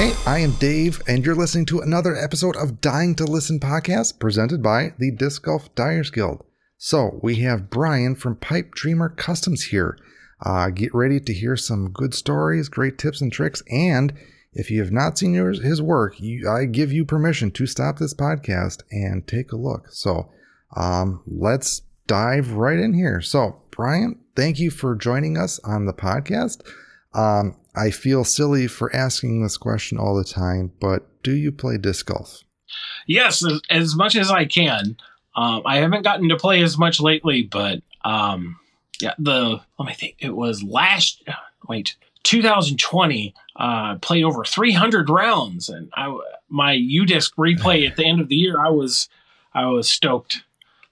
[0.00, 4.18] Hey, I am Dave, and you're listening to another episode of Dyeing to Listen podcast
[4.18, 6.42] presented by the Disc Golf Dyers Guild.
[6.78, 9.98] So, we have Bryan from Pipedreamer Customs here.
[10.40, 14.14] Uh, get ready to hear some good stories, great tips and tricks, and
[14.54, 17.98] if you have not seen yours, his work, you, I give you permission to stop
[17.98, 19.88] this podcast and take a look.
[19.90, 20.30] So,
[20.74, 23.20] um, let's dive right in here.
[23.20, 26.62] So, Bryan, thank you for joining us on the podcast.
[27.12, 31.78] Um, I feel silly for asking this question all the time, but do you play
[31.78, 32.42] disc golf?
[33.06, 34.96] Yes, as, as much as I can.
[35.36, 38.58] Um, I haven't gotten to play as much lately, but um,
[39.00, 40.16] yeah, the let me think.
[40.18, 41.22] It was last
[41.68, 43.34] wait 2020.
[43.56, 46.16] Uh, played over 300 rounds, and I
[46.48, 48.60] my UDisc replay at the end of the year.
[48.60, 49.08] I was
[49.54, 50.42] I was stoked.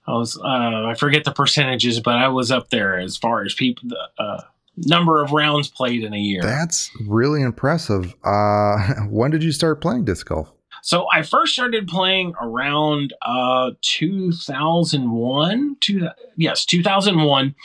[0.07, 3.53] I was uh, I forget the percentages, but I was up there as far as
[3.53, 3.89] people.
[4.17, 4.41] Uh,
[4.85, 6.41] number of rounds played in a year.
[6.41, 8.15] That's really impressive.
[8.23, 8.77] Uh,
[9.09, 10.51] when did you start playing disc golf?
[10.81, 15.77] So I first started playing around uh, 2001.
[15.81, 17.55] Two, yes, 2001.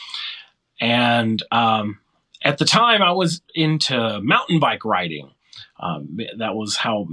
[0.80, 2.00] And um,
[2.42, 5.30] at the time, I was into mountain bike riding.
[5.78, 7.06] Um, that was how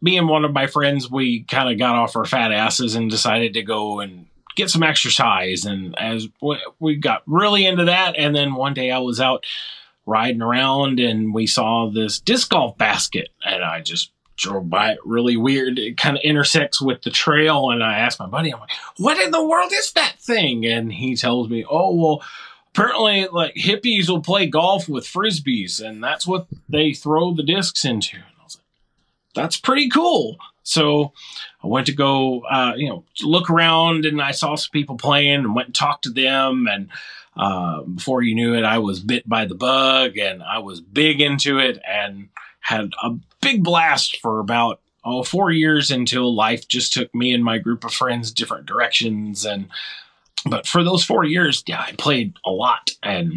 [0.00, 3.10] me and one of my friends we kind of got off our fat asses and
[3.10, 5.64] decided to go and get some exercise.
[5.64, 6.28] And as
[6.78, 9.44] we got really into that, and then one day I was out
[10.06, 14.98] riding around and we saw this disc golf basket, and I just drove by it
[15.04, 15.78] really weird.
[15.78, 19.18] It kind of intersects with the trail, and I asked my buddy, I'm like, "What
[19.18, 22.22] in the world is that thing?" And he tells me, "Oh well."
[22.72, 27.84] Apparently, like hippies will play golf with frisbees, and that's what they throw the discs
[27.84, 28.14] into.
[28.16, 28.64] And I was like,
[29.34, 31.12] "That's pretty cool." So
[31.62, 35.34] I went to go, uh, you know, look around and I saw some people playing
[35.34, 36.66] and went and talked to them.
[36.70, 36.88] And
[37.36, 41.20] uh, before you knew it, I was bit by the bug and I was big
[41.20, 42.28] into it and
[42.60, 47.42] had a big blast for about oh four years until life just took me and
[47.42, 49.44] my group of friends different directions.
[49.44, 49.68] And
[50.44, 53.32] but for those four years yeah i played a lot and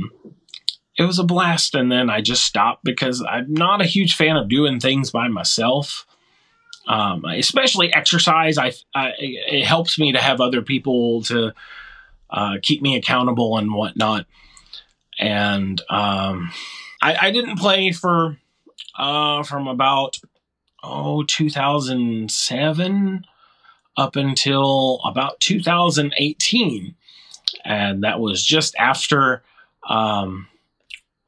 [0.98, 1.76] it was a blast.
[1.76, 5.28] And then i just stopped because i'm not a huge fan of doing things by
[5.28, 6.06] myself
[6.88, 8.58] um, especially exercise.
[8.58, 11.54] I, I, it helps me to have other people to
[12.30, 14.26] uh, keep me accountable and whatnot.
[15.20, 16.52] And um,
[17.02, 18.38] I, I, didn't play for
[18.98, 20.20] uh, from about
[20.84, 23.26] oh 2007
[23.96, 26.96] up until about 2018,
[27.64, 29.44] and that was just after.
[29.88, 30.48] Um,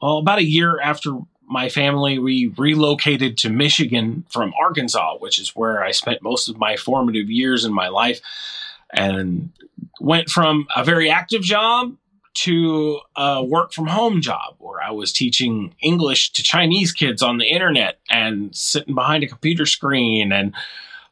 [0.02, 5.56] well, about a year after my family we relocated to Michigan from Arkansas, which is
[5.56, 8.20] where I spent most of my formative years in my life,
[8.94, 9.52] and
[10.00, 11.96] went from a very active job
[12.34, 17.38] to a work from home job where I was teaching English to Chinese kids on
[17.38, 20.54] the internet and sitting behind a computer screen and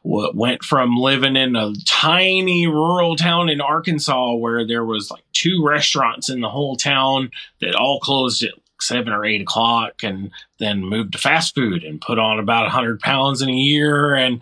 [0.04, 5.64] went from living in a tiny rural town in Arkansas where there was like two
[5.66, 7.30] restaurants in the whole town
[7.60, 12.00] that all closed at seven or eight o'clock and then moved to fast food and
[12.00, 14.14] put on about 100 pounds in a year.
[14.14, 14.40] And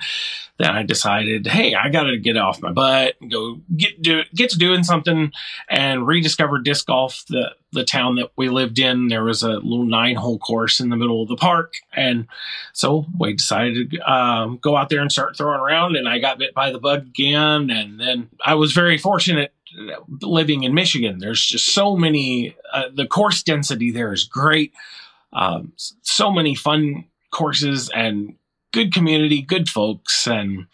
[0.59, 4.23] then I decided, hey, I got to get off my butt and go get, do,
[4.35, 5.33] get to doing something
[5.69, 7.25] and rediscover disc golf.
[7.29, 10.91] The, the town that we lived in, there was a little nine hole course in
[10.91, 11.75] the middle of the park.
[11.95, 12.27] And
[12.73, 15.97] so we decided to um, go out there and start throwing around.
[15.97, 17.71] And I got bit by the bug again.
[17.71, 19.53] And then I was very fortunate
[20.21, 21.19] living in Michigan.
[21.19, 24.73] There's just so many, uh, the course density there is great.
[25.33, 28.35] Um, so many fun courses and
[28.73, 30.67] good community, good folks, and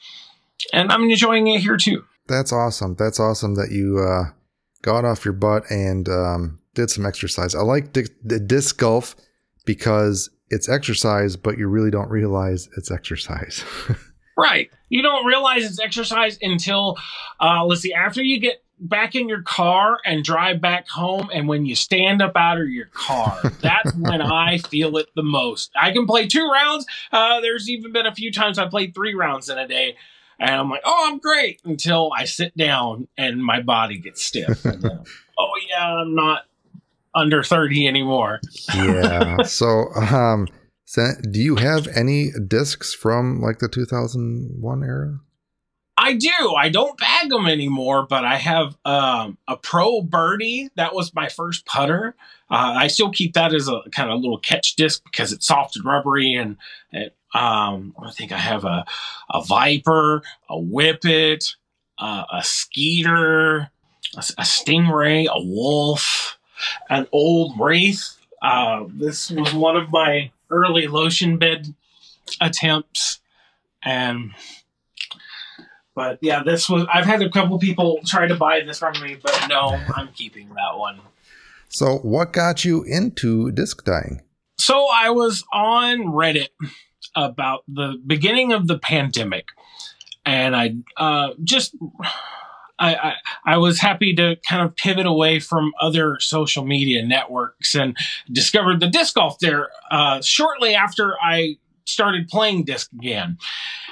[0.73, 2.05] and I'm enjoying it here too.
[2.27, 2.97] That's awesome.
[2.97, 4.33] That's awesome that you uh,
[4.83, 7.55] got off your butt and um, did some exercise.
[7.55, 9.17] I like the, the disc golf
[9.65, 13.65] because it's exercise, but you really don't realize it's exercise.
[14.39, 14.71] right.
[14.89, 16.97] You don't realize it's exercise until,
[17.41, 21.49] uh, let's see, after you get back in your car and drive back home and
[21.49, 25.71] when you stand up out of your car that's when i feel it the most.
[25.75, 26.87] I can play two rounds.
[27.13, 29.97] Uh, there's even been a few times i played three rounds in a day
[30.39, 34.63] and i'm like oh i'm great until i sit down and my body gets stiff.
[34.63, 34.83] Then,
[35.39, 36.43] oh yeah i'm not
[37.15, 38.41] under 30 anymore.
[38.75, 40.47] Yeah so um
[40.85, 45.19] so do you have any discs from like the 2001 era
[46.01, 46.55] I do.
[46.57, 50.71] I don't bag them anymore, but I have um, a Pro Birdie.
[50.77, 52.15] That was my first putter.
[52.49, 55.75] Uh, I still keep that as a kind of little catch disc because it's soft
[55.75, 56.35] and rubbery.
[56.35, 56.57] And
[56.93, 58.87] it, um, I think I have a,
[59.29, 61.57] a Viper, a Whippet,
[61.99, 63.57] uh, a Skeeter,
[64.15, 66.39] a, a, Stingray, a Wolf,
[66.89, 68.17] an old Wraith.
[68.41, 71.75] Uh, this was one of my early lotion bed
[72.41, 73.19] attempts
[73.83, 74.31] and
[75.99, 79.17] but yeah this was i've had a couple people try to buy this from me
[79.21, 81.01] but no i'm keeping that one
[81.71, 84.23] So, what got you into disc dyeing?
[84.59, 86.51] so i was on reddit
[87.17, 89.47] about the beginning of the pandemic
[90.25, 91.75] and i uh, just
[92.79, 93.15] I, I
[93.45, 97.97] i was happy to kind of pivot away from other social media networks and
[98.31, 101.57] discovered the disc golf there uh, shortly after i
[101.89, 103.39] started playing disc again.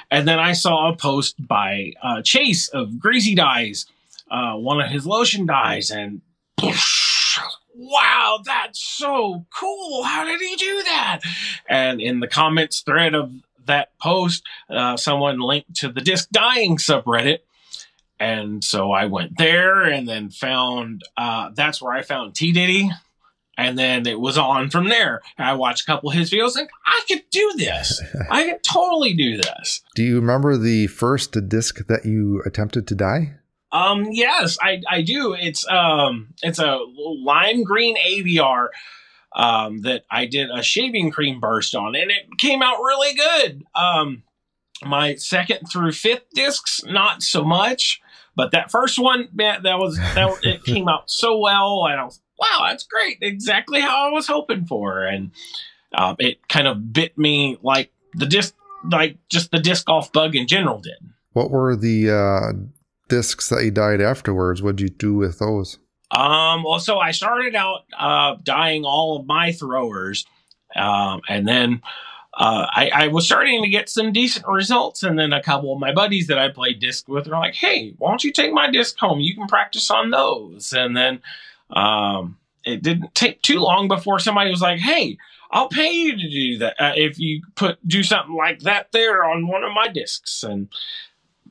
[0.09, 3.85] And then i saw a post by uh, chase of greasy dyes
[4.29, 6.21] uh, one of his lotion dyes and
[7.75, 10.03] wow that's so cool.
[10.03, 11.19] How did he do that?
[11.69, 13.31] And in the comments thread of
[13.65, 17.39] that post uh, someone linked to the disc dyeing subreddit.
[18.19, 22.89] And so i went there and then found uh, that's where i found t diddy
[23.57, 26.69] and then it was on from there i watched a couple of his videos and
[26.85, 31.85] i could do this i could totally do this Do you remember the first disc
[31.87, 33.35] that you attempted to dye?
[33.71, 35.33] Um, yes, I, I do.
[35.33, 38.67] It's um, it's a lime green AVR
[39.35, 43.63] um, that I did a shaving cream burst on, and it came out really good.
[43.75, 44.23] Um,
[44.83, 47.99] my second through fifth discs, not so much,
[48.35, 52.05] but that first one, man, that was that it came out so well, and I
[52.05, 55.31] was wow, that's great, exactly how I was hoping for, and
[55.93, 58.55] um, it kind of bit me like the disc,
[58.91, 60.97] like just the disc golf bug in general did.
[61.33, 62.53] What were the uh,
[63.09, 64.61] discs that you dyed afterwards?
[64.61, 65.77] What'd you do with those?
[66.11, 70.25] Um, well, so I started out uh, dyeing all of my throwers,
[70.75, 71.81] um, and then
[72.37, 75.03] uh, I, I was starting to get some decent results.
[75.03, 77.93] And then a couple of my buddies that I played disc with were like, "Hey,
[77.97, 79.19] why don't you take my disc home?
[79.19, 81.21] You can practice on those." And then
[81.69, 85.17] um, it didn't take too long before somebody was like, "Hey."
[85.49, 89.23] I'll pay you to do that uh, if you put do something like that there
[89.23, 90.67] on one of my discs, and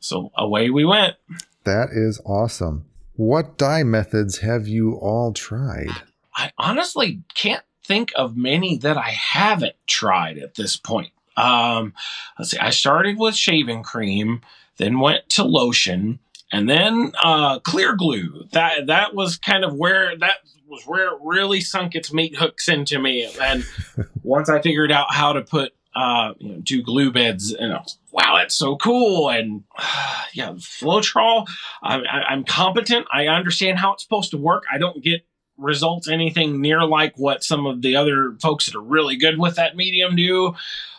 [0.00, 1.16] so away we went.
[1.64, 2.84] That is awesome.
[3.14, 5.88] What dye methods have you all tried?
[6.36, 11.12] I honestly can't think of many that I haven't tried at this point.
[11.36, 11.94] Um,
[12.38, 14.42] let's see, I started with shaving cream,
[14.76, 16.18] then went to lotion,
[16.52, 18.44] and then uh, clear glue.
[18.52, 20.38] That that was kind of where that
[20.68, 23.28] was where it really sunk its meat hooks into me.
[23.40, 23.64] And
[24.22, 27.78] once I figured out how to put uh, you know, do glue beds, and I
[27.78, 29.30] was, wow, that's so cool.
[29.30, 29.64] And
[30.34, 31.48] yeah, Floetrol,
[31.82, 33.06] I, I, I'm competent.
[33.12, 34.64] I understand how it's supposed to work.
[34.70, 35.22] I don't get
[35.58, 39.56] results anything near like what some of the other folks that are really good with
[39.56, 40.54] that medium do.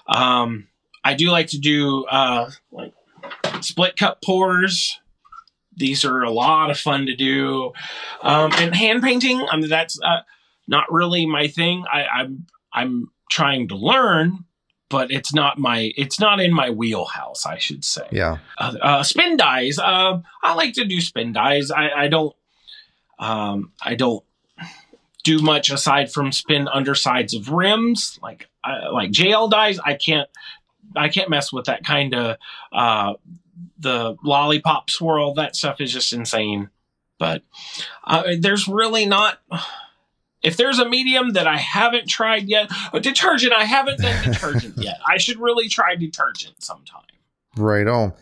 [0.08, 0.68] Um,
[1.04, 2.94] I do like to do uh, like
[3.62, 5.00] split cup pours.
[5.78, 7.74] These are a lot of fun to do.
[8.22, 10.22] Um, and hand painting, I mean, that's uh,
[10.68, 11.86] not really my thing.
[11.92, 14.46] I, I'm I'm trying to learn,
[14.90, 18.08] but it's not my it's not in my wheelhouse, I should say.
[18.12, 18.38] Yeah.
[18.58, 19.80] Uh, uh, spin dyes.
[19.80, 21.72] Uh, I like to do spin dyes.
[21.72, 22.36] I, I don't.
[23.20, 24.24] Um, I don't
[25.24, 29.80] do much aside from spin undersides of rims, like uh, like JL dies.
[29.80, 30.30] I can't.
[30.96, 32.38] I can't mess with that kind of
[32.72, 33.14] uh,
[33.78, 35.34] the lollipop swirl.
[35.34, 36.70] That stuff is just insane.
[37.20, 37.44] But
[38.04, 39.40] uh, there's really not.
[40.44, 44.78] If there's a medium that I haven't tried yet, a detergent, I haven't done detergent
[44.78, 45.00] yet.
[45.06, 47.02] I should really try detergent sometime.
[47.56, 48.14] Right on.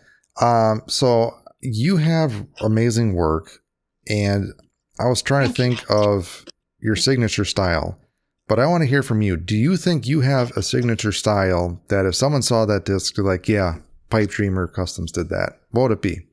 [0.42, 3.60] Um, so you have amazing work,
[4.08, 4.54] and
[5.00, 6.46] I was trying to think of
[6.80, 8.00] your signature style,
[8.48, 9.36] but I want to hear from you.
[9.38, 13.26] Do you think you have a signature style that if someone saw that disc, they're
[13.26, 13.80] like, yeah,
[14.16, 15.60] Pipedreamer Customs did that?
[15.72, 16.28] What would it be?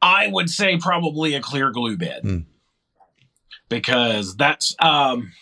[0.00, 2.22] I would say probably a clear glue bed.
[2.22, 2.38] Hmm.
[3.68, 5.32] Because that's um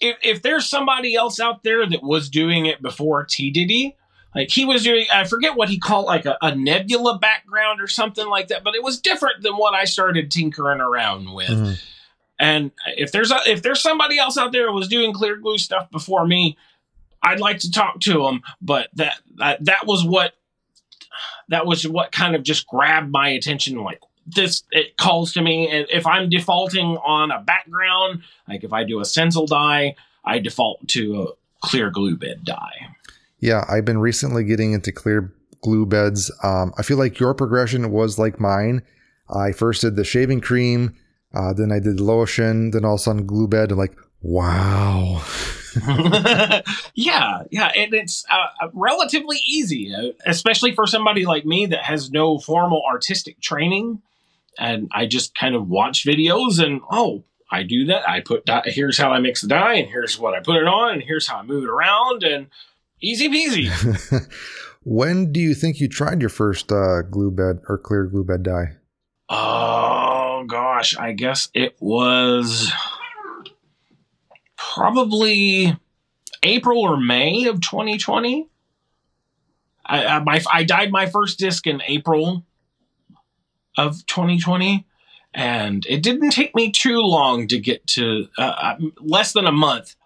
[0.00, 3.96] if if there's somebody else out there that was doing it before T Diddy,
[4.34, 7.88] like he was doing I forget what he called like a, a nebula background or
[7.88, 11.48] something like that, but it was different than what I started tinkering around with.
[11.48, 11.82] Mhm.
[12.38, 15.58] And if there's a, if there's somebody else out there who was doing clear glue
[15.58, 16.58] stuff before me,
[17.22, 18.42] I'd like to talk to them.
[18.60, 20.34] But that that, that was what
[21.48, 23.76] that was what kind of just grabbed my attention.
[23.82, 25.68] Like this, it calls to me.
[25.70, 30.38] And if I'm defaulting on a background, like if I do a stencil dye, I
[30.38, 31.26] default to a
[31.60, 32.88] clear glue bed dye.
[33.38, 36.30] Yeah, I've been recently getting into clear glue beds.
[36.42, 38.82] Um, I feel like your progression was like mine.
[39.28, 40.94] I first did the shaving cream,
[41.34, 45.22] uh, then I did lotion, then all of a sudden glue bed, and like, wow.
[46.94, 52.10] yeah, yeah, and it's uh, relatively easy, uh, especially for somebody like me that has
[52.10, 54.00] no formal artistic training,
[54.58, 58.08] and I just kind of watch videos and oh, I do that.
[58.08, 60.66] I put dye, here's how I mix the dye, and here's what I put it
[60.66, 62.48] on, and here's how I move it around, and
[63.00, 63.68] Easy peasy.
[64.84, 68.42] when do you think you tried your first uh, glue bed or clear glue bed
[68.42, 68.76] dye?
[69.28, 72.72] Oh gosh, I guess it was
[74.76, 75.74] probably
[76.42, 78.46] April or May of 2020.
[79.86, 82.44] I, I, my, I dyed my first disc in April
[83.78, 84.86] of 2020,
[85.32, 89.52] and it didn't take me too long to get to uh, uh, less than a
[89.52, 89.96] month.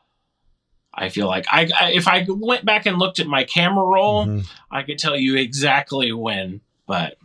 [0.94, 4.26] I feel like I, I, if I went back and looked at my camera roll,
[4.26, 4.46] Mhm.
[4.70, 6.60] I could tell you exactly when.
[6.86, 7.16] But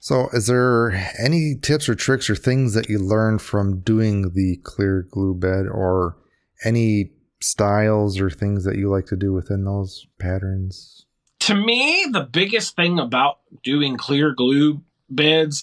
[0.00, 4.56] So, is there any tips or tricks or things that you learned from doing the
[4.64, 6.16] clear glue bed, or
[6.64, 11.06] any styles or things that you like to do within those patterns?
[11.42, 15.60] to me, the biggest thing about doing clear glue beds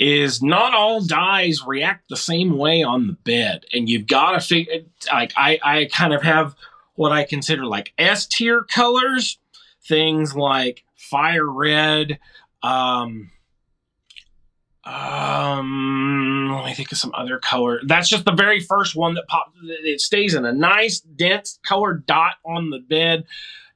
[0.00, 3.64] is not all dyes react the same way on the bed.
[3.72, 4.80] And you've got to figure,
[5.12, 6.56] like, I, I kind of have
[6.96, 9.38] what I consider like S tier colors,
[9.86, 12.18] things like fire red,
[12.64, 13.30] um,
[14.84, 17.80] um, let me think of some other color.
[17.86, 19.52] That's just the very first one that pops.
[19.62, 23.24] It stays in a nice, dense colored dot on the bed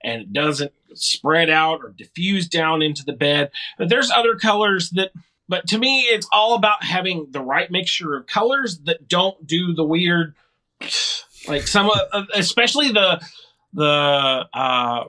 [0.03, 3.51] and it doesn't spread out or diffuse down into the bed.
[3.79, 5.11] But there's other colors that,
[5.49, 9.75] but to me, it's all about having the right mixture of colors that don't do
[9.75, 10.35] the weird,
[11.49, 11.91] like some,
[12.35, 13.21] especially the
[13.73, 15.05] the uh,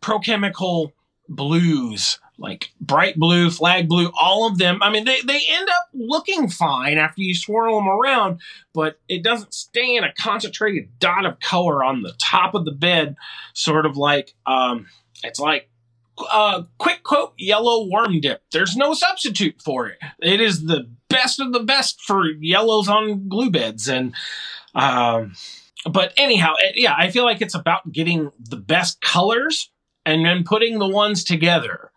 [0.00, 0.92] prochemical
[1.28, 2.20] blues.
[2.38, 4.80] Like bright blue, flag blue, all of them.
[4.80, 8.40] I mean, they, they end up looking fine after you swirl them around,
[8.72, 12.72] but it doesn't stay in a concentrated dot of color on the top of the
[12.72, 13.16] bed
[13.54, 14.86] sort of like um
[15.24, 15.68] it's like
[16.30, 18.42] uh quick quote yellow worm dip.
[18.52, 19.98] There's no substitute for it.
[20.20, 24.14] It is the best of the best for yellows on glue beds and
[24.74, 25.34] um
[25.90, 29.70] but anyhow eh, yeah i feel like it's about getting the best colors
[30.04, 31.90] and then putting the ones together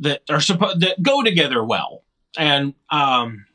[0.00, 2.02] that are supposed that go together well.
[2.36, 3.46] And um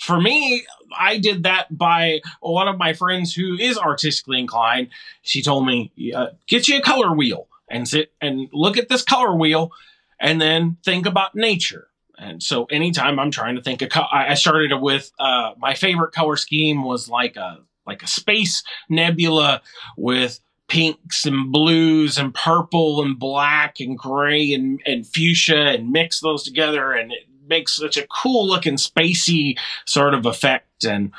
[0.00, 0.64] for me
[0.98, 4.88] i did that by one of my friends who is artistically inclined.
[5.22, 9.02] She told me uh, get you a color wheel and sit and look at this
[9.02, 9.72] color wheel
[10.20, 11.88] and then think about nature.
[12.18, 16.12] And so anytime i'm trying to think of co- i started with uh, my favorite
[16.12, 19.62] color scheme was like a like a space nebula
[19.96, 20.40] with
[20.74, 26.42] pinks and blues and purple and black and gray and, and fuchsia and mix those
[26.42, 31.12] together and it makes such a cool looking spacey sort of effect and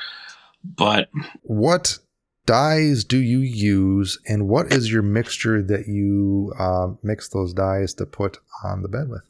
[0.62, 1.08] but
[1.42, 1.98] What
[2.44, 7.94] dyes do you use, and what is your mixture that you uh, mix those dyes
[7.94, 9.22] to put on the bed with?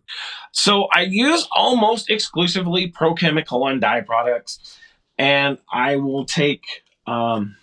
[0.52, 4.78] So I use almost exclusively prochemical and dye products,
[5.18, 6.64] and I will take
[7.06, 7.56] um,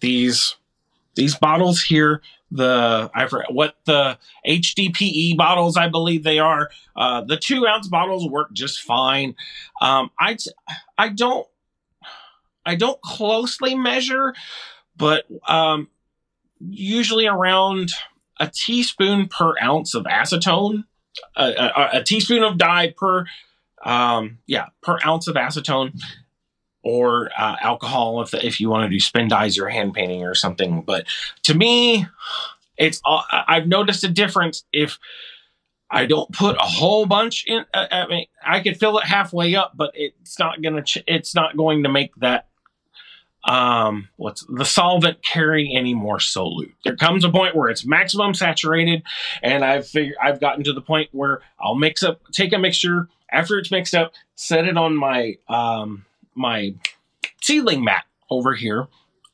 [0.00, 0.56] these
[1.16, 2.22] these bottles here.
[2.52, 6.70] The I forget what the HDPE bottles I believe they are.
[6.94, 9.34] Uh, the two ounce bottles work just fine.
[9.80, 10.36] Um, I
[10.96, 11.46] I don't
[12.64, 14.34] I don't closely measure,
[14.96, 15.88] but um,
[16.60, 17.90] usually around
[18.38, 20.84] a teaspoon per ounce of acetone
[21.36, 23.26] a, a, a teaspoon of dye per
[23.84, 25.98] um yeah per ounce of acetone
[26.86, 30.36] or uh, alcohol if if you want to do spin dyes or hand painting or
[30.36, 31.04] something but
[31.42, 32.06] to me
[32.78, 35.00] it's uh, i've noticed a difference if
[35.90, 39.56] i don't put a whole bunch in uh, i mean i could fill it halfway
[39.56, 42.46] up but it's not gonna ch- it's not going to make that
[43.48, 46.72] um what's the solvent carry any more solute.
[46.84, 49.02] There comes a point where it's maximum saturated
[49.42, 53.08] and i've figured i've gotten to the point where i'll mix up take a mixture
[53.30, 56.04] after it's mixed up set it on my um
[56.36, 56.74] my
[57.40, 58.86] seedling mat over here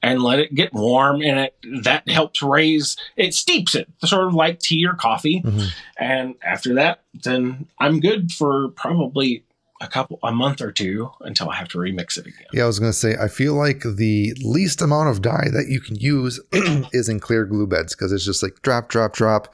[0.02, 1.54] and let it get warm and it
[1.85, 5.68] that helps raise it steeps it sort of like tea or coffee Mhm.
[5.99, 9.44] and after that then i'm good for probably
[9.80, 12.66] a couple a month or two until i have to remix it again Yeah, I
[12.66, 15.97] was going to say, I feel like the least amount of dye that you can
[15.97, 16.38] use
[16.92, 19.52] is in clear glue beds because it's just like drop, drop, drop.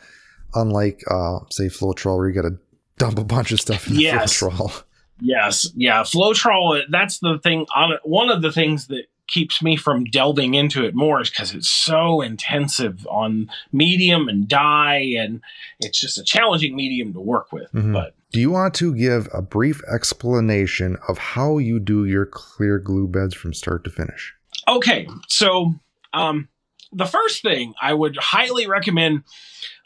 [0.55, 2.59] Unlike, uh, say, Floetrol, where you got to
[2.99, 4.39] dump a bunch of stuff in the Yes.
[4.39, 4.83] Floetrol.
[5.21, 6.83] Yes, yeah, Floetrol.
[6.91, 7.67] That's the thing.
[7.75, 11.53] On one of the things that keeps me from delving into it more is because
[11.53, 15.41] it's so intensive on medium and dye, and
[15.81, 17.71] it's just a challenging medium to work with.
[17.73, 17.93] Mhm.
[17.93, 22.79] But Do you want to give a brief explanation of how you do your clear
[22.79, 24.35] glue beds from start to finish?
[24.67, 25.75] okay, so
[26.13, 26.49] um,
[26.93, 29.23] the first thing I would highly recommend.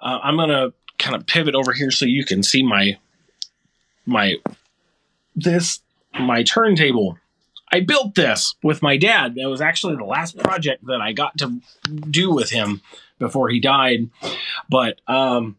[0.00, 2.96] Uh, I'm gonna kind of pivot over here so you can see my
[4.06, 4.36] my
[5.34, 5.80] this
[6.18, 7.18] my turntable.
[7.72, 9.34] I built this with my dad.
[9.36, 11.60] It was actually the last project that I got to
[12.10, 12.82] do with him
[13.18, 14.10] before he died.
[14.68, 15.56] But um,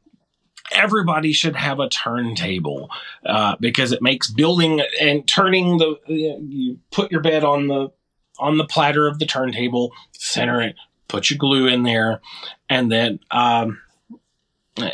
[0.72, 2.90] everybody should have a turntable
[3.26, 7.92] uh, because it makes building and turning the you put your bed on the
[8.40, 10.76] on the platter of the turntable, center it,
[11.08, 12.22] put your glue in there,
[12.70, 13.80] and then um,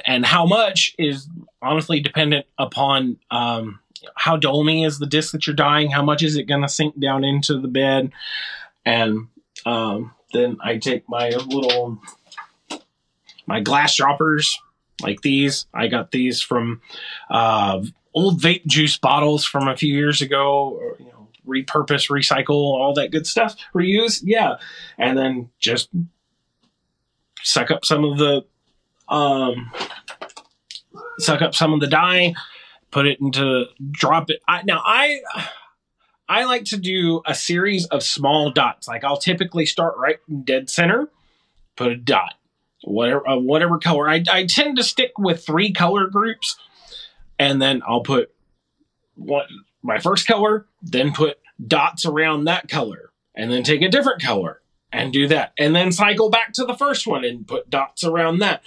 [0.05, 1.27] and how much is
[1.61, 3.79] honestly dependent upon um,
[4.15, 6.99] how domey is the disc that you're dyeing, how much is it going to sink
[6.99, 8.11] down into the bed,
[8.85, 9.27] and
[9.65, 11.99] um, then I take my little
[13.45, 14.59] my glass droppers
[15.01, 15.65] like these.
[15.73, 16.81] I got these from
[17.29, 20.77] uh, old vape juice bottles from a few years ago.
[20.79, 23.55] Or, you know, repurpose, recycle, all that good stuff.
[23.73, 24.57] Reuse, yeah,
[24.97, 25.89] and then just
[27.41, 28.45] suck up some of the
[29.07, 29.71] um,
[31.17, 32.33] suck up some of the dye,
[32.91, 34.41] put it into drop it.
[34.47, 35.21] I, now I
[36.27, 38.87] I like to do a series of small dots.
[38.87, 41.09] Like I'll typically start right in dead center,
[41.75, 42.35] put a dot,
[42.83, 44.09] whatever uh, whatever color.
[44.09, 46.57] I I tend to stick with three color groups,
[47.37, 48.31] and then I'll put
[49.15, 49.45] one
[49.81, 54.61] my first color, then put dots around that color, and then take a different color
[54.91, 58.39] and do that, and then cycle back to the first one and put dots around
[58.39, 58.61] that,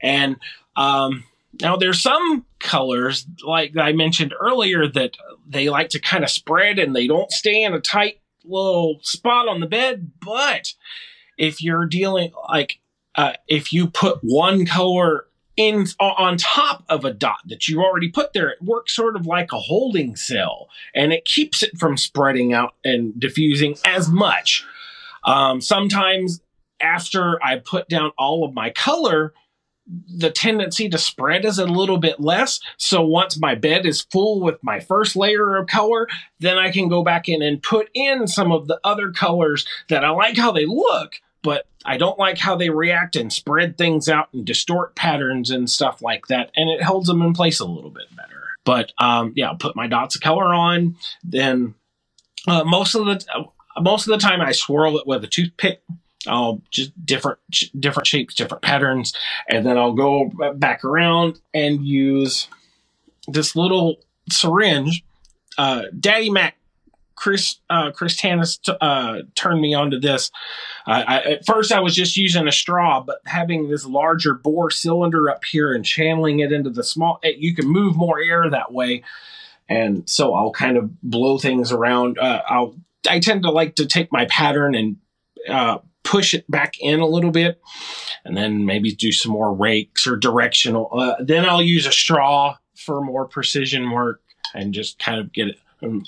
[0.00, 0.36] and
[0.74, 1.24] um,
[1.60, 6.78] now there's some colors like I mentioned earlier that they like to kind of spread
[6.78, 10.74] and they don't stay in a tight little spot on the bed, but
[11.36, 12.78] if you're dealing like
[13.14, 18.10] uh, if you put one color in on top of a dot that you already
[18.10, 21.96] put there, it works sort of like a holding cell, and it keeps it from
[21.96, 24.64] spreading out and diffusing as much.
[25.24, 26.40] Um, sometimes
[26.80, 29.32] after I put down all of my color,
[29.86, 32.60] the tendency to spread is a little bit less.
[32.76, 36.08] So once my bed is full with my first layer of color,
[36.40, 40.04] then I can go back in and put in some of the other colors that
[40.04, 44.08] I like how they look, but I don't like how they react and spread things
[44.08, 46.50] out and distort patterns and stuff like that.
[46.56, 48.42] And it holds them in place a little bit better.
[48.64, 50.96] But um, yeah, I'll put my dots of color on.
[51.22, 51.74] Then
[52.48, 53.24] uh, most of the
[53.80, 55.82] most of the time I swirl it with a toothpick
[56.26, 57.38] I'll just different
[57.78, 59.12] different shapes, different patterns,
[59.48, 62.48] and then I'll go back around and use
[63.28, 63.96] this little
[64.30, 65.04] syringe.
[65.58, 66.56] Uh, Daddy Mac,
[67.14, 70.30] Chris uh, Chris Tannis t- uh, turned me onto this.
[70.86, 75.28] I, at first, I was just using a straw, but having this larger bore cylinder
[75.28, 78.72] up here and channeling it into the small, eh, you can move more air that
[78.72, 79.02] way.
[79.68, 82.18] And so I'll kind of blow things around.
[82.18, 82.76] Uh, I'll
[83.08, 84.96] I tend to like to take my pattern and
[85.48, 87.60] uh, push it back in a little bit
[88.24, 90.88] and then maybe do some more rakes or directional.
[90.92, 94.22] Uh, then I'll use a straw for more precision work
[94.54, 96.04] and just kind of get it um,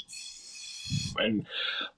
[1.18, 1.44] and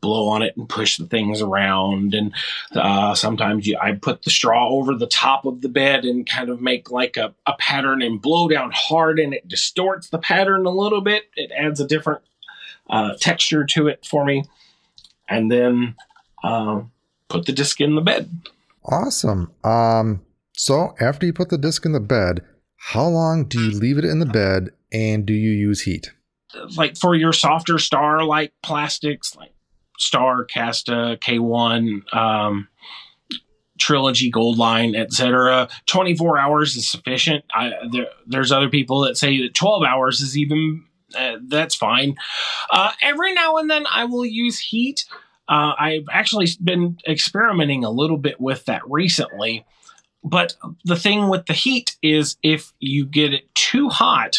[0.00, 2.14] blow on it and push the things around.
[2.14, 2.32] And
[2.72, 6.48] uh, sometimes you, I put the straw over the top of the bed and kind
[6.48, 10.64] of make like a, a pattern and blow down hard and it distorts the pattern
[10.64, 11.24] a little bit.
[11.36, 12.22] It adds a different
[12.88, 14.44] uh, texture to it for me.
[15.28, 15.96] And then
[16.42, 16.90] um,
[17.30, 18.28] put the disc in the bed.
[18.84, 19.50] Awesome.
[19.64, 22.42] Um, so after you put the disc in the bed,
[22.76, 26.12] how long do you leave it in the bed and do you use heat?
[26.76, 29.52] Like for your softer star like plastics, like
[29.98, 32.68] Star, Casta, K1, um,
[33.78, 35.68] Trilogy, Gold Line, etc.
[35.86, 37.44] 24 hours is sufficient.
[37.54, 40.84] I, there, there's other people that say that 12 hours is even
[41.16, 42.16] uh, that's fine.
[42.70, 45.04] Uh, every now and then I will use heat
[45.50, 49.66] uh, I've actually been experimenting a little bit with that recently.
[50.22, 54.36] But the thing with the heat is if you get it too hot,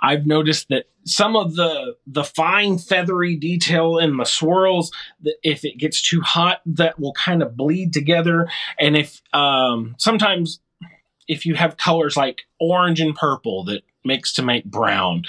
[0.00, 5.64] I've noticed that some of the the fine feathery detail in the swirls, that if
[5.64, 8.50] it gets too hot, that will kind of bleed together.
[8.78, 10.60] And if um, sometimes
[11.26, 15.24] if you have colors like orange and purple that mix to make brown,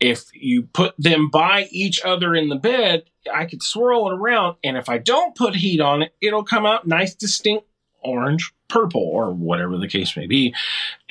[0.00, 4.56] if you put them by each other in the bed, I could swirl it around,
[4.62, 7.66] and if I don't put heat on it, it'll come out nice, distinct
[8.00, 10.54] orange, purple, or whatever the case may be,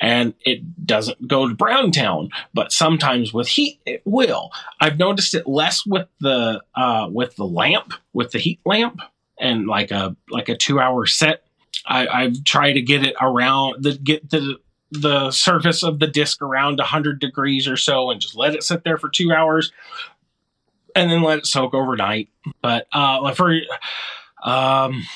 [0.00, 2.30] and it doesn't go to brown town.
[2.54, 4.50] But sometimes with heat, it will.
[4.80, 9.00] I've noticed it less with the uh, with the lamp, with the heat lamp,
[9.38, 11.44] and like a like a two hour set.
[11.86, 14.58] I, I've tried to get it around the get the
[14.90, 18.84] the surface of the disc around 100 degrees or so and just let it sit
[18.84, 19.70] there for two hours
[20.98, 22.28] and then let it soak overnight.
[22.62, 23.54] But uh, for
[24.42, 25.06] um,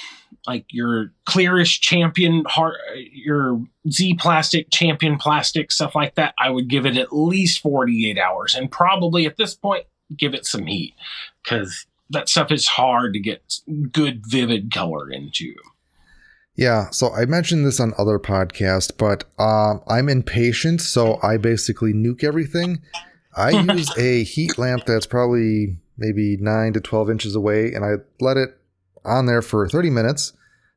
[0.46, 2.76] like your clearish champion heart,
[3.12, 8.18] your Z plastic champion plastic stuff like that, I would give it at least 48
[8.18, 10.94] hours and probably at this point give it some heat
[11.42, 13.54] because that stuff is hard to get
[13.90, 15.54] good vivid color into.
[16.54, 21.94] Yeah, so I mentioned this on other podcasts, but uh, I'm impatient, so I basically
[21.94, 22.82] nuke everything.
[23.36, 27.94] I use a heat lamp that's probably maybe 9 to 12 inches away, and I
[28.20, 28.50] let it
[29.04, 30.32] on there for 30 minutes.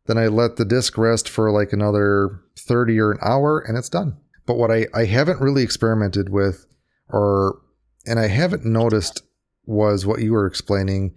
[0.08, 3.90] Then I let the disc rest for like another 30 or an hour, and it's
[3.90, 4.18] done.
[4.46, 6.66] But what I, I haven't really experimented with,
[7.10, 7.60] or
[8.06, 9.24] and I haven't noticed,
[9.66, 11.16] was what you were explaining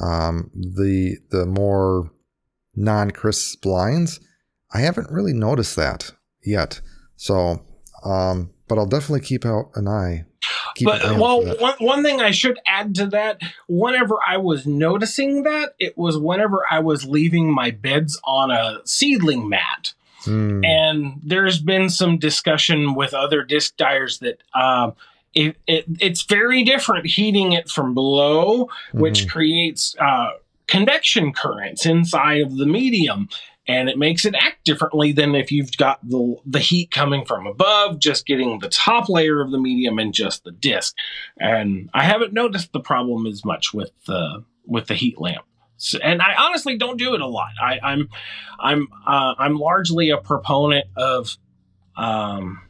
[0.00, 2.10] um, the the more
[2.74, 4.20] non-crisp lines.
[4.72, 6.80] I haven't really noticed that yet.
[7.16, 7.62] So,
[8.04, 10.24] um, but I'll definitely keep out an eye.
[10.80, 15.44] Keep but well, one, one thing I should add to that, whenever I was noticing
[15.44, 19.92] that, it was whenever I was leaving my beds on a seedling mat.
[20.24, 20.62] Hmm.
[20.66, 24.92] and there's been some discussion with other disc dyers that um,
[25.34, 29.30] it, it, it's very different heating it from below, which Mhm.
[29.30, 30.32] creates uh,
[30.66, 33.30] convection currents inside of the medium.
[33.68, 37.46] And it makes it act differently than if you've got the, the heat coming from
[37.46, 40.94] above, just getting the top layer of the medium and just the disc.
[41.38, 45.44] And I haven't noticed the problem as much with the with the heat lamp.
[45.76, 47.50] So, and I honestly don't do it a lot.
[47.62, 48.08] I, I'm
[48.58, 51.36] I'm uh, I'm largely a proponent of
[51.96, 52.60] um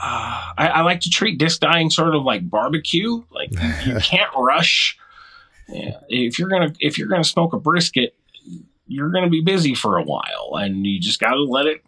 [0.00, 3.22] uh, I, I like to treat disc dyeing sort of like barbecue.
[3.30, 4.96] Like you, you can't rush.
[5.68, 8.14] Yeah, if you're gonna if you're gonna smoke a brisket,
[8.88, 11.84] you're gonna be busy for a while, and you just got to let it.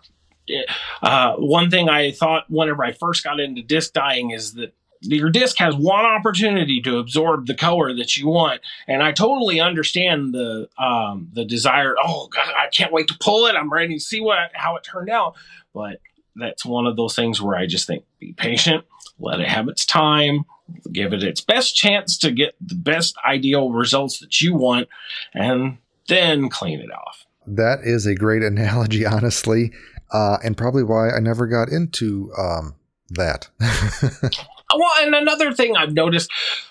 [1.02, 5.30] Uh, one thing I thought whenever I first got into disc dyeing is that your
[5.30, 10.34] disc has one opportunity to absorb the color that you want, and I totally understand
[10.34, 11.94] the um, the desire.
[12.02, 13.54] Oh God, I can't wait to pull it.
[13.54, 15.36] I'm ready to see what how it turned out.
[15.72, 16.00] But
[16.36, 18.84] that's one of those things where I just think be patient,
[19.18, 20.44] let it have its time,
[20.92, 24.88] give it its best chance to get the best ideal results that you want,
[25.32, 25.78] and
[26.10, 27.24] then clean it off.
[27.46, 29.72] That is a great analogy, honestly,
[30.12, 32.74] uh, and probably why I never got into um,
[33.10, 33.48] that.
[34.72, 36.30] Well, and another thing I've noticed.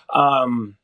[0.10, 0.78] Um,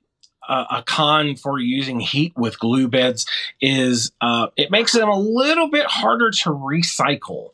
[0.48, 3.26] a, a con for using heat with glue beds
[3.62, 7.50] is uh, it makes them a little bit harder to recycle.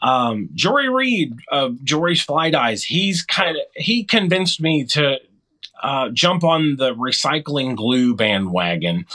[0.00, 5.18] Um, Jory Reed of Jory's Fly Dyes, he's kind of he convinced me to
[5.82, 9.06] uh, jump on the recycling glue bandwagon,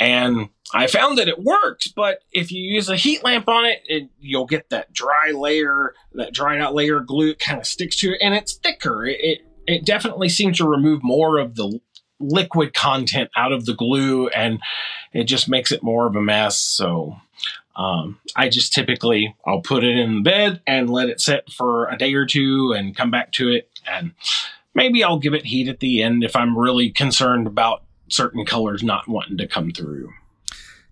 [0.00, 1.88] and I found that it works.
[1.88, 5.94] But if you use a heat lamp on it, it you'll get that dry layer,
[6.14, 7.34] that dried out layer of glue.
[7.34, 9.06] Kind of sticks to it, and it's thicker.
[9.06, 11.80] It, it it definitely seems to remove more of the
[12.20, 14.60] liquid content out of the glue, and
[15.12, 16.58] it just makes it more of a mess.
[16.58, 17.16] So.
[17.76, 21.88] Um, I just typically I'll put it in the bed and let it sit for
[21.88, 24.12] a day or two and come back to it and
[24.74, 28.82] maybe I'll give it heat at the end if I'm really concerned about certain colors
[28.82, 30.12] not wanting to come through.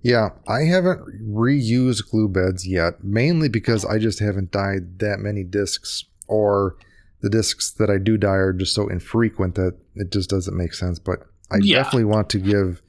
[0.02, 1.00] Yeah, I haven't
[1.32, 6.76] reused glue beds yet, mainly because I just haven't dyed that many discs, or
[7.20, 10.74] the discs that I do dye are just so infrequent that it just doesn't make
[10.74, 10.98] sense.
[10.98, 11.76] But I Yeah.
[11.82, 12.82] definitely want to give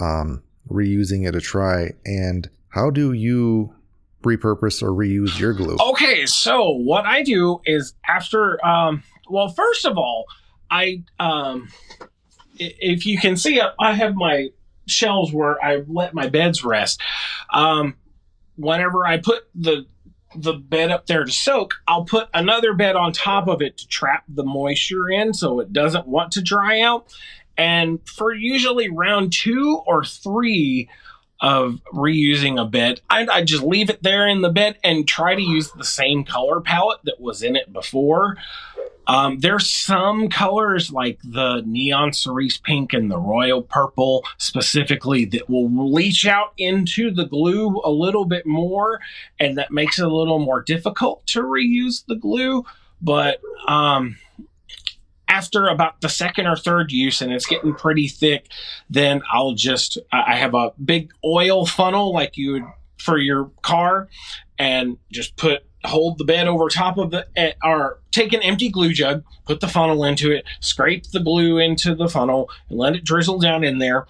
[0.00, 1.90] um, reusing it a try.
[2.04, 3.74] And how do you
[4.24, 5.76] repurpose or reuse your glue?
[5.90, 10.24] Okay, so what I do is after um well first of all,
[10.70, 11.68] I um
[12.60, 14.48] i- if you can see I have my
[14.86, 17.00] shelves where I let my beds rest.
[17.52, 17.96] Um
[18.56, 19.86] whenever I put the
[20.34, 23.88] the bed up there to soak, I'll put another bed on top of it to
[23.88, 27.14] trap the moisture in so it doesn't want to dry out.
[27.56, 30.88] And for usually round two or three
[31.42, 33.00] of reusing a bit.
[33.10, 36.24] I, I just leave it there in the bit and try to use the same
[36.24, 38.36] color palette that was in it before.
[39.08, 45.50] Um, there's some colors like the neon cerise pink and the royal purple specifically that
[45.50, 49.00] will leach out into the glue a little bit more,
[49.40, 52.64] and that makes it a little more difficult to reuse the glue.
[53.00, 54.16] But um,
[55.32, 58.48] after about the second or third use and it's getting pretty thick,
[58.90, 62.64] then I'll just I have a big oil funnel like you would
[62.98, 64.08] for your car,
[64.58, 68.68] and just put hold the bed over top of the eh, or take an empty
[68.68, 72.94] glue jug, put the funnel into it, scrape the glue into the funnel, and let
[72.94, 74.06] it drizzle down in there.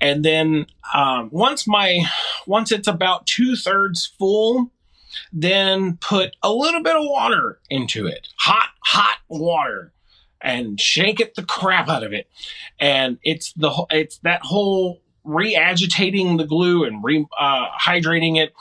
[0.00, 2.04] And then um, once my
[2.46, 4.70] once it's about two thirds full,
[5.32, 9.92] then put a little bit of water into it, hot hot water,
[10.44, 12.28] and shake it the crap out of it.
[12.78, 18.52] And it's the it's that whole re-agitating the glue and re uh, hydrating it,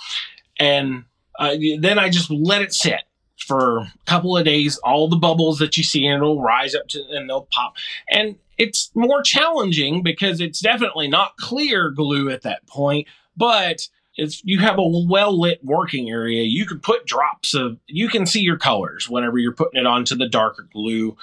[0.58, 1.04] and
[1.38, 3.02] uh, then I just let it sit
[3.38, 4.78] for a couple of days.
[4.78, 7.76] All the bubbles that you see, and it'll rise up to, and they'll pop.
[8.10, 14.42] And it's more challenging because it's definitely not clear glue at that point, but if
[14.44, 18.42] you have a well lit working area, you could put drops of, you can see
[18.42, 21.18] your colors whenever you're putting it onto the darker glue.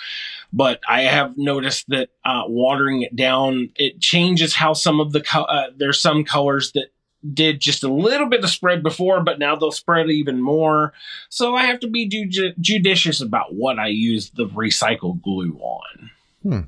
[0.52, 5.20] But I have noticed that uh, watering it down, it changes how some of the,
[5.20, 6.92] co- uh, there's some colors that
[7.32, 10.92] did just a little bit of spread before, but now they'll spread even more.
[11.28, 16.10] So I have to be ju- judicious about what I use the recycled glue on.
[16.42, 16.60] Hmm.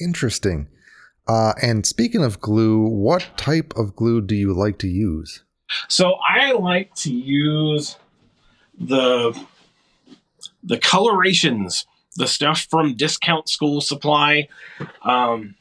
[0.00, 0.68] Interesting.
[1.28, 5.44] Uh, and speaking of glue, what type of glue do you like to use?
[5.88, 7.96] So I like to use
[8.78, 9.38] the
[10.62, 14.48] the colorations, the stuff from Discount School Supply.
[15.02, 15.54] Um,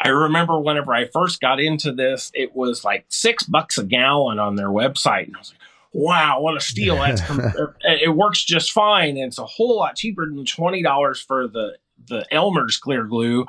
[0.00, 4.38] I remember whenever I first got into this, it was like six bucks a gallon
[4.38, 5.60] on their website, and I was like,
[5.92, 6.96] "Wow, what a steal!
[6.98, 7.22] That's
[7.82, 11.76] it works just fine, and it's a whole lot cheaper than twenty dollars for the
[12.08, 13.46] the Elmer's clear glue."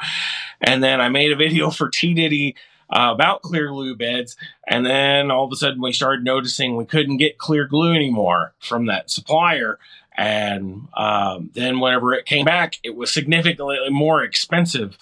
[0.60, 2.56] And then I made a video for T Diddy
[2.92, 4.36] uh, about clear glue beds.
[4.68, 8.54] And then all of a sudden we started noticing we couldn't get clear glue anymore
[8.60, 9.80] from that supplier.
[10.18, 14.98] And um, then whenever it came back, it was significantly more expensive.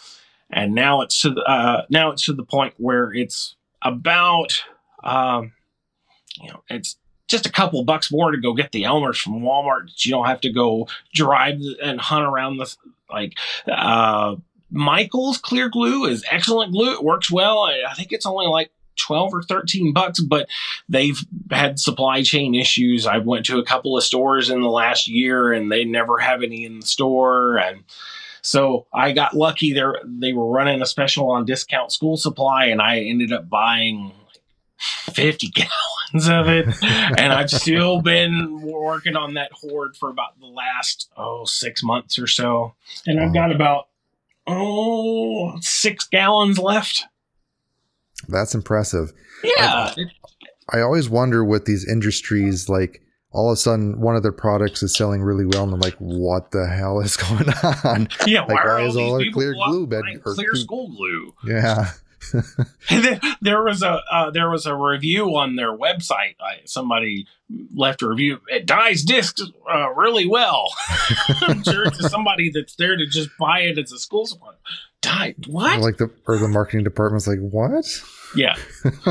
[0.51, 4.63] And now it's to the, uh, now it's to the point where it's about
[5.03, 5.53] um,
[6.41, 6.97] you know it's
[7.27, 9.89] just a couple bucks more to go get the Elmer's from Walmart.
[10.03, 12.75] You don't have to go drive and hunt around the
[13.11, 13.37] like
[13.71, 14.35] uh,
[14.71, 16.93] Michael's clear glue is excellent glue.
[16.93, 17.59] It works well.
[17.59, 20.47] I, I think it's only like 12 or 13 bucks, but
[20.87, 23.07] they've had supply chain issues.
[23.07, 26.43] I went to a couple of stores in the last year and they never have
[26.43, 27.57] any in the store.
[27.57, 27.83] And
[28.41, 29.95] so I got lucky there.
[30.05, 34.13] They were running a special on discount school supply and I ended up buying
[34.77, 35.47] 50
[36.13, 36.67] gallons of it.
[37.17, 42.19] and I've still been working on that hoard for about the last, oh, six months
[42.19, 42.75] or so.
[43.05, 43.87] And I've got about
[44.49, 47.05] oh, six gallons left.
[48.27, 49.13] That's impressive.
[49.43, 49.93] Yeah.
[49.95, 54.31] I, I always wonder with these industries, like all of a sudden one of their
[54.31, 57.49] products is selling really well, and I'm like, what the hell is going
[57.85, 58.09] on?
[58.25, 61.33] Yeah, like, why, why is all our clear glue bed or clear school glue?
[61.45, 61.91] Yeah.
[63.41, 66.35] there was a uh, there was a review on their website.
[66.39, 67.27] Uh, somebody
[67.73, 68.39] left a review.
[68.47, 70.71] It dies discs uh, really well.
[71.41, 74.53] I'm sure it's somebody that's there to just buy it as a school supply.
[75.01, 75.79] Dye what?
[75.79, 77.85] Like the or the marketing department's like what?
[78.35, 78.55] Yeah,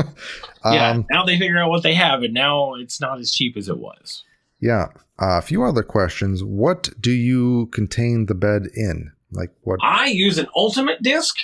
[0.65, 0.89] yeah.
[0.91, 3.67] Um, now they figure out what they have, and now it's not as cheap as
[3.69, 4.23] it was.
[4.59, 4.87] Yeah.
[5.21, 6.43] Uh, a few other questions.
[6.43, 9.11] What do you contain the bed in?
[9.31, 9.79] Like what?
[9.81, 11.35] I use an ultimate disc,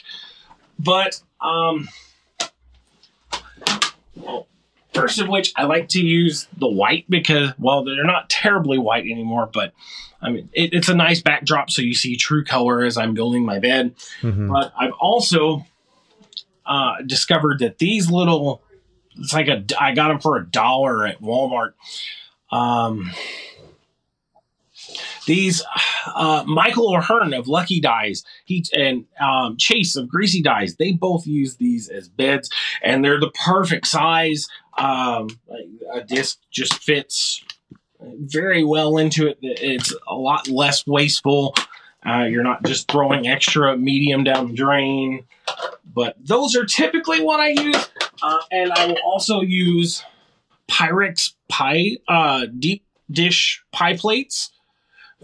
[0.79, 1.89] but um,
[4.15, 4.47] well,
[4.93, 9.03] first of which I like to use the white because, well, they're not terribly white
[9.03, 9.73] anymore, but
[10.21, 13.45] I mean, it, it's a nice backdrop so you see true color as I'm building
[13.45, 13.95] my bed.
[14.21, 14.51] Mm-hmm.
[14.51, 15.65] But I've also
[16.65, 18.61] uh, discovered that these little,
[19.17, 21.73] it's like a, I got them for a dollar at Walmart.
[22.51, 23.11] Um,
[25.25, 25.63] these
[26.07, 31.25] uh, Michael O'Hearn of Lucky Dyes, he and um, Chase of Greasy Dyes, they both
[31.27, 32.49] use these as beds,
[32.83, 34.47] and they're the perfect size.
[34.77, 35.29] Um,
[35.93, 37.43] a disc just fits
[37.99, 39.37] very well into it.
[39.41, 41.55] It's a lot less wasteful.
[42.05, 45.25] Uh, you're not just throwing extra medium down the drain.
[45.85, 47.89] But those are typically what I use,
[48.21, 50.03] uh, and I will also use
[50.69, 54.51] Pyrex pie uh, deep dish pie plates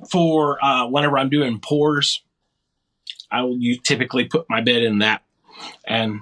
[0.10, 2.22] for uh, whenever I'm doing pours,
[3.32, 5.24] I will you typically put my bed in that,
[5.86, 6.22] and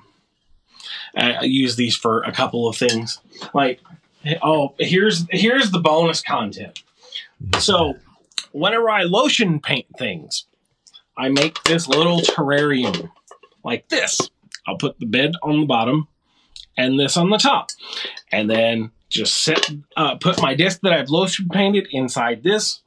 [1.16, 3.20] I use these for a couple of things.
[3.54, 3.80] Like,
[4.42, 6.82] oh, here's here's the bonus content.
[7.60, 7.96] So,
[8.52, 10.46] whenever I lotion paint things,
[11.18, 13.12] I make this little terrarium
[13.64, 14.20] like this.
[14.68, 16.08] I'll put the bed on the bottom
[16.78, 17.72] and this on the top,
[18.32, 22.82] and then just set uh, put my disc that I've lotion painted inside this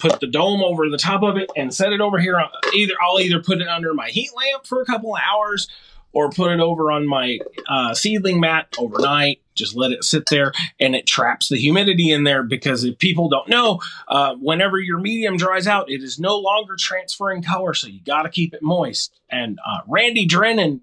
[0.00, 2.42] put the dome over the top of it and set it over here.
[2.74, 5.68] Either I'll either put it under my heat lamp for a couple of hours
[6.12, 9.40] or put it over on my uh, seedling mat overnight.
[9.54, 13.28] Just let it sit there and it traps the humidity in there because if people
[13.28, 17.74] don't know, uh, whenever your medium dries out, it is no longer transferring color.
[17.74, 19.20] So you got to keep it moist.
[19.30, 20.80] And uh, Randy Drennan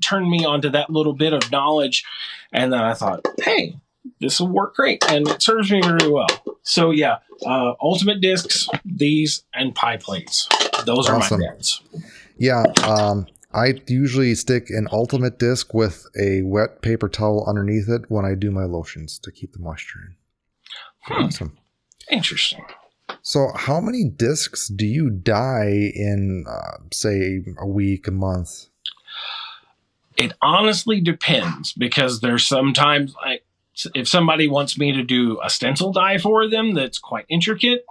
[0.00, 2.04] turned me onto that little bit of knowledge.
[2.52, 3.76] And then I thought, hey,
[4.20, 5.02] this will work great.
[5.08, 6.28] And it serves me very well.
[6.62, 10.48] So yeah, uh, ultimate discs, these, and pie plates.
[10.86, 11.40] Those are awesome.
[11.40, 11.82] my beds.
[12.36, 18.10] Yeah, um, I usually stick an ultimate disc with a wet paper towel underneath it
[18.10, 20.14] when I do my lotions to keep the moisture in.
[21.02, 21.24] Hmm.
[21.24, 21.58] Awesome.
[22.10, 22.64] Interesting.
[23.22, 28.66] So, how many discs do you dye in, uh, say, a week, a month?
[30.16, 33.44] It honestly depends because there's sometimes like
[33.94, 37.84] if somebody wants me to do a stencil dye for them that's quite intricate,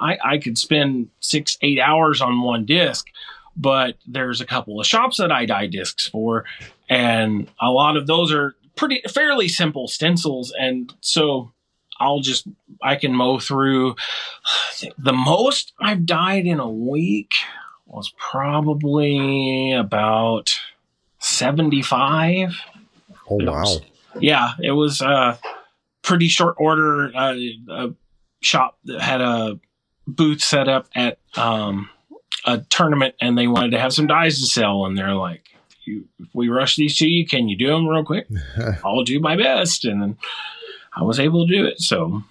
[0.00, 3.08] I, I could spend six, eight hours on one disc.
[3.56, 6.44] But there's a couple of shops that I dye discs for,
[6.88, 10.52] and a lot of those are pretty fairly simple stencils.
[10.58, 11.52] And so
[12.00, 12.48] I'll just
[12.82, 13.94] I can mow through.
[14.98, 17.30] The most I've dyed in a week
[17.86, 20.50] was probably about
[21.20, 22.56] seventy five.
[23.30, 23.78] Oh wow!
[24.20, 25.38] Yeah, it was a
[26.02, 27.10] pretty short order.
[27.14, 27.36] Uh,
[27.68, 27.94] a
[28.40, 29.58] shop that had a
[30.06, 31.88] booth set up at um,
[32.44, 35.42] a tournament, and they wanted to have some dyes to sell, and they're like.
[35.86, 38.26] You, if we rush these to you, can you do them real quick?
[38.86, 40.16] I'll do my best, and then
[40.96, 41.78] I was able to do it.
[41.78, 42.22] So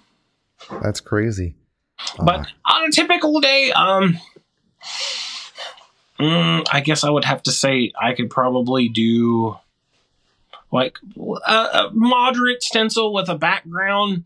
[0.82, 1.54] that's crazy.
[2.18, 4.18] But uh, on a typical day, um,
[6.18, 9.56] mm, I guess I would have to say I could probably do
[10.74, 10.98] like
[11.46, 14.24] a, a moderate stencil with a background.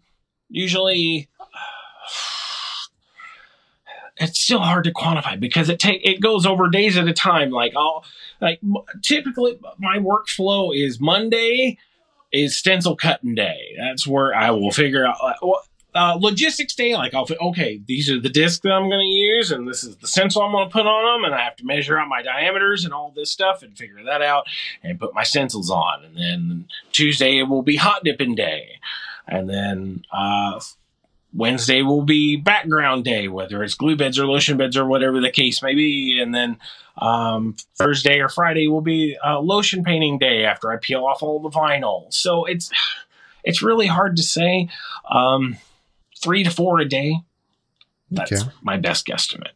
[0.49, 1.29] Usually,
[4.17, 7.51] it's still hard to quantify because it take it goes over days at a time.
[7.51, 8.05] Like I'll
[8.41, 8.61] like
[9.03, 11.79] typically my workflow is Monday
[12.33, 13.75] is stencil cutting day.
[13.79, 15.17] That's where I will figure out
[15.95, 16.95] uh, logistics day.
[16.95, 19.97] Like, I'll okay, these are the discs that I'm going to use, and this is
[19.97, 22.23] the stencil I'm going to put on them, and I have to measure out my
[22.23, 24.47] diameters and all this stuff and figure that out
[24.83, 26.05] and put my stencils on.
[26.05, 28.79] And then Tuesday it will be hot dipping day,
[29.27, 30.61] and then uh,
[31.35, 35.31] Wednesday will be background day, whether it's glue beds or lotion beds or whatever the
[35.31, 36.21] case may be.
[36.21, 36.59] And then
[36.97, 41.41] um, Thursday or Friday will be uh, lotion painting day after I peel off all
[41.41, 42.13] the vinyl.
[42.13, 42.71] So it's
[43.45, 44.69] it's really hard to say.
[45.11, 45.57] Um,
[46.19, 47.17] three to four a day.
[48.11, 48.51] That's okay.
[48.63, 49.53] my best guesstimate.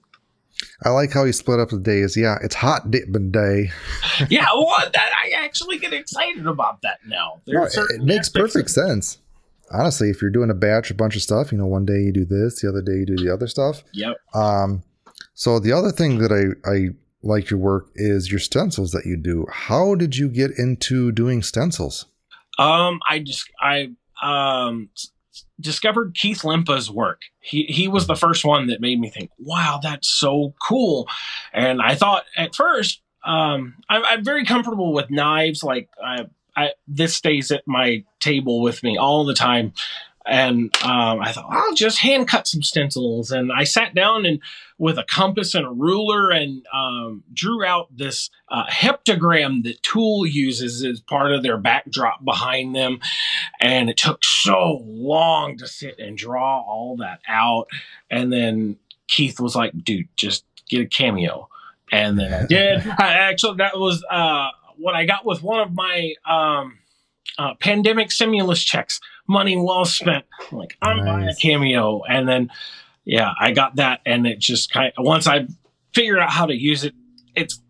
[0.85, 2.17] I like how you split up the days.
[2.17, 3.71] Yeah, it's hot dipping day.
[4.29, 7.41] yeah, well, that, I actually get excited about that now.
[7.47, 9.19] No, it makes perfect sense
[9.73, 12.13] honestly, if you're doing a batch, a bunch of stuff, you know, one day you
[12.13, 13.83] do this, the other day you do the other stuff.
[13.93, 14.17] Yep.
[14.35, 14.83] Um,
[15.35, 16.91] so the other thing that I, I
[17.23, 19.47] like your work is your stencils that you do.
[19.51, 22.07] How did you get into doing stencils?
[22.59, 24.91] Um, I just, I, um,
[25.63, 27.23] discovered Keith Lempa's work.
[27.41, 31.09] He he was the first one that made me think, "Wow, that's so cool."
[31.53, 35.63] And I thought at first, um, I'm, I'm very comfortable with knives.
[35.63, 39.73] Like I I, this stays at my table with me all the time.
[40.25, 44.41] And um, I thought I'll just hand cut some stencils, and I sat down and
[44.83, 50.27] with a compass and a ruler and um, drew out this uh, heptagram that Tool
[50.27, 52.99] uses as part of their backdrop behind them.
[53.61, 57.69] And it took so long to sit and draw all that out.
[58.11, 61.49] And then Keith was like, "Dude, just get a cameo."
[61.93, 62.85] And then I did.
[62.99, 66.79] I actually that was uh, what I got with one of my um,
[67.39, 69.01] uh, pandemic stimulus checks.
[69.29, 70.25] Money well spent.
[70.51, 71.07] I'm like I'm nice.
[71.07, 72.51] buying a cameo, and then
[73.05, 75.47] yeah, I got that, and it just kind of once I
[75.95, 76.95] figured out how to use it,
[77.35, 77.61] it's.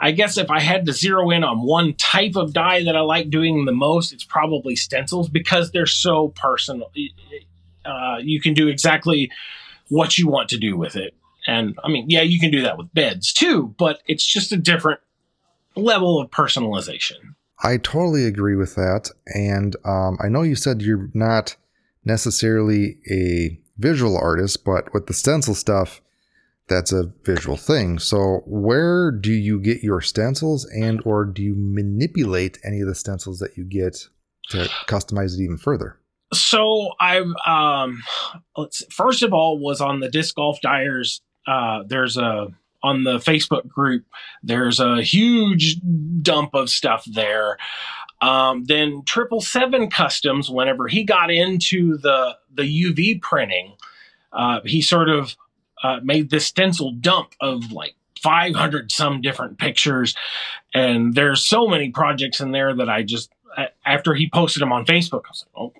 [0.00, 3.00] I guess if I had to zero in on one type of dye that I
[3.00, 6.92] like doing the most, it's probably stencils because they're so personal.
[7.84, 9.28] Uh, you can do exactly
[9.88, 11.14] what you want to do with it.
[11.48, 14.56] And I mean, yeah, you can do that with beds too, but it's just a
[14.56, 15.00] different
[15.74, 17.34] level of personalization.
[17.62, 19.10] I totally agree with that.
[19.34, 21.56] And um, I know you said you're not
[22.04, 26.00] necessarily a visual artist, but with the stencil stuff,
[26.68, 27.98] that's a visual thing.
[27.98, 32.94] So where do you get your stencils and or do you manipulate any of the
[32.94, 34.06] stencils that you get
[34.50, 35.98] to customize it even further?
[36.32, 38.02] So I've um
[38.56, 42.48] let's first of all was on the disc golf dyers uh there's a
[42.82, 44.04] on the Facebook group.
[44.42, 45.76] There's a huge
[46.22, 47.58] dump of stuff there.
[48.20, 53.74] Um, then Triple Seven Customs, whenever he got into the the UV printing,
[54.32, 55.36] uh, he sort of
[55.82, 60.16] uh, made this stencil dump of like 500 some different pictures,
[60.74, 63.30] and there's so many projects in there that I just
[63.84, 65.72] after he posted them on Facebook, I was like, oh,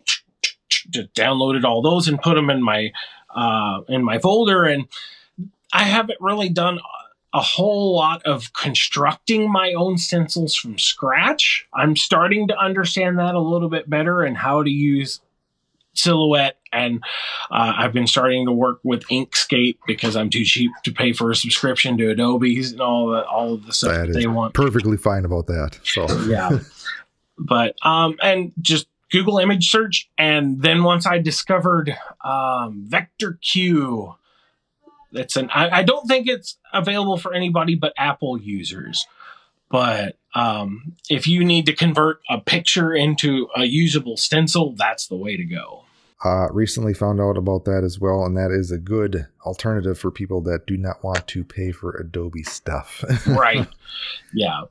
[0.69, 2.93] just downloaded all those and put them in my
[3.35, 4.65] uh, in my folder.
[4.65, 4.87] And
[5.73, 6.81] I haven't really done
[7.35, 11.67] a whole lot of constructing my own stencils from scratch.
[11.75, 15.21] I'm starting to understand that a little bit better and how to use
[15.95, 17.03] silhouette and
[17.51, 21.33] uh, i've been starting to work with inkscape because i'm too cheap to pay for
[21.33, 24.55] a subscription to adobe's and all the all of the stuff that, that they want
[24.55, 26.57] perfectly fine about that so yeah
[27.37, 30.11] but um and just Google image search.
[30.19, 34.15] And then once I discovered um, Vector Q,
[35.13, 39.07] it's an I, I, don't think it's available for anybody but Apple users.
[39.71, 45.17] But um, if you need to convert a picture into a usable stencil, that's the
[45.17, 45.85] way to go.
[46.25, 50.11] Uh, recently found out about that as well, and that is a good alternative for
[50.11, 53.05] people that do not want to pay for Adobe stuff.
[53.27, 53.69] right.
[54.35, 54.63] Yeah.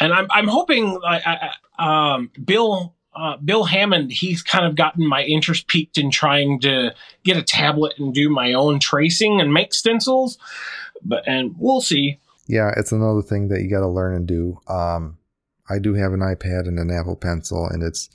[0.00, 5.06] And I'm, I'm hoping I, I, um, Bill uh, Bill Hammond, he's kind of gotten
[5.06, 6.94] my interest peaked in trying to
[7.24, 10.38] get a tablet and do my own tracing and make stencils.
[11.04, 12.18] But and we'll see.
[12.46, 14.58] Yeah, it's another thing that you got to learn and do.
[14.68, 15.18] Um,
[15.68, 18.10] I do have an iPad and an Apple Pencil, and it's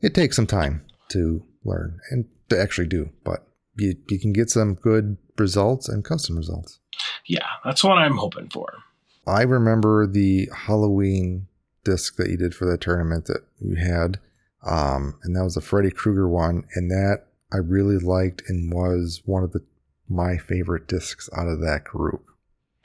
[0.00, 4.50] it takes some time to learn and to actually do, but you you can get
[4.50, 6.78] some good results and custom results.
[7.26, 8.72] Yeah, that's what I'm hoping for.
[9.26, 11.46] I remember the Halloween
[11.84, 14.18] disc that you did for that tournament that you had.
[14.64, 16.64] Um, and that was the Freddy Krueger one.
[16.74, 19.64] And that I really liked and was one of the
[20.08, 22.24] my favorite discs out of that group.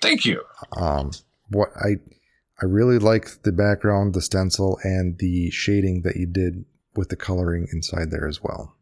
[0.01, 0.43] Thank you.
[0.77, 1.11] Um,
[1.49, 1.97] what I
[2.61, 7.15] I really liked the background, the stencil, and the shading that you did with the
[7.15, 8.75] coloring inside there as well.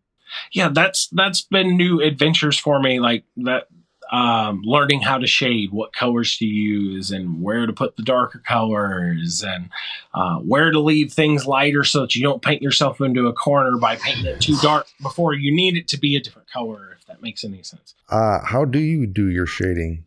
[0.51, 2.99] Yeah, that's that's been new adventures for me.
[2.99, 3.68] Like that
[4.16, 8.39] um, learning how to shade, what colors to use, and where to put the darker
[8.39, 9.70] colors, and
[10.13, 13.78] uh, where to leave things lighter so that you don't paint yourself into a corner
[13.78, 16.95] by painting it too dark before you need it to be a different color.
[16.97, 17.93] If that makes any sense.
[18.07, 20.05] Uh, how do you do your shading?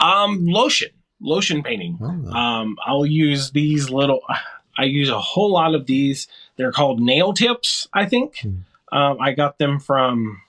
[0.00, 0.90] Um, lotion,
[1.20, 1.98] lotion painting.
[2.00, 2.30] Oh.
[2.30, 4.20] Um, I'll use these little.
[4.78, 6.28] I use a whole lot of these.
[6.56, 7.88] They're called nail tips.
[7.92, 8.38] I think.
[8.38, 8.96] Hmm.
[8.96, 10.42] Um, I got them from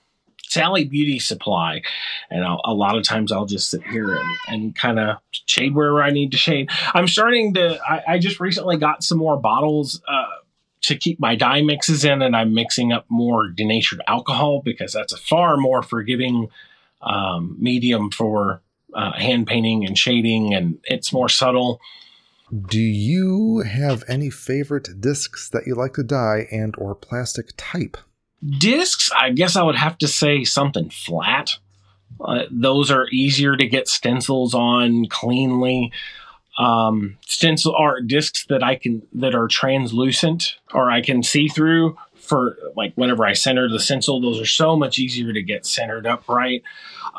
[0.54, 1.82] Sally Beauty Supply,
[2.30, 5.74] and I'll, a lot of times I'll just sit here and, and kind of shade
[5.74, 6.70] wherever I need to shade.
[6.94, 7.78] I'm starting to.
[7.86, 10.00] I, I just recently got some more bottles.
[10.06, 10.26] Uh,
[10.82, 15.14] to keep my dye mixes in, and I'm mixing up more denatured alcohol because that's
[15.14, 16.50] a far more forgiving
[17.00, 18.60] um, medium for
[18.92, 21.80] uh, hand painting and shading, and it's more subtle.
[22.68, 27.96] Do you have any favorite discs that you like to dye and or plastic type?
[28.58, 31.50] Discs, I guess I would have to say something flat.
[32.20, 35.92] Uh, those are easier to get stencils on cleanly.
[36.58, 41.96] Um, stencil art discs that I can that are translucent or I can see through
[42.14, 46.06] for like whenever I center the stencil, those are so much easier to get centered
[46.06, 46.62] up right.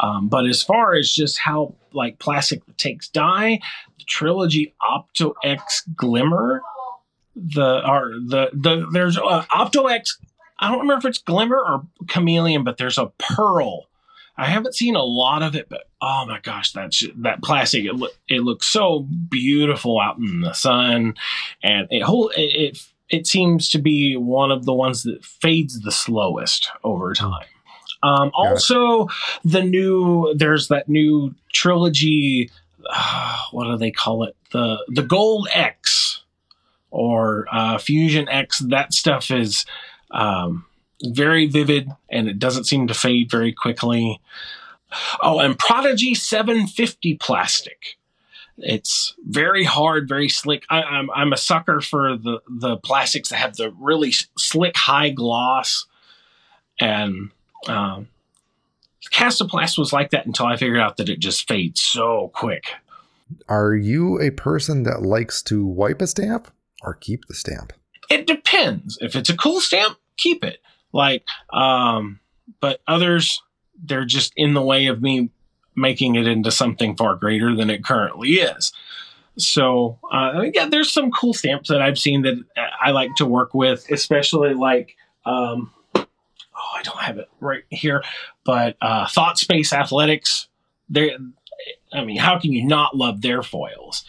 [0.01, 3.59] Um, but as far as just how like plastic takes dye,
[3.97, 6.61] the Trilogy Opto X Glimmer,
[7.35, 10.17] the are the the there's uh, Opto X
[10.65, 13.85] I don't remember if it's glimmer or chameleon, but there's a pearl.
[14.35, 17.85] I haven't seen a lot of it, but oh my gosh, that's that plastic.
[17.85, 21.13] It look it looks so beautiful out in the sun,
[21.61, 25.81] and it whole it, it it seems to be one of the ones that fades
[25.81, 27.45] the slowest over time.
[28.01, 29.07] Um, also,
[29.43, 32.49] the new there's that new trilogy.
[32.89, 34.35] Uh, what do they call it?
[34.51, 36.23] The the Gold X
[36.89, 38.59] or uh, Fusion X.
[38.59, 39.65] That stuff is
[40.15, 40.65] um,
[41.03, 44.19] very vivid and it doesn't seem to fade very quickly.
[45.21, 47.97] Oh, and Prodigy 750 plastic.
[48.57, 50.63] It's very hard, very slick.
[50.69, 54.77] I, am I'm, I'm a sucker for the the plastics that have the really slick
[54.77, 55.85] high gloss,
[56.79, 57.31] and
[57.67, 58.07] um,
[59.11, 62.63] Castoplast was like that until I figured out that it just fades so quick.
[63.49, 66.49] Are you a person that likes to wipe a stamp
[66.81, 67.73] or keep the stamp?
[68.09, 68.97] It depends.
[69.01, 70.59] If it's a cool stamp, keep it.
[70.91, 72.19] Like, um,
[72.59, 73.41] but others,
[73.83, 75.29] they're just in the way of me
[75.75, 78.71] making it into something far greater than it currently is.
[79.37, 82.37] So, uh, yeah, there's some cool stamps that I've seen that
[82.81, 84.95] I like to work with, especially like,
[85.25, 86.05] um, oh,
[86.55, 88.01] I don't have it right here,
[88.45, 90.47] but uh, Thought Space Athletics.
[90.89, 91.17] They,
[91.91, 94.05] I mean, how can you not love their foils?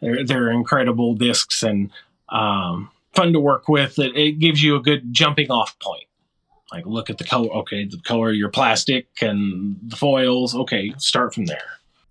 [0.00, 1.90] They're, they're incredible discs, and
[2.28, 3.98] um, fun to work with.
[3.98, 6.04] It, it gives you a good jumping off point.
[6.72, 7.50] Like look at the color.
[7.50, 10.54] Okay, the color of your plastic and the foils.
[10.54, 11.62] Okay, start from there.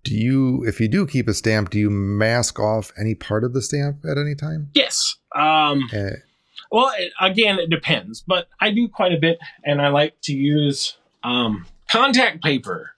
[0.04, 3.52] Do you, if you do keep a stamp, do you mask off any part of
[3.52, 4.70] the stamp at any time?
[4.74, 5.16] Yes.
[5.34, 6.10] Um, uh,
[6.70, 10.32] well, it, again, it depends, but I do quite a bit, and I like to
[10.32, 12.92] use um, contact paper.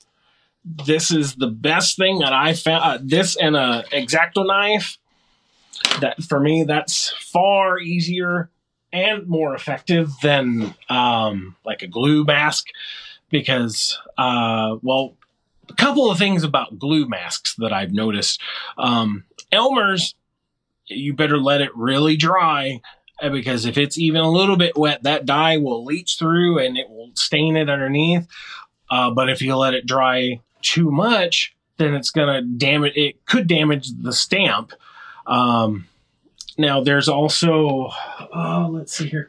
[0.65, 2.85] This is the best thing that I found.
[2.85, 4.99] Uh, this and a exacto knife
[6.01, 8.51] that for me that's far easier
[8.93, 12.66] and more effective than um, like a glue mask
[13.31, 15.16] because uh, well
[15.68, 18.41] a couple of things about glue masks that i've noticed
[18.79, 20.14] um, elmer's
[20.87, 22.81] you better let it really dry
[23.23, 26.79] Uh, because if it's even a little bit wet, that dye will leach through and
[26.79, 28.27] it will stain it underneath.
[28.91, 32.95] Uh, but if you let it dry too much, then it's gonna damage.
[32.97, 34.73] It could damage the stamp.
[35.27, 35.87] Um,
[36.59, 37.91] now there's also,
[38.35, 39.29] oh, let's see here,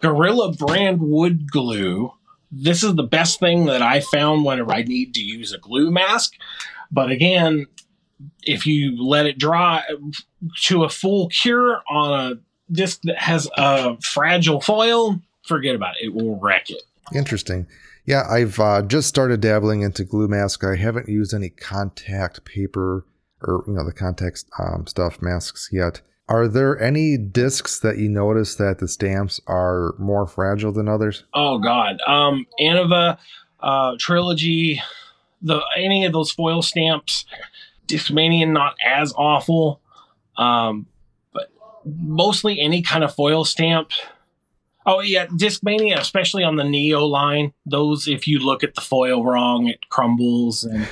[0.00, 2.12] Gorilla brand wood glue.
[2.50, 5.90] This is the best thing that I found whenever I need to use a glue
[5.90, 6.34] mask.
[6.90, 7.66] But again,
[8.42, 9.84] if you let it dry
[10.62, 16.06] to a full cure on a disc that has a fragile foil, forget about it.
[16.06, 16.82] It will wreck it.
[17.14, 17.66] Interesting.
[18.04, 20.64] Yeah, I've uh, just started dabbling into glue mask.
[20.64, 23.04] I haven't used any contact paper
[23.42, 26.00] or you know the context um, stuff masks yet.
[26.28, 31.24] Are there any discs that you notice that the stamps are more fragile than others?
[31.34, 33.18] Oh God, um, Innova
[33.60, 34.80] uh, trilogy,
[35.42, 37.24] the any of those foil stamps,
[37.86, 39.80] Discmania not as awful,
[40.36, 40.86] um,
[41.32, 41.50] but
[41.84, 43.90] mostly any kind of foil stamp.
[44.86, 47.52] Oh yeah, Discmania, especially on the Neo line.
[47.66, 50.88] Those, if you look at the foil wrong, it crumbles, and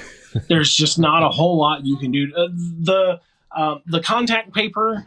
[0.49, 2.33] there's just not a whole lot you can do.
[2.37, 2.49] Uh,
[2.81, 3.21] the
[3.57, 5.05] uh, the contact paper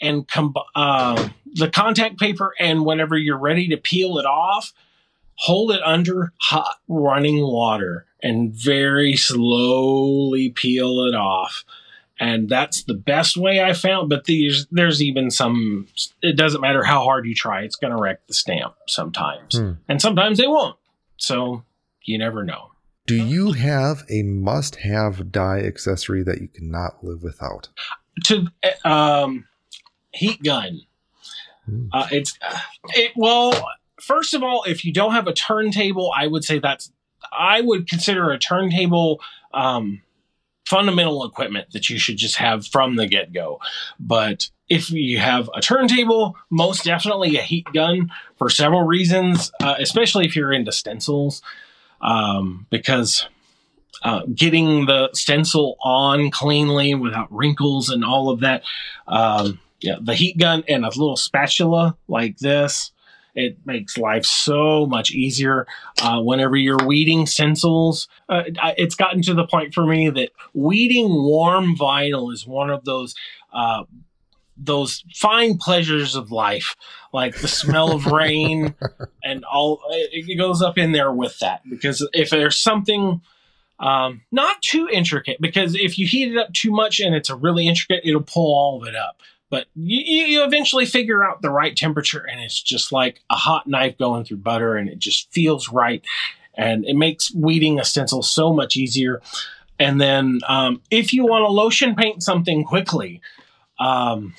[0.00, 4.72] and com- uh, the contact paper, and whenever you're ready to peel it off,
[5.34, 11.64] hold it under hot running water and very slowly peel it off.
[12.22, 14.10] And that's the best way I found.
[14.10, 15.88] But these, there's even some.
[16.22, 19.72] It doesn't matter how hard you try; it's going to wreck the stamp sometimes, Hmm.
[19.88, 20.76] and sometimes they won't.
[21.16, 21.64] So
[22.04, 22.72] you never know.
[23.10, 27.68] Do you have a must-have dye accessory that you cannot live without?
[28.26, 28.46] to
[28.84, 29.48] um,
[30.12, 30.82] heat gun.
[31.66, 31.86] Hmm.
[31.92, 32.38] Uh, it's
[32.90, 33.52] it well.
[34.00, 36.92] First of all, if you don't have a turntable, I would say that's
[37.32, 39.20] I would consider a turntable
[39.52, 40.02] um,
[40.64, 43.58] fundamental equipment that you should just have from the get go.
[43.98, 49.74] But if you have a turntable, most definitely a heat gun for several reasons, uh,
[49.80, 51.42] especially if you're into stencils,
[52.00, 53.28] um, because
[54.02, 58.62] uh, getting the stencil on cleanly without wrinkles and all of that.
[59.06, 62.92] Um, yeah, the heat gun and a little spatula like this.
[63.34, 65.66] It makes life so much easier
[66.02, 68.08] uh, whenever you're weeding stencils.
[68.28, 68.42] Uh,
[68.76, 73.14] it's gotten to the point for me that weeding warm vinyl is one of those
[73.52, 73.84] uh,
[74.62, 76.76] those fine pleasures of life,
[77.12, 78.74] like the smell of rain
[79.24, 79.80] and all.
[79.90, 83.20] It goes up in there with that because if there's something
[83.78, 87.34] um, not too intricate because if you heat it up too much and it's a
[87.34, 89.22] really intricate, it'll pull all of it up.
[89.48, 93.34] But you, you you eventually figure out the right temperature, and it's just like a
[93.34, 96.04] hot knife going through butter, and it just feels right,
[96.54, 99.20] and it makes weeding a stencil so much easier.
[99.80, 103.20] And then, um, if you want to lotion paint something quickly,
[103.80, 104.34] um,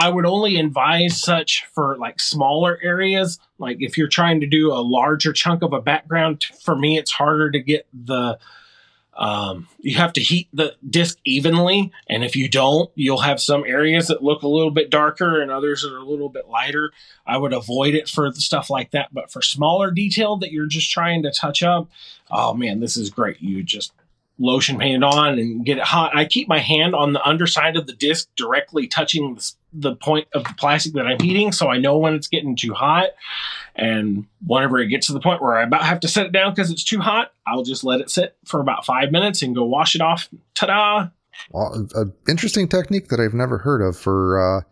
[0.00, 3.38] I would only advise such for like smaller areas.
[3.58, 7.10] Like if you're trying to do a larger chunk of a background, for me, it's
[7.10, 8.38] harder to get the.
[9.14, 13.64] Um, you have to heat the disc evenly, and if you don't, you'll have some
[13.66, 16.92] areas that look a little bit darker and others that are a little bit lighter.
[17.26, 19.12] I would avoid it for the stuff like that.
[19.12, 21.90] But for smaller detail that you're just trying to touch up,
[22.30, 23.42] oh man, this is great.
[23.42, 23.92] You just
[24.40, 26.16] lotion painted on and get it hot.
[26.16, 30.26] I keep my hand on the underside of the disc directly touching the, the point
[30.32, 33.10] of the plastic that I'm heating so I know when it's getting too hot.
[33.76, 36.52] And whenever it gets to the point where I about have to set it down
[36.52, 39.64] because it's too hot, I'll just let it sit for about five minutes and go
[39.64, 40.28] wash it off.
[40.54, 41.08] Ta da!
[41.50, 44.62] Well, an interesting technique that I've never heard of for uh,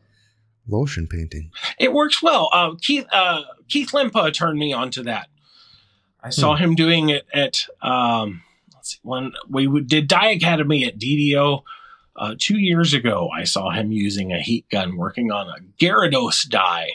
[0.66, 1.51] lotion painting.
[1.79, 2.49] It works well.
[2.53, 5.29] Uh, Keith uh, Keith Limpa turned me onto that.
[6.23, 8.43] I saw him doing it at um,
[9.03, 11.62] when we did Dye Academy at DDO
[12.16, 13.28] uh, two years ago.
[13.34, 16.91] I saw him using a heat gun working on a Gyarados dye,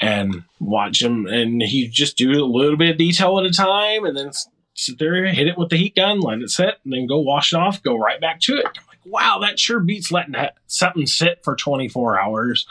[0.00, 4.04] and watch him, and he just do a little bit of detail at a time,
[4.04, 4.32] and then
[4.74, 7.52] sit there, hit it with the heat gun, let it sit, and then go wash
[7.52, 8.66] it off, go right back to it.
[8.66, 10.34] I'm like, wow, that sure beats letting
[10.66, 12.66] something sit for 24 hours.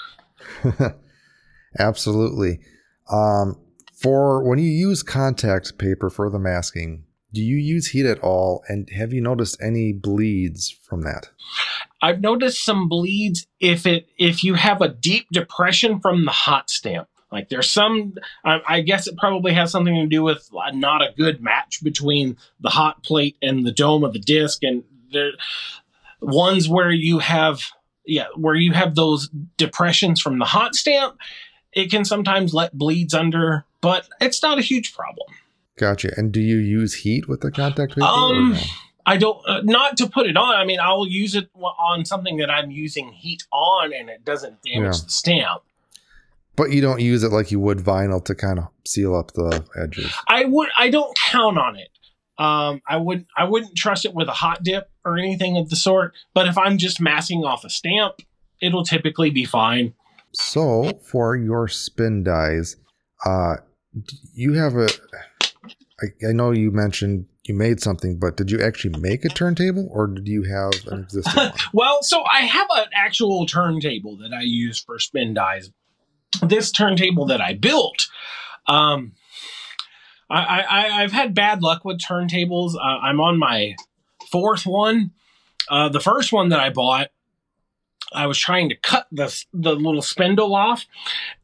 [1.80, 2.60] Absolutely.
[3.12, 3.60] Um,
[3.94, 7.04] for when you use contact paper for the masking,
[7.34, 8.64] do you use heat at all?
[8.68, 11.30] And have you noticed any bleeds from that?
[12.02, 16.70] I've noticed some bleeds if it if you have a deep depression from the hot
[16.70, 17.08] stamp.
[17.32, 18.14] Like there's some,
[18.46, 21.84] I, I guess it probably has something to do with uh, not a good match
[21.84, 25.32] between the hot plate and the dome of the disc, and there
[26.22, 27.62] ones where you have
[28.06, 31.18] yeah where you have those depressions from the hot stamp.
[31.74, 35.28] It can sometimes let bleeds under, but it's not a huge problem.
[35.78, 36.12] Gotcha.
[36.18, 38.06] And do you use heat with the contact paper?
[38.06, 38.60] Um, no?
[39.06, 40.56] I don't uh, not to put it on.
[40.56, 44.62] I mean, I'll use it on something that I'm using heat on, and it doesn't
[44.64, 45.04] damage Yeah.
[45.06, 45.62] the stamp.
[46.58, 49.64] But you don't use it like you would vinyl to kind of seal up the
[49.82, 50.12] edges.
[50.28, 50.70] I would.
[50.78, 51.90] I don't count on it.
[52.40, 53.28] Um, I wouldn't.
[53.38, 56.14] I wouldn't trust it with a hot dip or anything of the sort.
[56.34, 58.16] But if I'm just masking off a stamp,
[58.62, 59.94] it'll typically be fine.
[60.34, 62.76] So for your spin dyes,
[63.26, 63.58] uh,
[64.34, 64.90] you have a.
[66.02, 69.88] I, I know you mentioned you made something, but did you actually make a turntable
[69.92, 71.54] or did you have an existing one?
[71.74, 75.72] well, so I have an actual turntable that I use for spin dyes.
[76.42, 78.08] This turntable that I built,
[78.68, 79.14] um,
[80.30, 82.76] I, I, I've had bad luck with turntables.
[82.76, 83.76] Uh, I'm on my
[84.30, 85.12] fourth one.
[85.70, 87.10] Uh, the first one that I bought,
[88.14, 90.86] I was trying to cut the the little spindle off,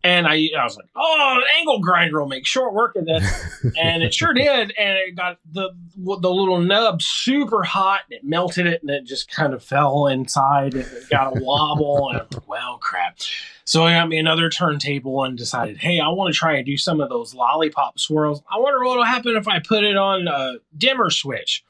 [0.04, 3.24] and I I was like, oh, an angle grinder will make short work of this,
[3.80, 8.24] and it sure did, and it got the the little nub super hot, and it
[8.24, 12.22] melted it, and it just kind of fell inside, and it got a wobble, and
[12.22, 13.18] I'm like, well, crap.
[13.66, 16.78] So I got me another turntable and decided, hey, I want to try and do
[16.78, 18.42] some of those lollipop swirls.
[18.52, 21.64] I wonder what'll happen if I put it on a dimmer switch.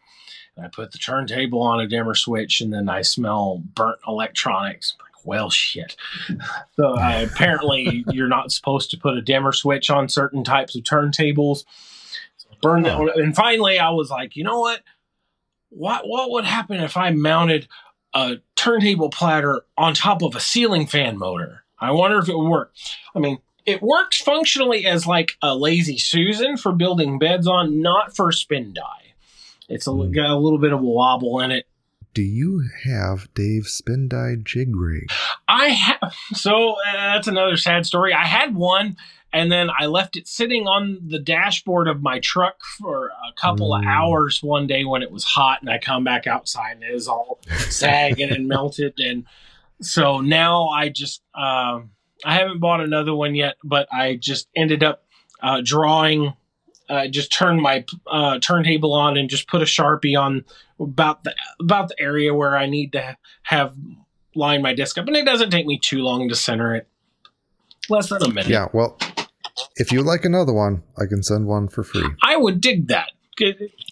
[0.61, 4.95] I put the turntable on a dimmer switch, and then I smell burnt electronics.
[4.99, 5.95] Like, well, shit.
[6.75, 11.65] So apparently, you're not supposed to put a dimmer switch on certain types of turntables.
[12.37, 12.97] So burn that.
[12.97, 13.09] One.
[13.21, 14.81] And finally, I was like, you know what?
[15.69, 17.67] What what would happen if I mounted
[18.13, 21.63] a turntable platter on top of a ceiling fan motor?
[21.79, 22.73] I wonder if it would work.
[23.15, 28.15] I mean, it works functionally as like a lazy Susan for building beds on, not
[28.15, 29.02] for spin dye.
[29.69, 30.13] It's a, Mm.
[30.13, 31.65] got a little bit of a wobble in it.
[32.13, 35.09] Do you have Dave's spin dye jig rig?
[35.47, 38.13] I have so uh, that's another sad story.
[38.13, 38.97] I had one,
[39.31, 43.73] and then I left it sitting on the dashboard of my truck for a couple
[43.73, 43.87] of Mm.
[43.87, 47.07] hours one day when it was hot, and I come back outside and it was
[47.07, 47.39] all
[47.69, 49.25] sagging and melted, and
[49.81, 51.91] so now I just um,
[52.23, 55.03] I haven't bought another one yet, but I just ended up
[55.41, 56.33] uh, drawing.
[56.93, 60.45] Uh, just turned my uh, turntable on and just put a sharpie on
[60.79, 63.73] about the about the area where I need to have
[64.35, 66.87] line my disc up, and it doesn't take me too long to center it.
[67.89, 68.47] Less than a minute.
[68.49, 68.97] Yeah, well,
[69.75, 72.05] if you like another one, I can send one for free.
[72.21, 73.11] I would dig that.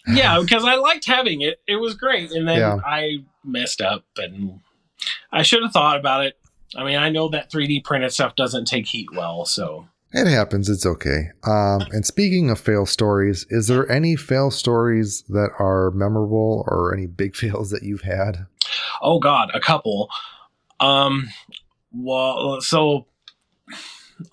[0.06, 1.60] Yeah, because I liked having it.
[1.66, 2.76] It was great, and then Yeah.
[2.86, 4.60] I messed up, and
[5.32, 6.38] I should have thought about it.
[6.76, 10.68] I mean, I know that 3D printed stuff doesn't take heat well, so It happens.
[10.68, 11.30] It's okay.
[11.44, 16.94] Um, and speaking of fail stories, is there any fail stories that are memorable or
[16.94, 18.46] any big fails that you've had?
[19.02, 20.08] oh god, a couple.
[20.80, 21.28] Um,
[21.92, 23.06] well, so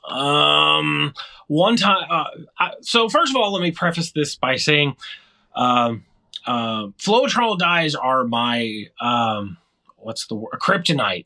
[0.07, 1.13] um,
[1.47, 2.05] one time.
[2.09, 2.25] Uh,
[2.57, 4.95] I, so first of all, let me preface this by saying,
[5.55, 6.05] um,
[6.45, 6.87] uh,
[7.57, 9.57] dyes are my um,
[9.97, 10.53] what's the word?
[10.61, 11.25] Kryptonite.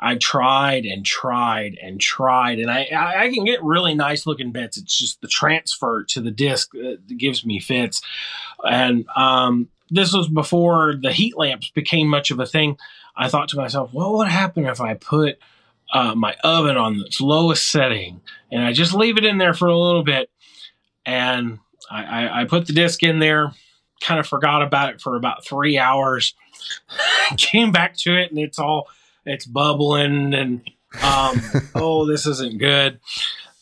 [0.00, 4.52] I've tried and tried and tried, and I, I I can get really nice looking
[4.52, 4.76] bits.
[4.76, 8.02] It's just the transfer to the disc that gives me fits.
[8.64, 12.76] And um, this was before the heat lamps became much of a thing.
[13.16, 15.38] I thought to myself, what would happen if I put
[15.92, 18.20] uh, my oven on its lowest setting
[18.50, 20.30] and I just leave it in there for a little bit?
[21.06, 23.52] And I, I, I put the disc in there,
[24.00, 26.34] kind of forgot about it for about three hours,
[27.36, 28.88] came back to it, and it's all
[29.24, 30.62] it's bubbling and
[31.02, 31.40] um,
[31.74, 33.00] oh, this isn't good.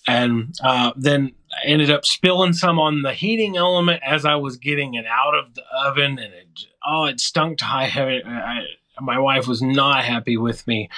[0.07, 4.57] And uh, then I ended up spilling some on the heating element as I was
[4.57, 8.23] getting it out of the oven, and it oh, it stunk to high heaven.
[8.27, 8.65] I,
[9.01, 10.91] my wife was not happy with me.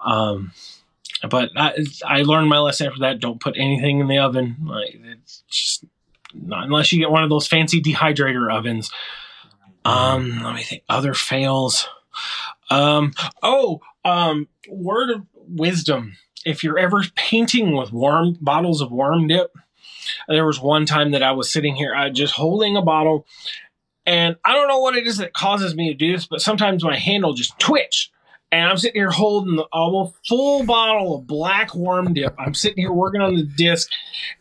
[0.00, 0.52] Um,
[1.28, 3.20] but I, I learned my lesson after that.
[3.20, 4.56] Don't put anything in the oven.
[4.64, 5.84] Like it's just
[6.34, 8.90] not unless you get one of those fancy dehydrator ovens.
[9.84, 10.82] Um, let me think.
[10.88, 11.88] Other fails.
[12.70, 13.12] Um,
[13.42, 16.16] oh, um, word of wisdom.
[16.44, 19.52] If you're ever painting with warm bottles of warm dip,
[20.28, 23.26] there was one time that I was sitting here, I just holding a bottle,
[24.06, 26.82] and I don't know what it is that causes me to do this, but sometimes
[26.82, 28.10] my hand will just twitch.
[28.50, 32.34] And I'm sitting here holding the almost full bottle of black warm dip.
[32.38, 33.90] I'm sitting here working on the disc,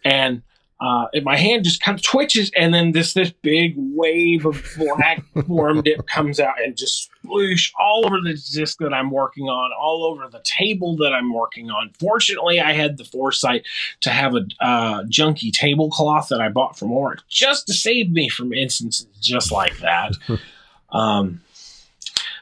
[0.06, 0.42] and
[0.80, 4.66] uh, and my hand just kind of twitches, and then this this big wave of
[4.78, 9.46] black warm dip comes out and just sploosh all over the disc that I'm working
[9.46, 11.92] on, all over the table that I'm working on.
[12.00, 13.66] Fortunately, I had the foresight
[14.02, 18.30] to have a uh, junky tablecloth that I bought from Walmart just to save me
[18.30, 20.14] from instances just like that.
[20.92, 21.42] um,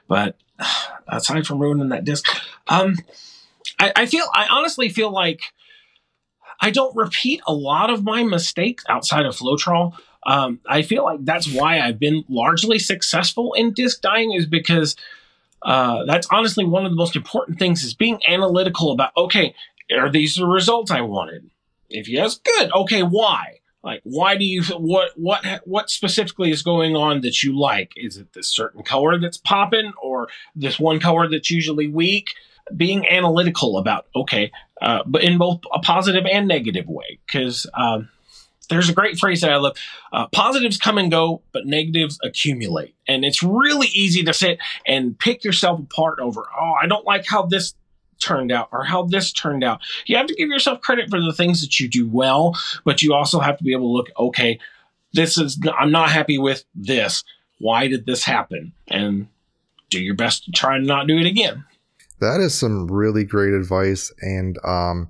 [0.07, 0.37] but
[1.07, 2.25] aside from ruining that disc,
[2.67, 2.97] um,
[3.79, 5.41] I, I feel I honestly feel like
[6.61, 9.93] I don't repeat a lot of my mistakes outside of Floetrol.
[10.25, 14.95] Um, I feel like that's why I've been largely successful in disc dyeing is because
[15.61, 19.53] uh, that's honestly one of the most important things is being analytical about okay
[19.91, 21.49] are these the results I wanted?
[21.89, 22.71] If yes, good.
[22.73, 23.59] Okay, why?
[23.83, 27.91] Like, why do you what what what specifically is going on that you like?
[27.95, 32.29] Is it this certain color that's popping, or this one color that's usually weak?
[32.75, 34.51] Being analytical about okay,
[34.81, 38.09] uh, but in both a positive and negative way, because um,
[38.69, 39.77] there's a great phrase that I love:
[40.13, 45.17] uh, positives come and go, but negatives accumulate, and it's really easy to sit and
[45.17, 46.45] pick yourself apart over.
[46.59, 47.73] Oh, I don't like how this
[48.19, 49.81] turned out or how this turned out.
[50.05, 53.13] You have to give yourself credit for the things that you do well, but you
[53.13, 54.59] also have to be able to look, okay,
[55.13, 57.23] this is, I'm not happy with this.
[57.59, 58.73] Why did this happen?
[58.87, 59.27] And
[59.89, 61.65] do your best to try and not do it again.
[62.19, 64.13] That is some really great advice.
[64.21, 65.09] And, um,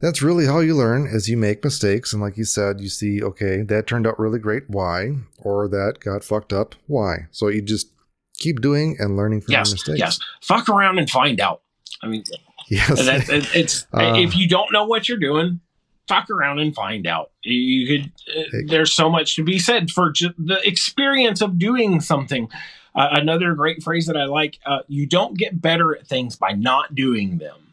[0.00, 2.12] that's really how you learn as you make mistakes.
[2.12, 4.68] And like you said, you see, okay, that turned out really great.
[4.68, 5.16] Why?
[5.38, 6.74] Or that got fucked up.
[6.86, 7.26] Why?
[7.30, 7.92] So you just
[8.38, 9.98] keep doing and learning from yes, your mistakes.
[9.98, 10.18] Yes.
[10.42, 11.62] Fuck around and find out.
[12.02, 12.24] I mean,
[12.68, 12.88] yes.
[13.04, 15.60] That, it's uh, if you don't know what you're doing,
[16.08, 17.30] fuck around and find out.
[17.42, 18.12] You could.
[18.36, 22.48] Uh, there's so much to be said for ju- the experience of doing something.
[22.94, 26.52] Uh, another great phrase that I like: uh, "You don't get better at things by
[26.52, 27.70] not doing them."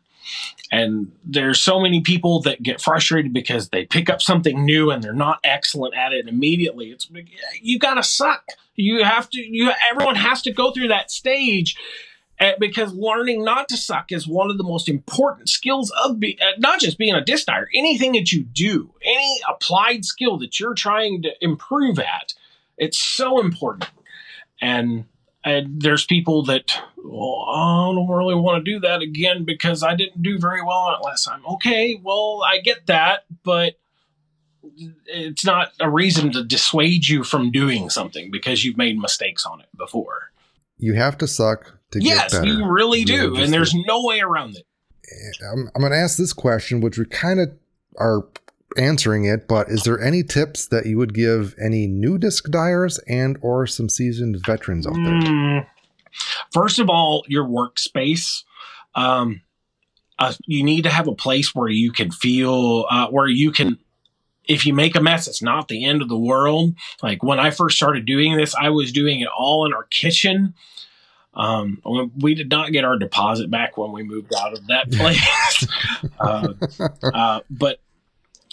[0.71, 5.01] And there's so many people that get frustrated because they pick up something new and
[5.01, 6.91] they're not excellent at it immediately.
[6.91, 7.09] It's
[7.61, 8.43] you got to suck.
[8.75, 9.39] You have to.
[9.39, 11.77] You everyone has to go through that stage
[12.39, 16.37] uh, because learning not to suck is one of the most important skills of be,
[16.39, 20.59] uh, not just being a disc dyer, anything that you do, any applied skill that
[20.59, 22.33] you're trying to improve at,
[22.77, 23.89] it's so important.
[24.61, 25.05] And,
[25.47, 29.95] and there's people that, well, I don't really want to do that again because I
[29.95, 31.41] didn't do very well on it last time.
[31.53, 33.75] Okay, well, I get that, but
[35.05, 39.61] it's not a reason to dissuade you from doing something because you've made mistakes on
[39.61, 40.31] it before.
[40.77, 42.45] You have to suck to yes, get better.
[42.45, 44.65] Yes, you really do, and there's no way around it.
[45.09, 47.51] Eh, I'm, I'm going to ask this question, which we kind of
[47.95, 48.27] are
[48.77, 52.99] answering it, but is there any tips that you would give any new disc dyers
[53.07, 55.13] and or some seasoned veterans out there?
[55.13, 55.67] Mm,
[56.51, 58.43] first of all, your workspace.
[58.95, 59.41] Um,
[60.19, 63.77] uh, you need to have a place where you can feel uh, where you can
[64.47, 66.73] if you make a mess, it's not the end of the world.
[67.03, 70.53] Like when I first started doing this, I was doing it all in our kitchen.
[71.33, 71.81] Um,
[72.17, 75.67] we did not get our deposit back when we moved out of that place.
[76.19, 76.53] uh,
[77.13, 77.79] uh, but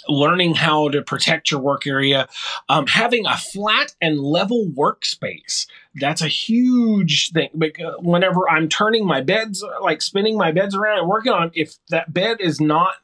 [0.09, 2.28] learning how to protect your work area,
[2.68, 5.66] um, having a flat and level workspace.
[5.94, 7.50] That's a huge thing.
[7.57, 11.74] Because whenever I'm turning my beds, like spinning my beds around and working on, if
[11.90, 12.94] that bed is not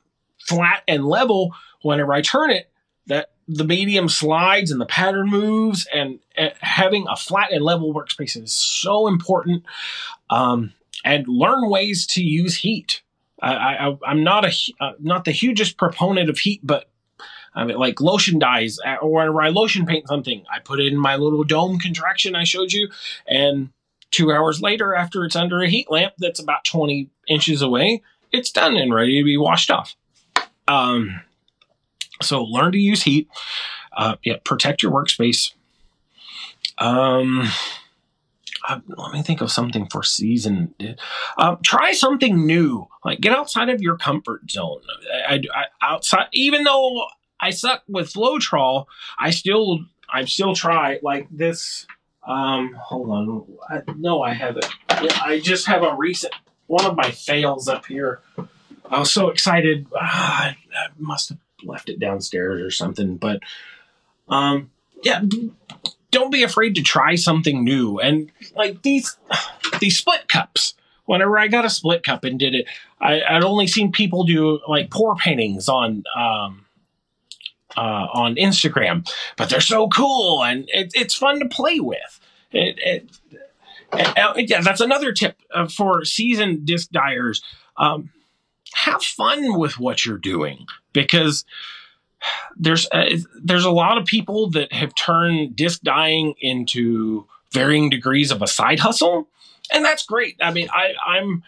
[0.40, 2.70] flat and level, whenever I turn it,
[3.06, 7.92] that the medium slides and the pattern moves and, and having a flat and level
[7.92, 9.64] workspace is so important
[10.28, 10.72] um,
[11.04, 13.02] and learn ways to use heat
[13.42, 16.89] I, am not a uh, not the hugest proponent of heat, but
[17.54, 20.92] I mean, like lotion dyes, uh, or whenever I lotion paint something, I put it
[20.92, 22.88] in my little dome contraction I showed you,
[23.26, 23.70] and
[24.10, 28.50] two hours later, after it's under a heat lamp that's about 20 inches away, it's
[28.50, 29.96] done and ready to be washed off.
[30.68, 31.20] Um,
[32.22, 33.28] so learn to use heat.
[33.96, 35.52] Uh, yeah, protect your workspace.
[36.78, 37.48] Um,
[38.68, 40.74] uh, let me think of something for season.
[41.36, 42.86] Uh, try something new.
[43.04, 44.80] Like get outside of your comfort zone.
[45.28, 47.06] I, I, outside, even though
[47.40, 48.86] I suck with Floetrol,
[49.18, 49.80] I still
[50.12, 51.86] I still try like this.
[52.26, 53.46] Um, hold on.
[53.68, 54.68] I, no, I haven't.
[54.88, 56.34] I just have a recent
[56.66, 58.20] one of my fails up here.
[58.88, 59.86] I was so excited.
[59.96, 63.16] Ah, I must have left it downstairs or something.
[63.16, 63.40] But
[64.28, 64.70] um,
[65.02, 65.22] yeah,
[66.10, 67.98] don't be afraid to try something new.
[67.98, 69.16] And like these
[69.80, 70.74] these split cups.
[71.06, 72.66] Whenever I got a split cup and did it,
[73.00, 76.64] I, would only seen people do like pour paintings on um,
[77.76, 82.20] uh, on Instagram, but they're so cool and it, it's fun to play with.
[82.52, 83.10] It, it,
[83.92, 87.42] uh, yeah, that's another tip uh, for seasoned disc dyers.
[87.76, 88.10] Um,
[88.74, 91.44] have fun with what you're doing because
[92.56, 97.90] there's a, uh, there's a lot of people that have turned disc dyeing into varying
[97.90, 99.28] degrees of a side hustle,
[99.72, 100.36] and that's great.
[100.40, 101.42] I mean, I I'm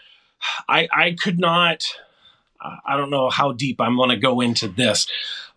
[0.67, 1.85] I I could not.
[2.85, 5.07] I don't know how deep I'm going to go into this,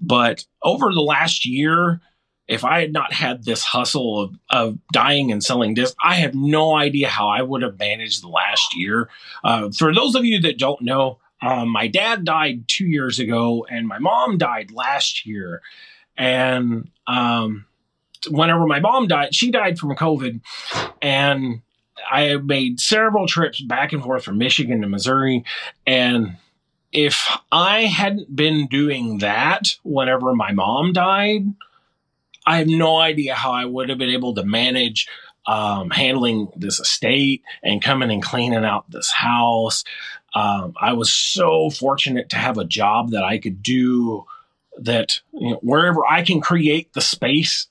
[0.01, 2.01] but over the last year,
[2.49, 6.35] if I had not had this hustle of, of dyeing and selling discs, I have
[6.35, 9.09] no idea how I would have managed the last year.
[9.43, 13.67] Uh, for those of you that don't know, um, my dad died two years ago,
[13.69, 15.61] and my mom died last year.
[16.17, 17.67] And um,
[18.31, 20.41] whenever my mom died, she died from COVID,
[21.03, 21.61] and
[22.11, 25.45] I made several trips back and forth from Michigan to Missouri,
[25.87, 26.37] and
[26.97, 31.43] if I hadn't been doing that whenever my mom died,
[32.47, 35.07] I have no idea how I would have been able to manage
[35.47, 39.85] um, handling this estate and coming and cleaning out this house.
[40.35, 44.25] Um, I was so fortunate to have a job that I could do
[44.79, 47.67] that you know, wherever I can create the space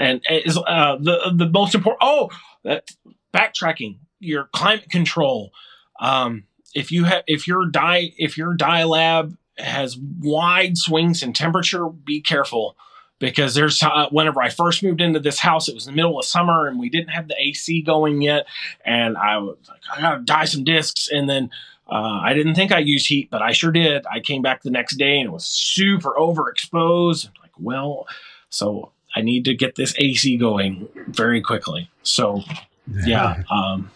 [0.00, 2.02] and is uh, the the most important.
[2.02, 2.30] Oh,
[2.64, 2.90] that
[3.32, 5.52] backtracking your climate control.
[6.00, 6.44] Um,
[6.74, 11.88] if you have if your dye if your dye lab has wide swings in temperature,
[11.88, 12.76] be careful
[13.20, 16.24] because there's uh, whenever I first moved into this house, it was the middle of
[16.24, 18.46] summer and we didn't have the AC going yet,
[18.84, 21.50] and I was like, I gotta dye some discs, and then.
[21.86, 24.06] Uh, I didn't think I used heat, but I sure did.
[24.10, 27.28] I came back the next day and it was super overexposed.
[27.42, 28.06] Like, well,
[28.48, 31.90] so I need to get this AC going very quickly.
[32.02, 32.40] So,
[33.04, 33.90] yeah, um,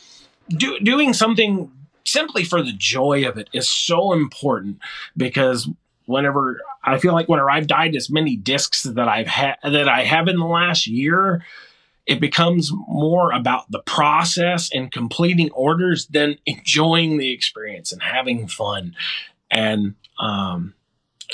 [0.50, 1.72] do, doing something
[2.10, 4.78] simply for the joy of it is so important
[5.16, 5.68] because
[6.06, 10.04] whenever I feel like whenever I've dyed as many discs that I've had that I
[10.04, 11.44] have in the last year,
[12.06, 18.48] it becomes more about the process and completing orders than enjoying the experience and having
[18.48, 18.96] fun.
[19.50, 20.72] And um,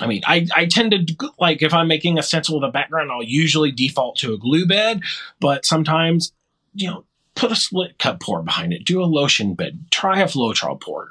[0.00, 3.12] I mean, I, I tend to like if I'm making a stencil with a background,
[3.12, 5.02] I'll usually default to a glue bed,
[5.38, 6.32] but sometimes,
[6.74, 7.04] you know,
[7.34, 11.10] put a split cut pour behind it, do a lotion bed, try a Floetrol pour,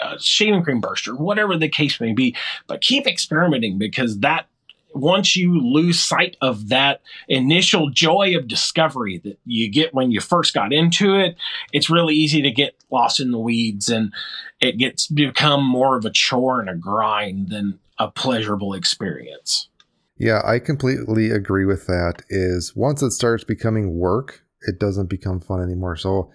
[0.00, 2.34] uh, shaving cream burster, whatever the case may be.
[2.66, 4.46] But keep experimenting because that
[4.94, 10.20] once you lose sight of that initial joy of discovery that you get when you
[10.20, 11.36] first got into it,
[11.72, 14.12] it's really easy to get lost in the weeds and
[14.60, 19.68] it gets become more of a chore and a grind than a pleasurable experience.
[20.16, 22.22] Yeah, I completely agree with that.
[22.30, 25.96] Is once it starts becoming work, it doesn't become fun anymore.
[25.96, 26.32] So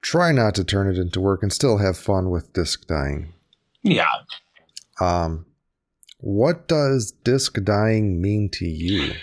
[0.00, 3.32] try not to turn it into work and still have fun with disc dyeing.
[3.82, 4.12] Yeah.
[5.00, 5.46] Um,
[6.18, 9.14] what does disc dyeing mean to you?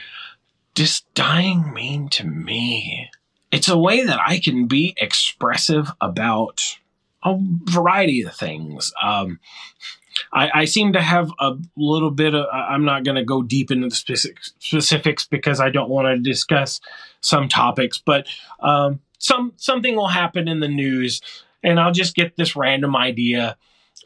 [0.74, 3.10] Disc dyeing mean to me?
[3.52, 6.78] It's a way that I can be expressive about
[7.24, 8.94] a variety of things.
[9.02, 9.40] Um,
[10.34, 12.46] I, I, seem to have a little bit of.
[12.52, 16.18] I'm not going to go deep into the specifics, specifics because I don't want to
[16.18, 16.80] discuss
[17.22, 18.28] some topics, but
[18.60, 21.22] um, some something will happen in the news,
[21.64, 23.58] and I'll just get this random idea.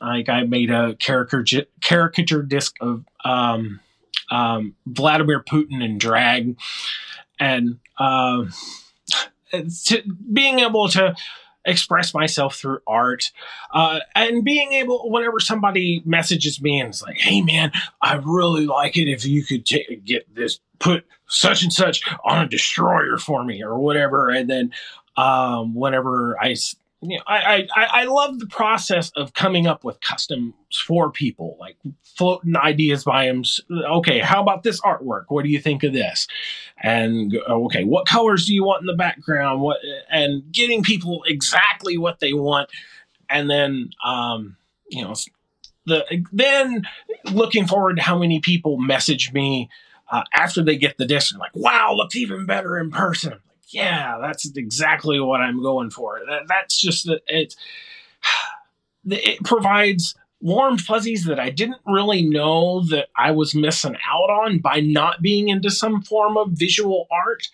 [0.02, 3.80] Like I made a caricature caricature disc of um,
[4.32, 6.58] um, Vladimir Putin in drag,
[7.40, 8.46] and uh,
[10.34, 11.16] being able to
[11.66, 13.32] express myself through art
[13.74, 18.66] uh, and being able whenever somebody messages me and is like hey man i really
[18.66, 23.18] like it if you could t- get this put such and such on a destroyer
[23.18, 24.72] for me or whatever and then
[25.16, 26.56] um, whenever I,
[27.04, 30.54] you know, I, I, I love the process of coming up with customs
[30.86, 33.44] for people, like floating ideas by them.
[33.72, 35.26] Okay, how about this artwork?
[35.28, 36.28] What do you think of this?
[36.82, 39.62] And okay, what colors do you want in the background?
[39.62, 39.78] What
[40.10, 42.70] and getting people exactly what they want,
[43.30, 44.56] and then um,
[44.90, 45.14] you know,
[45.86, 46.84] the then
[47.32, 49.70] looking forward to how many people message me
[50.10, 53.40] uh, after they get the disc, like, "Wow, looks even better in person."
[53.70, 56.20] Yeah, that's exactly what I'm going for.
[56.28, 57.56] That, that's just it.
[59.06, 64.60] It provides warm fuzzies that I didn't really know that I was missing out on
[64.60, 67.50] by not being into some form of visual art.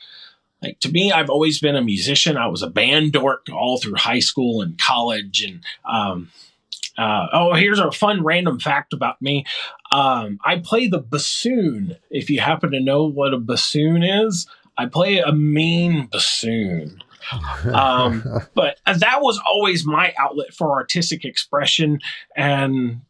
[0.61, 2.35] Like to me, I've always been a musician.
[2.35, 5.41] I was a band dork all through high school and college.
[5.41, 6.31] And um,
[6.97, 9.45] uh, oh, here's a fun random fact about me.
[9.91, 11.95] Um, I play the bassoon.
[12.09, 14.47] If you happen to know what a bassoon is,
[14.79, 17.03] I play a mean bassoon.
[17.73, 18.23] um,
[18.55, 21.99] but that was always my outlet for artistic expression.
[22.37, 23.01] And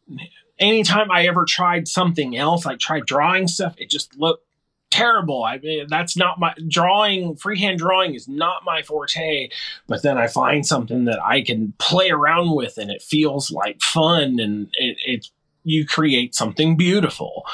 [0.58, 4.44] anytime I ever tried something else, I tried drawing stuff, it just looked
[4.90, 5.44] terrible.
[5.44, 9.50] I mean, that's not my drawing, freehand drawing is not my forte.
[9.86, 13.80] But then I find something that I can play around with and it feels like
[13.80, 15.26] fun and it, it
[15.62, 17.46] you create something beautiful.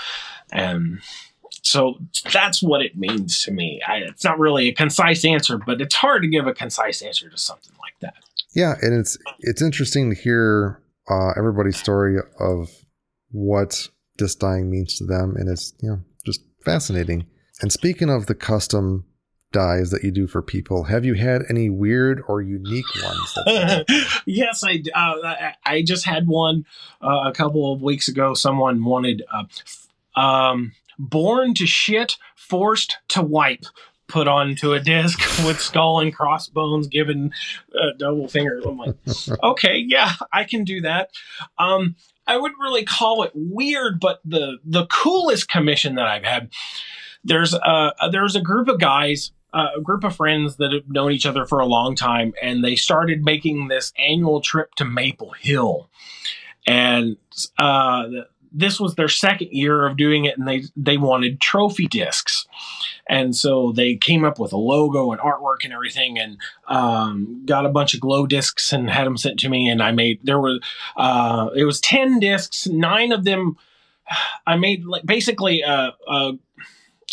[0.53, 1.03] And
[1.67, 1.99] so
[2.33, 3.81] that's what it means to me.
[3.87, 7.29] I, it's not really a concise answer, but it's hard to give a concise answer
[7.29, 8.15] to something like that.
[8.55, 12.71] Yeah, and it's it's interesting to hear uh, everybody's story of
[13.31, 17.27] what disc dyeing means to them, and it's you know just fascinating.
[17.61, 19.05] And speaking of the custom
[19.53, 23.85] dyes that you do for people, have you had any weird or unique ones?
[24.27, 26.65] yes, I uh, I just had one
[27.03, 28.35] uh, a couple of weeks ago.
[28.35, 29.25] Someone wanted.
[29.33, 29.45] Uh,
[30.19, 33.65] um, born to shit, forced to wipe
[34.09, 37.33] put onto a disc with skull and crossbones given
[37.75, 38.61] a double finger.
[38.65, 38.95] I'm like,
[39.43, 41.11] okay, yeah, I can do that.
[41.59, 46.51] Um, I wouldn't really call it weird, but the the coolest commission that I've had.
[47.23, 51.11] There's a there's a group of guys, uh, a group of friends that have known
[51.11, 55.33] each other for a long time, and they started making this annual trip to Maple
[55.33, 55.91] Hill,
[56.67, 57.17] and
[57.59, 58.05] uh,
[58.53, 62.47] this was their second year of doing it, and they they wanted trophy discs,
[63.09, 66.39] and so they came up with a logo and artwork and everything, and
[66.69, 69.93] um, got a bunch of glow discs and had them sent to me, and I
[69.93, 70.59] made there were
[70.97, 73.57] uh, it was ten discs, nine of them.
[74.47, 76.33] I made like basically a, a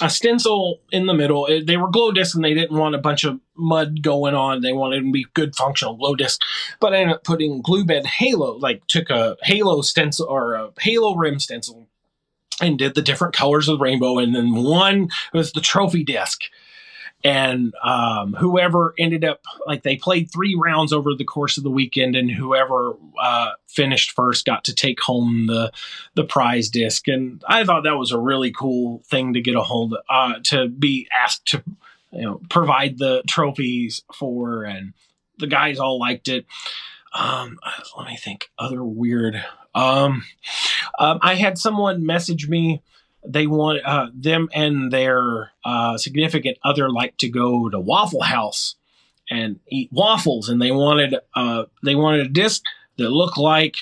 [0.02, 1.46] a stencil in the middle.
[1.46, 4.62] It, they were glow discs and they didn't want a bunch of mud going on.
[4.62, 6.44] They wanted to be good functional glow discs.
[6.80, 10.72] But I ended up putting glue bed halo, like took a halo stencil or a
[10.80, 11.88] halo rim stencil
[12.60, 14.18] and did the different colors of the rainbow.
[14.18, 16.42] And then one was the trophy disc
[17.24, 21.72] and um, whoever ended up like they played three rounds over the course of the
[21.72, 25.72] weekend and whoever uh, finished first got to take home the
[26.16, 27.08] the prize disc.
[27.08, 30.40] And i thought that was a really cool thing to get a hold of uh,
[30.44, 31.64] to be asked to
[32.12, 34.94] you know provide the trophies for and
[35.38, 36.46] the guys all liked it.
[37.14, 37.60] Um,
[37.98, 39.36] let me think other weird
[39.76, 40.24] um,
[40.98, 42.82] um, i had someone message me
[43.26, 48.76] they want uh, them and their uh, significant other like to go to Waffle House
[49.30, 52.64] and eat waffles, and they wanted uh, they wanted a disc
[52.98, 53.76] that looked like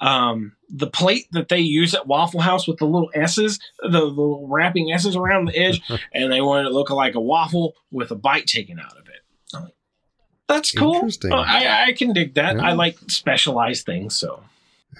[0.00, 4.00] um, the plate that they use at Waffle House with the little S's, the, the
[4.00, 5.82] little wrapping S's around the edge,
[6.14, 9.08] and they wanted it to look like a waffle with a bite taken out of
[9.08, 9.20] it.
[9.52, 9.74] Like,
[10.48, 11.08] That's cool.
[11.30, 12.56] Oh, I, I can dig that.
[12.56, 12.66] Yeah.
[12.66, 14.42] I like specialized things, so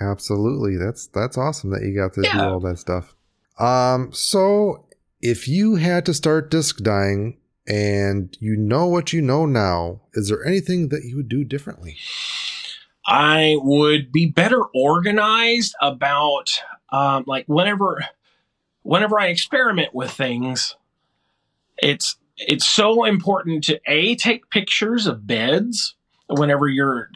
[0.01, 0.77] absolutely.
[0.77, 2.35] That's that's awesome that you got to yeah.
[2.35, 3.15] do all that stuff.
[3.63, 4.87] Um, so
[5.21, 7.39] if you had to start disc dyeing
[7.69, 11.97] and you know what you know now, is there anything that you would do differently?
[13.07, 16.51] I would be better organized about
[16.91, 18.05] um, like whenever
[18.83, 20.75] whenever I experiment with things,
[21.79, 25.95] it's it's so important to a take pictures of beds
[26.29, 27.11] whenever you're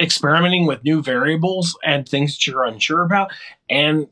[0.00, 3.30] experimenting with new variables and things that you're unsure about
[3.68, 4.06] and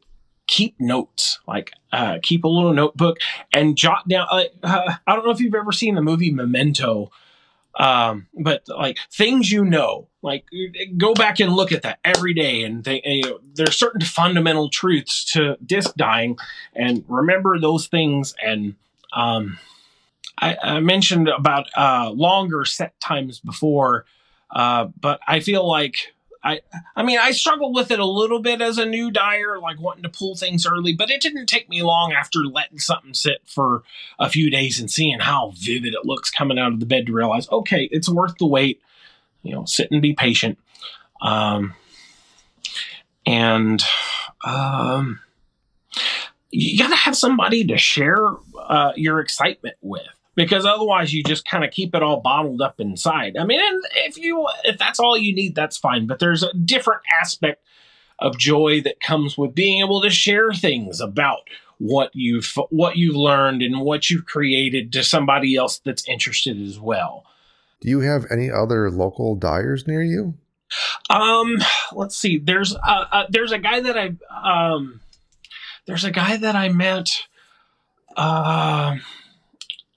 [0.47, 3.19] keep notes like uh, keep a little notebook
[3.53, 7.11] and jot down uh, uh, i don't know if you've ever seen the movie memento
[7.77, 10.45] um, but like things you know like
[10.97, 14.69] go back and look at that every day and they, you know, there's certain fundamental
[14.69, 16.39] truths to disc dyeing
[16.75, 18.75] and remember those things and
[19.13, 19.59] um,
[20.39, 24.05] I, I, mentioned about uh, longer set times before
[24.51, 26.14] uh, but i feel like
[26.45, 26.61] I
[26.95, 30.03] I mean I struggled with it a little bit as a new dyer, like wanting
[30.03, 33.83] to pull things early, but it didn't take me long after letting something sit for
[34.19, 37.13] a few days and seeing how vivid it looks coming out of the bed to
[37.13, 38.81] realize, okay, it's worth the wait.
[39.43, 40.59] You know, sit and be patient.
[41.21, 41.75] Um,
[43.27, 43.83] and
[44.45, 45.21] um,
[46.51, 48.29] you got to have somebody to share
[48.59, 50.03] uh, your excitement with
[50.35, 53.37] because otherwise you just kind of keep it all bottled up inside.
[53.39, 53.61] I mean,
[53.97, 56.07] if you if that's all you need, that's fine.
[56.07, 57.65] But there's a different aspect
[58.19, 61.41] of joy that comes with being able to share things about
[61.79, 66.79] what you've what you've learned and what you've created to somebody else that's interested as
[66.79, 67.25] well.
[67.81, 70.35] Do you have any other local dyers near you?
[71.11, 71.59] Um,
[71.93, 72.39] let's see.
[72.39, 75.01] There's uh, uh there's a guy that I um
[75.87, 77.11] there's a guy that I met
[78.17, 78.97] uh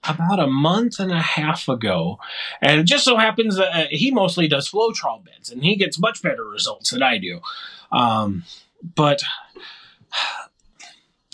[0.08, 2.18] about a month and a half ago.
[2.60, 5.98] And it just so happens that uh, he mostly does Floetrol beds and he gets
[5.98, 7.40] much better results than I do.
[7.92, 8.44] Um,
[8.94, 9.22] but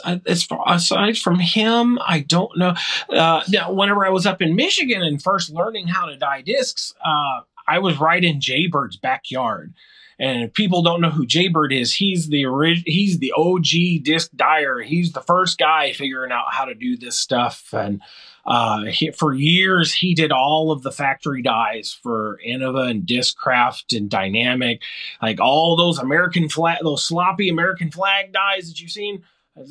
[0.27, 2.75] as far aside from him, I don't know.
[3.09, 6.95] Uh, now, whenever I was up in Michigan and first learning how to dye discs,
[7.05, 9.75] uh, I was right in Jaybird's backyard.
[10.18, 14.31] And if people don't know who Jaybird is, he's the orig- he's the OG disc
[14.37, 14.81] dyer.
[14.81, 17.72] He's the first guy figuring out how to do this stuff.
[17.72, 18.01] And
[18.47, 23.97] uh, he, for years, he did all of the factory dyes for Innova and Discraft
[23.97, 24.82] and Dynamic,
[25.22, 29.22] like all those American flag, those sloppy American flag dyes that you've seen
[29.59, 29.64] uh,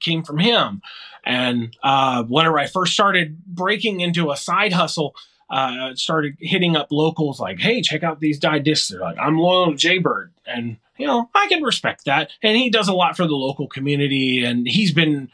[0.00, 0.80] came from him.
[1.24, 5.14] And uh, whenever I first started breaking into a side hustle,
[5.50, 9.38] uh, started hitting up locals like, "Hey, check out these dye discs." They're like, "I'm
[9.38, 12.30] loyal to Jaybird," and you know, I can respect that.
[12.42, 15.30] And he does a lot for the local community, and he's been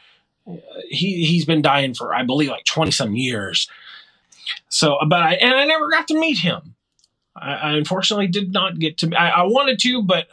[0.89, 3.69] he he's been dyeing for I believe like twenty some years.
[4.69, 6.75] So, but I and I never got to meet him.
[7.35, 9.13] I, I unfortunately did not get to.
[9.15, 10.27] I, I wanted to, but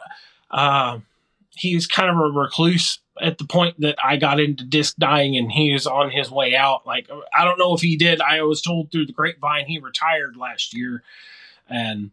[0.49, 0.99] uh,
[1.55, 5.51] he's kind of a recluse at the point that I got into disc dyeing, and
[5.51, 6.85] he is on his way out.
[6.85, 8.21] Like I don't know if he did.
[8.21, 11.03] I was told through the grapevine he retired last year,
[11.69, 12.11] and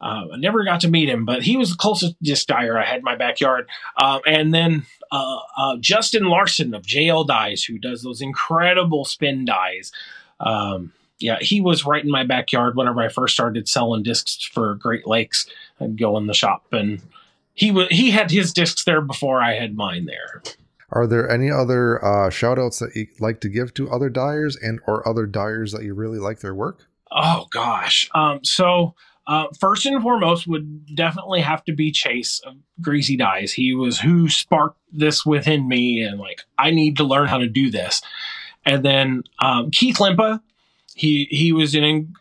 [0.00, 2.84] uh, I never got to meet him, but he was the closest disc dyer I
[2.84, 3.66] had in my backyard.
[4.00, 9.44] Um, and then uh, uh, Justin Larson of JL Dyes, who does those incredible spin
[9.44, 9.92] dyes.
[10.40, 14.74] Um, yeah, he was right in my backyard whenever I first started selling discs for
[14.74, 15.46] Great Lakes.
[15.80, 17.00] I'd go in the shop, and
[17.54, 20.42] he was he had his discs there before I had mine there.
[20.90, 24.56] Are there any other uh, shout outs that you like to give to other dyers
[24.56, 26.86] and or other dyers that you really like their work?
[27.10, 28.10] Oh gosh.
[28.14, 28.94] Um, so
[29.26, 33.52] uh, first and foremost would definitely have to be Chase of Greasy Dyes.
[33.52, 37.48] He was who sparked this within me, and like I need to learn how to
[37.48, 38.02] do this.
[38.64, 40.40] And then um, Keith Limpa,
[40.96, 42.14] he he was in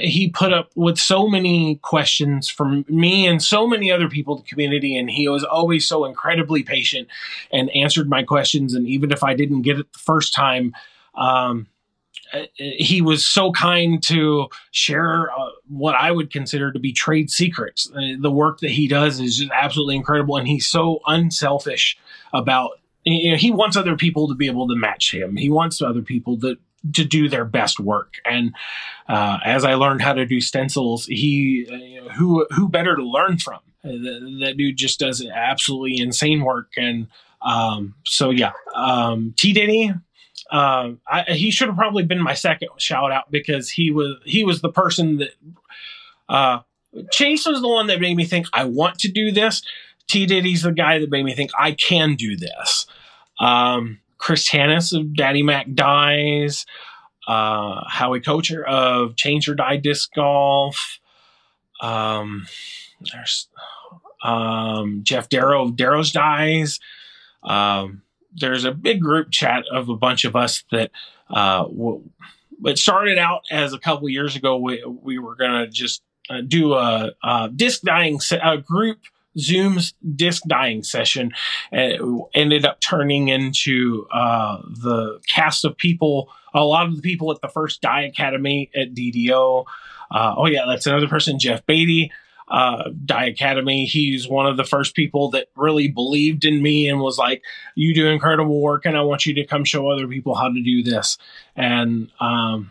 [0.00, 4.42] he put up with so many questions from me and so many other people in
[4.42, 7.08] the community and he was always so incredibly patient
[7.50, 10.74] and answered my questions and even if i didn't get it the first time
[11.14, 11.66] um,
[12.54, 17.90] he was so kind to share uh, what I would consider to be trade secrets.
[17.94, 21.98] Uh, the work that he does is just absolutely incredible, and he's so unselfish
[22.32, 22.70] about.
[23.04, 25.36] You know, he wants other people to be able to match him.
[25.36, 26.56] He wants other people to
[26.94, 28.14] to do their best work.
[28.24, 28.54] And
[29.08, 32.96] uh, as I learned how to do stencils, he uh, you know, who who better
[32.96, 33.60] to learn from?
[33.84, 36.70] Uh, that, that, dude just does absolutely insane work.
[36.76, 37.08] And
[37.40, 39.92] um, so yeah, um, T Diddy.
[40.52, 44.44] Uh, I, he should have probably been my second shout out because he was he
[44.44, 45.30] was the person that
[46.28, 46.58] uh,
[47.10, 49.62] Chase was the one that made me think I want to do this.
[50.08, 52.86] T Diddy's the guy that made me think I can do this.
[53.40, 56.66] Um, Chris Hannis of Daddy Mac Dyes,
[57.26, 60.98] uh, Howie Kocher of Change Your Die Disc Golf.
[61.80, 62.46] Um,
[63.10, 63.48] there's
[64.22, 66.78] um, Jeff Darrow of Darrow's Dyes.
[67.42, 68.02] Um,
[68.34, 70.90] there's a big group chat of a bunch of us that
[71.30, 72.02] uh, w-
[72.64, 74.56] it started out as a couple years ago.
[74.56, 78.98] We, we were going to just uh, do a, a disc dyeing se- a group
[79.38, 81.32] Zoom's disc dyeing session
[81.70, 87.30] and ended up turning into uh, the cast of people, a lot of the people
[87.32, 89.64] at the first Dye Academy at DDO.
[90.10, 92.12] Uh, oh, yeah, that's another person, Jeff Beatty.
[92.52, 93.86] Uh, Dye Academy.
[93.86, 97.42] He's one of the first people that really believed in me and was like,
[97.74, 100.62] "You do incredible work, and I want you to come show other people how to
[100.62, 101.16] do this."
[101.56, 102.70] And um,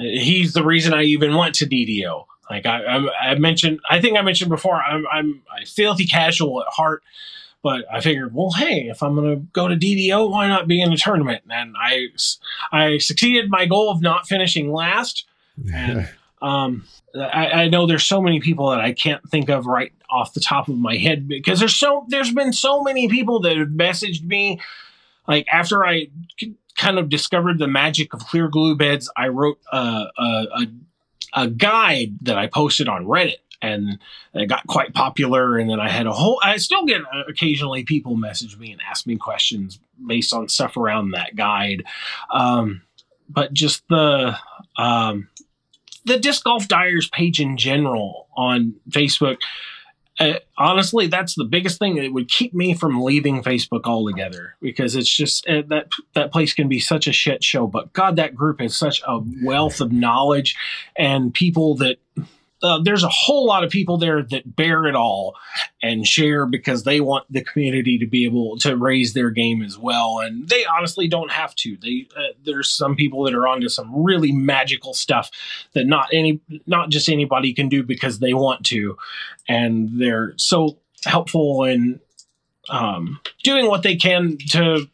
[0.00, 2.24] he's the reason I even went to DDO.
[2.50, 6.68] Like I, I, I, mentioned, I think I mentioned before, I'm, I'm filthy casual at
[6.68, 7.02] heart,
[7.62, 10.80] but I figured, well, hey, if I'm going to go to DDO, why not be
[10.80, 11.42] in a tournament?
[11.50, 12.06] And I,
[12.72, 15.26] I succeeded my goal of not finishing last.
[15.72, 16.08] And,
[16.42, 16.84] um,
[17.14, 20.40] I, I know there's so many people that I can't think of right off the
[20.40, 24.22] top of my head because there's so, there's been so many people that have messaged
[24.22, 24.60] me
[25.26, 26.08] like after I
[26.76, 30.66] kind of discovered the magic of clear glue beds, I wrote a, a,
[31.32, 33.98] a guide that I posted on Reddit and
[34.34, 35.58] it got quite popular.
[35.58, 39.06] And then I had a whole, I still get occasionally people message me and ask
[39.06, 41.84] me questions based on stuff around that guide.
[42.30, 42.82] Um,
[43.28, 44.36] but just the,
[44.78, 45.28] um,
[46.06, 49.38] the disc golf dyers page in general on Facebook
[50.18, 54.96] uh, honestly, that's the biggest thing that would keep me from leaving Facebook altogether because
[54.96, 57.66] it's just uh, that that place can be such a shit show.
[57.66, 60.56] But God, that group has such a wealth of knowledge
[60.96, 61.98] and people that
[62.66, 65.34] uh, there's a whole lot of people there that bear it all
[65.82, 69.78] and share because they want the community to be able to raise their game as
[69.78, 70.18] well.
[70.18, 71.76] And they honestly don't have to.
[71.76, 75.30] They uh, there's some people that are onto some really magical stuff
[75.74, 78.96] that not any not just anybody can do because they want to.
[79.48, 82.00] And they're so helpful in
[82.68, 84.88] um, doing what they can to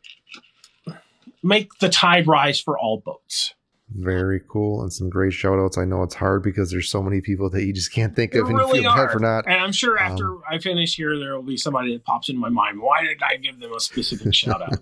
[1.42, 3.54] make the tide rise for all boats
[3.94, 5.78] very cool and some great shout outs.
[5.78, 8.48] I know it's hard because there's so many people that you just can't think of
[8.48, 9.46] and really you feel bad for not.
[9.46, 12.38] And I'm sure after um, I finish here, there will be somebody that pops in
[12.38, 12.80] my mind.
[12.80, 14.78] Why did I give them a specific shout out?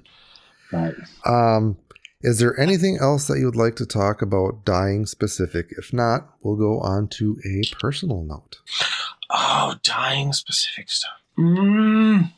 [0.72, 0.94] Right.
[1.24, 1.76] Um,
[2.22, 5.72] is there anything else that you would like to talk about dyeing specific?
[5.78, 8.58] If not, we'll go on to a personal note.
[9.30, 11.12] Oh, dyeing specific stuff.
[11.38, 12.32] Mm.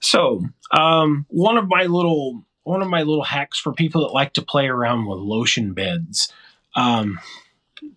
[0.00, 4.32] So, um, one of my little one of my little hacks for people that like
[4.32, 6.32] to play around with lotion beds.
[6.74, 7.20] Um,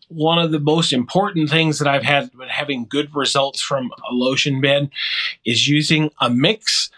[0.10, 4.14] one of the most important things that I've had with having good results from a
[4.14, 4.92] lotion bed
[5.44, 6.92] is using a mix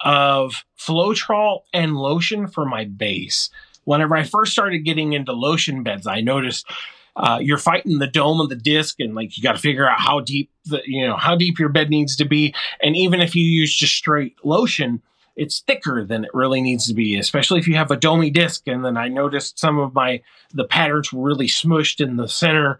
[0.00, 3.50] of Floetrol and lotion for my base.
[3.82, 6.70] Whenever I first started getting into lotion beds, I noticed
[7.16, 9.98] uh, you're fighting the dome of the disc, and like you got to figure out
[9.98, 12.54] how deep the you know how deep your bed needs to be.
[12.80, 15.02] And even if you use just straight lotion,
[15.36, 18.66] it's thicker than it really needs to be, especially if you have a domey disc.
[18.66, 20.22] And then I noticed some of my
[20.52, 22.78] the patterns were really smushed in the center,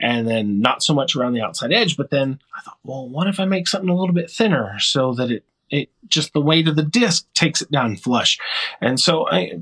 [0.00, 1.96] and then not so much around the outside edge.
[1.96, 5.14] But then I thought, well, what if I make something a little bit thinner so
[5.14, 8.38] that it it just the weight of the disc takes it down flush.
[8.80, 9.60] And so I,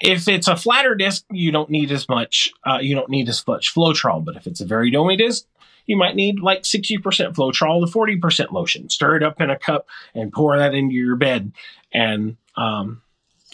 [0.00, 2.52] if it's a flatter disc, you don't need as much.
[2.64, 4.24] Uh, you don't need as much Floetrol.
[4.24, 5.44] But if it's a very domy disc,
[5.88, 8.88] you might need like 60% Floetrol to 40% lotion.
[8.90, 11.52] Stir it up in a cup and pour that into your bed.
[11.92, 13.02] And um,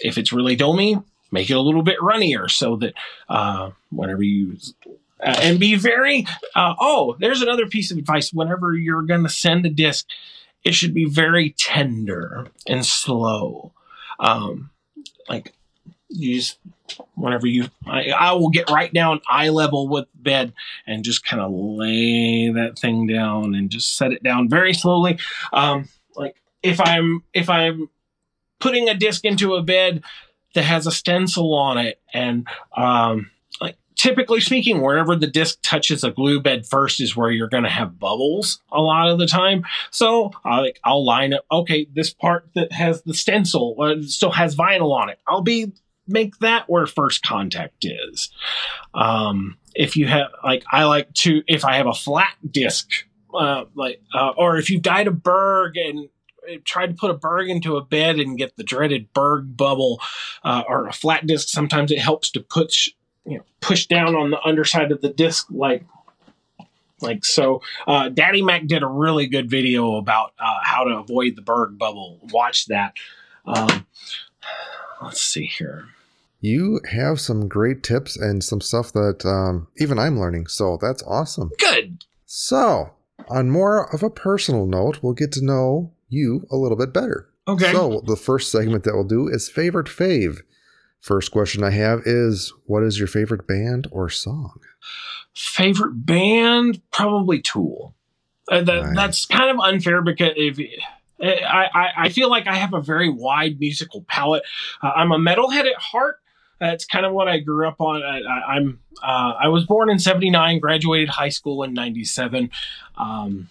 [0.01, 1.01] if it's really domy,
[1.31, 2.95] make it a little bit runnier so that
[3.29, 4.57] uh, whenever you
[5.21, 9.29] uh, and be very uh, oh there's another piece of advice whenever you're going to
[9.29, 10.07] send a disc
[10.65, 13.73] it should be very tender and slow
[14.21, 14.71] um,
[15.29, 15.53] like
[16.09, 16.59] you just
[17.15, 20.53] whenever you I, I will get right down eye level with bed
[20.87, 25.19] and just kind of lay that thing down and just set it down very slowly.
[25.53, 27.89] Um, like if i'm if i'm
[28.61, 30.03] putting a disc into a bed
[30.55, 36.05] that has a stencil on it and um, like typically speaking wherever the disc touches
[36.05, 39.27] a glue bed first is where you're going to have bubbles a lot of the
[39.27, 39.65] time.
[39.91, 44.31] So uh, like i'll line up okay this part that has the stencil uh, still
[44.31, 45.19] has vinyl on it.
[45.27, 45.73] I'll be
[46.07, 48.31] make that where first contact is.
[48.95, 52.89] Um, if you have like, I like to if I have a flat disc,
[53.35, 56.09] uh, like, uh, or if you've dyed a Berg and
[56.65, 60.01] tried to put a Berg into a bed and get the dreaded Berg bubble
[60.45, 62.89] uh, or a flat disc, sometimes it helps to push
[63.27, 65.85] you know push down on the underside of the disc like
[67.01, 67.61] like so.
[67.87, 71.79] Uh, daddy mac did a really good video about uh, how to avoid the berg
[71.79, 72.21] bubble.
[72.33, 72.95] Watch that.
[73.47, 73.87] Um,
[75.03, 75.89] let's see here
[76.45, 80.47] you have some great tips and some stuff that um, even I'm learning.
[80.49, 81.51] So that's awesome.
[81.59, 82.05] Good.
[82.27, 82.91] So,
[83.29, 87.29] on more of a personal note, we'll get to know you a little bit better.
[87.49, 87.73] Okay.
[87.73, 90.43] So, the first segment that we'll do is favorite fave.
[91.01, 94.61] First question I have is What is your favorite band or song?
[95.35, 96.81] Favorite band?
[96.91, 97.95] Probably Tool.
[98.51, 98.97] Uh, that, nice.
[98.97, 100.59] That's kind of unfair because if.
[101.23, 104.43] I, I, I, feel like I have a very wide musical palette.
[104.83, 106.19] Uh, I'm a metalhead at heart,
[106.61, 108.03] that's kind of what I grew up on.
[108.03, 112.51] I, am uh, I was born in '79, graduated high school in '97.
[112.97, 113.49] Um,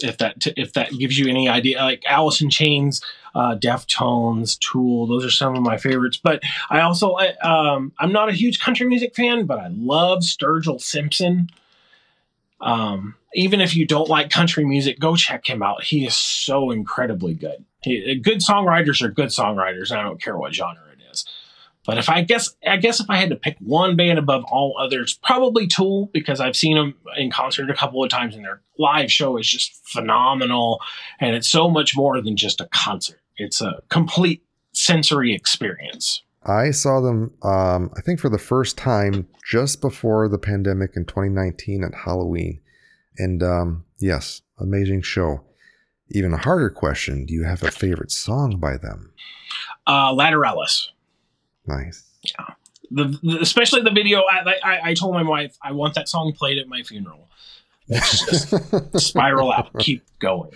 [0.00, 3.02] if that t- if that gives you any idea, like Alice in Chains,
[3.34, 6.20] uh, Deftones, Tool, those are some of my favorites.
[6.22, 10.80] But I also um, I'm not a huge country music fan, but I love Sturgill
[10.80, 11.48] Simpson.
[12.60, 15.84] Um, even if you don't like country music, go check him out.
[15.84, 17.64] He is so incredibly good.
[17.82, 19.92] He, good songwriters are good songwriters.
[19.92, 20.85] I don't care what genre
[21.86, 24.76] but if I guess, I guess if I had to pick one band above all
[24.78, 28.60] others, probably Tool because I've seen them in concert a couple of times, and their
[28.78, 30.80] live show is just phenomenal.
[31.20, 34.42] And it's so much more than just a concert; it's a complete
[34.72, 36.22] sensory experience.
[36.44, 41.04] I saw them, um, I think, for the first time just before the pandemic in
[41.04, 42.60] 2019 at Halloween,
[43.16, 45.44] and um, yes, amazing show.
[46.10, 49.12] Even a harder question: Do you have a favorite song by them?
[49.86, 50.88] Uh, Lateralus.
[51.66, 52.04] Nice.
[52.22, 52.54] Yeah.
[52.90, 54.20] The, the, especially the video.
[54.20, 57.28] I, I, I told my wife I want that song played at my funeral.
[57.88, 58.54] just
[58.98, 59.76] spiral out.
[59.78, 60.50] Keep going.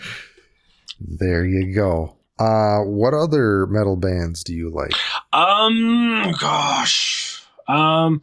[0.99, 2.15] There you go.
[2.39, 4.93] Uh, what other metal bands do you like?
[5.33, 7.43] Um, gosh.
[7.67, 8.21] Um,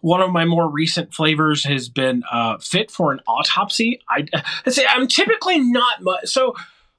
[0.00, 4.00] one of my more recent flavors has been uh, fit for an autopsy.
[4.08, 4.26] I,
[4.66, 6.26] I say I'm typically not much.
[6.26, 6.54] So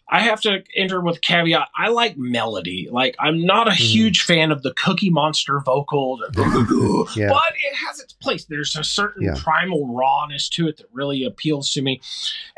[0.10, 1.70] I have to enter with caveat.
[1.78, 2.90] I like melody.
[2.92, 3.76] Like I'm not a mm.
[3.76, 6.20] huge fan of the Cookie Monster vocal,
[7.16, 7.30] yeah.
[7.30, 8.46] but it has its place.
[8.46, 9.36] There's a certain yeah.
[9.38, 12.02] primal rawness to it that really appeals to me.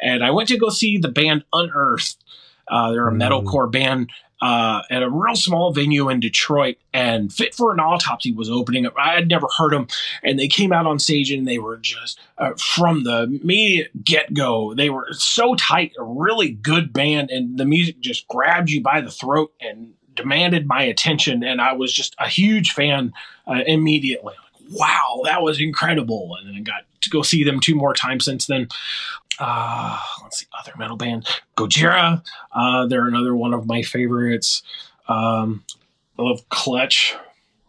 [0.01, 2.23] And I went to go see the band Unearthed.
[2.67, 3.21] Uh, they're a mm.
[3.21, 4.09] metalcore band
[4.41, 8.85] uh, at a real small venue in Detroit, and Fit for an Autopsy was opening
[8.85, 8.93] up.
[8.97, 9.87] I had never heard them,
[10.23, 14.33] and they came out on stage and they were just uh, from the immediate get
[14.33, 14.73] go.
[14.73, 19.01] They were so tight, a really good band, and the music just grabbed you by
[19.01, 21.43] the throat and demanded my attention.
[21.43, 23.13] And I was just a huge fan
[23.47, 24.35] uh, immediately.
[24.71, 26.35] wow, that was incredible!
[26.39, 28.67] And then I got to go see them two more times since then
[29.39, 31.27] uh, let's see, other metal band,
[31.57, 32.23] Gojira.
[32.53, 34.63] Uh, they're another one of my favorites.
[35.07, 35.63] Um,
[36.17, 37.15] I love Clutch.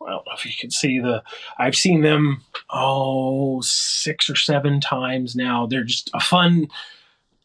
[0.06, 1.22] I don't know if you can see the.
[1.58, 5.66] I've seen them oh six or seven times now.
[5.66, 6.68] They're just a fun,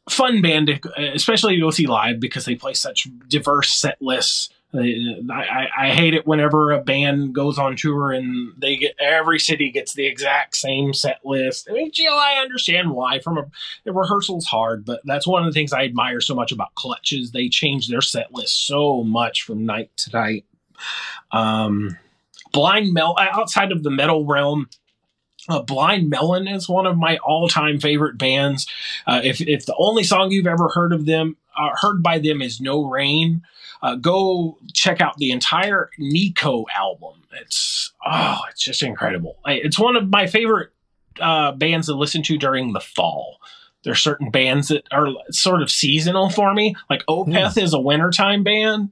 [0.09, 5.67] fun band, especially to go see live because they play such diverse set lists I,
[5.77, 9.93] I, hate it whenever a band goes on tour and they get every city gets
[9.93, 11.67] the exact same set list.
[11.69, 13.19] I mean, you I understand why.
[13.19, 13.45] From a
[13.83, 17.31] the rehearsal's hard, but that's one of the things I admire so much about Clutch's.
[17.31, 20.45] They change their set list so much from night to night.
[21.31, 21.97] Um,
[22.53, 24.69] Blind Mel outside of the metal realm,
[25.49, 28.67] Uh, Blind Melon is one of my all-time favorite bands.
[29.07, 32.41] Uh, if if the only song you've ever heard of them uh, heard by them
[32.41, 33.41] is No Rain,
[33.81, 37.21] uh, go check out the entire Nico album.
[37.33, 39.37] It's oh, it's just incredible.
[39.43, 40.69] I, it's one of my favorite
[41.19, 43.37] uh, bands to listen to during the fall.
[43.83, 46.75] There's certain bands that are sort of seasonal for me.
[46.89, 48.91] Like Opeth is a wintertime band.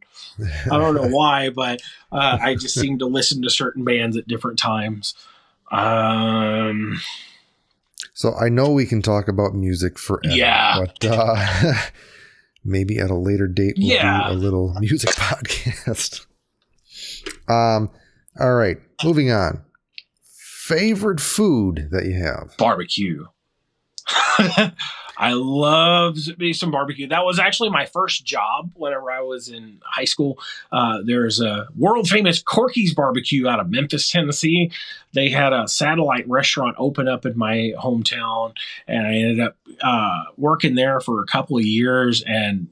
[0.66, 1.82] I don't know why, but
[2.12, 5.14] uh, I just seem to listen to certain bands at different times.
[5.72, 7.00] Um,
[8.14, 10.36] So I know we can talk about music forever.
[10.36, 10.80] Yeah.
[10.80, 11.74] But uh,
[12.64, 14.28] maybe at a later date we'll Yeah.
[14.30, 16.26] do a little music podcast.
[17.48, 17.90] Um.
[18.40, 18.78] All right.
[19.04, 19.64] Moving on.
[20.68, 22.56] Favorite food that you have?
[22.58, 23.26] barbecue.
[25.20, 27.08] I love me some barbecue.
[27.08, 30.40] That was actually my first job whenever I was in high school.
[30.72, 34.72] Uh, there's a world famous Corky's Barbecue out of Memphis, Tennessee.
[35.12, 38.54] They had a satellite restaurant open up in my hometown,
[38.88, 42.68] and I ended up uh, working there for a couple of years and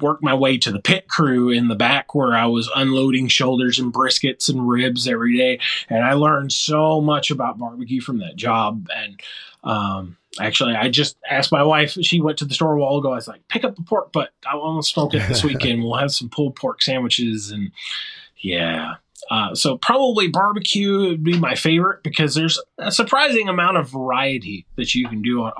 [0.00, 3.78] worked my way to the pit crew in the back where I was unloading shoulders
[3.78, 5.60] and briskets and ribs every day.
[5.88, 8.88] And I learned so much about barbecue from that job.
[8.94, 9.20] And
[9.64, 13.12] um, actually, I just asked my wife, she went to the store a while ago.
[13.12, 14.30] I was like, pick up the pork butt.
[14.50, 15.82] I want to smoke it this weekend.
[15.82, 17.50] We'll have some pulled pork sandwiches.
[17.50, 17.72] And
[18.38, 18.94] yeah.
[19.30, 24.64] Uh, so probably barbecue would be my favorite because there's a surprising amount of variety
[24.76, 25.52] that you can do on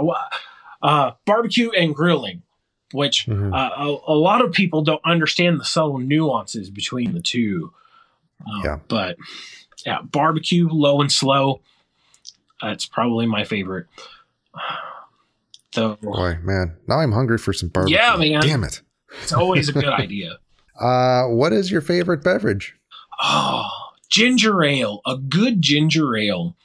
[0.82, 2.42] uh, barbecue and grilling,
[2.92, 3.52] which Mhm.
[3.54, 7.72] uh, a, a lot of people don't understand the subtle nuances between the two.
[8.46, 8.78] Uh, Yeah.
[8.88, 9.16] But
[9.86, 11.60] yeah, barbecue, low and slow.
[12.62, 13.86] That's probably my favorite.
[15.74, 17.96] Though Boy, man, now I'm hungry for some barbecue.
[17.96, 18.40] Yeah, man.
[18.40, 18.80] Damn it.
[19.22, 20.38] it's always a good idea.
[20.80, 22.74] Uh, what is your favorite beverage?
[23.20, 23.68] Oh,
[24.08, 26.56] ginger ale, a good ginger ale.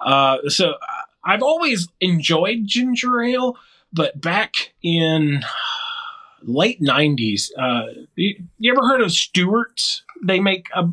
[0.00, 0.76] Uh, so uh,
[1.24, 3.56] I've always enjoyed ginger ale,
[3.92, 5.42] but back in
[6.42, 10.02] late '90s, uh, you, you ever heard of Stewart's?
[10.22, 10.88] They make a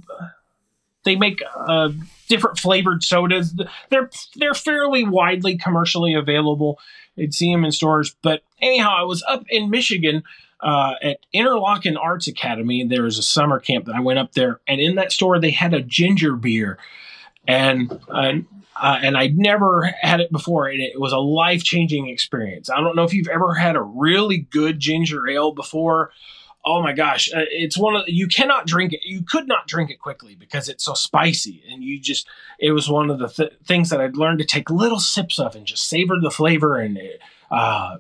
[1.04, 1.90] they make uh,
[2.28, 3.54] different flavored sodas.
[3.90, 6.80] They're they're fairly widely commercially available.
[7.16, 8.16] You'd see them in stores.
[8.22, 10.24] But anyhow, I was up in Michigan
[10.62, 12.86] uh, at Interlochen Arts Academy.
[12.86, 15.52] There was a summer camp that I went up there, and in that store they
[15.52, 16.80] had a ginger beer,
[17.48, 18.34] and uh,
[18.76, 22.70] uh, and I'd never had it before, and it was a life changing experience.
[22.70, 26.12] I don't know if you've ever had a really good ginger ale before.
[26.66, 29.02] Oh my gosh, uh, it's one of you cannot drink it.
[29.04, 32.28] You could not drink it quickly because it's so spicy, and you just
[32.58, 35.56] it was one of the th- things that I'd learned to take little sips of
[35.56, 37.00] and just savor the flavor and
[37.52, 37.98] uh,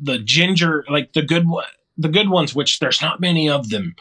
[0.00, 1.46] the ginger, like the good
[1.98, 3.94] the good ones, which there's not many of them,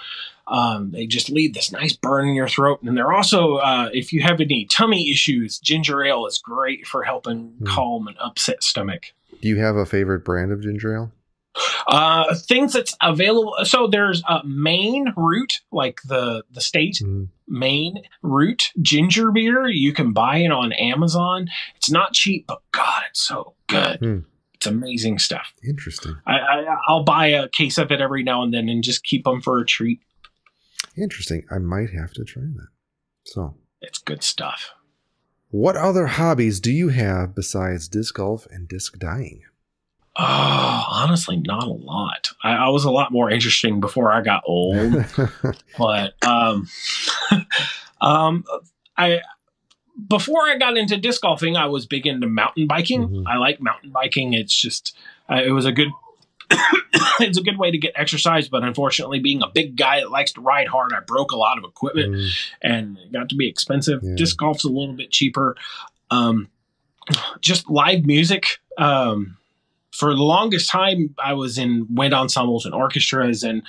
[0.49, 2.81] um, they just leave this nice burn in your throat.
[2.84, 7.03] And they're also, uh, if you have any tummy issues, ginger ale is great for
[7.03, 7.67] helping Mm.
[7.67, 9.13] calm an upset stomach.
[9.41, 11.11] Do you have a favorite brand of ginger ale?
[11.88, 13.55] Uh, things that's available.
[13.63, 17.30] So there's uh, Maine Root, like the the state Mhm.
[17.47, 19.67] Maine Root ginger beer.
[19.67, 21.47] You can buy it on Amazon.
[21.76, 23.97] It's not cheap, but God, it's so good.
[23.99, 24.19] Hmm.
[24.53, 25.53] It's amazing stuff.
[25.67, 26.15] Interesting.
[26.27, 29.23] I, I I'll buy a case of it every now and then and just keep
[29.23, 30.01] them for a treat.
[30.98, 31.45] Interesting.
[31.52, 32.68] I might have to try that.
[33.26, 34.72] So, It's good stuff.
[35.52, 39.41] what other hobbies do you have besides disc golf and disc dyeing?
[40.16, 42.30] Oh, honestly, not a lot.
[42.44, 45.06] I, I was a lot more interesting before I got old,
[45.78, 46.68] but um,
[48.02, 48.44] um,
[48.98, 49.22] I
[50.07, 53.07] before I got into disc golfing, I was big into mountain biking.
[53.07, 53.24] Mhm.
[53.28, 54.34] I like mountain biking.
[54.34, 54.95] It's just
[55.30, 55.90] uh, it was a good.
[57.19, 60.31] it's a good way to get exercise, but unfortunately, being a big guy that likes
[60.34, 62.30] to ride hard, I broke a lot of equipment Mm,
[62.61, 64.01] and it got to be expensive.
[64.03, 64.15] Yeah.
[64.15, 65.55] Disc golf's a little bit cheaper.
[66.09, 66.49] Um,
[67.41, 68.59] just live music.
[68.77, 69.38] Um,
[69.91, 73.63] for the longest time, I was in wind ensembles and orchestras, and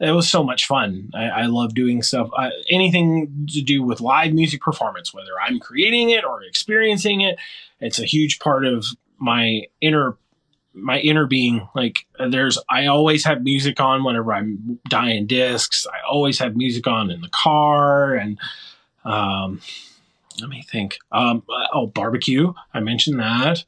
[0.00, 1.10] it was so much fun.
[1.14, 5.60] I, I love doing stuff, uh, anything to do with live music performance, whether I'm
[5.60, 7.38] creating it or experiencing it.
[7.80, 8.86] It's a huge part of
[9.18, 10.16] my inner
[10.76, 15.86] my inner being like there's i always have music on whenever i'm dyeing discs.
[15.86, 18.38] I always have music on in the car and
[19.04, 19.60] um
[20.40, 20.98] let me think.
[21.12, 21.42] Um
[21.72, 22.52] oh barbecue.
[22.74, 23.64] I mentioned that.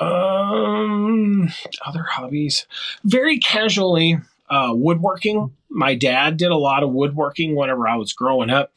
[0.00, 1.48] Um
[1.84, 2.66] other hobbies.
[3.04, 4.18] Very casually
[4.48, 5.52] uh woodworking.
[5.68, 8.72] My dad did a lot of woodworking whenever i was growing up.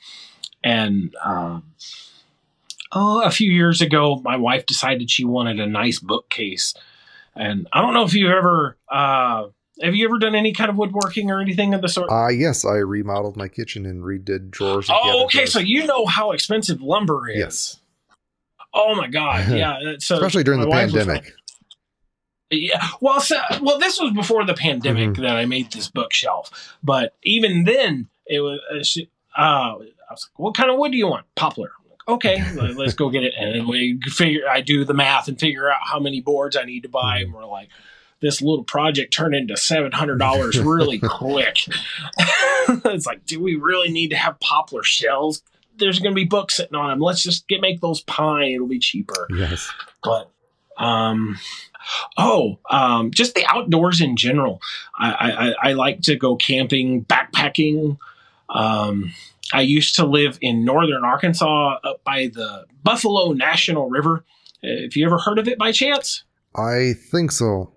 [0.63, 1.63] And um
[2.91, 6.73] oh a few years ago my wife decided she wanted a nice bookcase
[7.39, 9.47] and I don't know if you've ever uh,
[9.81, 12.11] have you ever done any kind of woodworking or anything of the sort.
[12.11, 14.87] uh, yes, I remodeled my kitchen and redid drawers.
[14.89, 15.45] oh, okay.
[15.45, 17.37] So you know how expensive lumber is.
[17.37, 17.79] yes.
[18.73, 19.77] Oh my god, yeah.
[19.99, 21.31] So Especially during the pandemic.
[22.51, 22.87] yeah.
[23.01, 25.21] Well, so, well, this was before the pandemic Mhm.
[25.21, 26.77] that I made this bookshelf.
[26.83, 28.59] But even then, it was.
[28.71, 31.71] Uh, she, uh, I was like, "What kind of wood do you want?" Poplar.
[32.09, 33.33] Okay, let- let's go get it.
[33.37, 34.41] And then we figure.
[34.49, 37.19] I do the math and figure out how many boards I need to buy.
[37.19, 37.69] And we're like,
[38.21, 41.59] this little project turned into seven hundred dollars really quick.
[42.67, 45.41] it's like, do we really need to have poplar shells?
[45.77, 46.99] There's going to be books sitting on them.
[46.99, 48.51] Let's just get make those pine.
[48.51, 49.71] It'll be cheaper Yes.
[50.03, 50.29] but
[50.77, 51.37] um
[52.17, 54.61] oh um just the outdoors in general
[54.97, 57.97] I, I i like to go camping backpacking
[58.49, 59.11] um
[59.53, 64.25] i used to live in northern arkansas up by the buffalo national river
[64.63, 66.23] uh, if you ever heard of it by chance
[66.55, 67.71] I think so.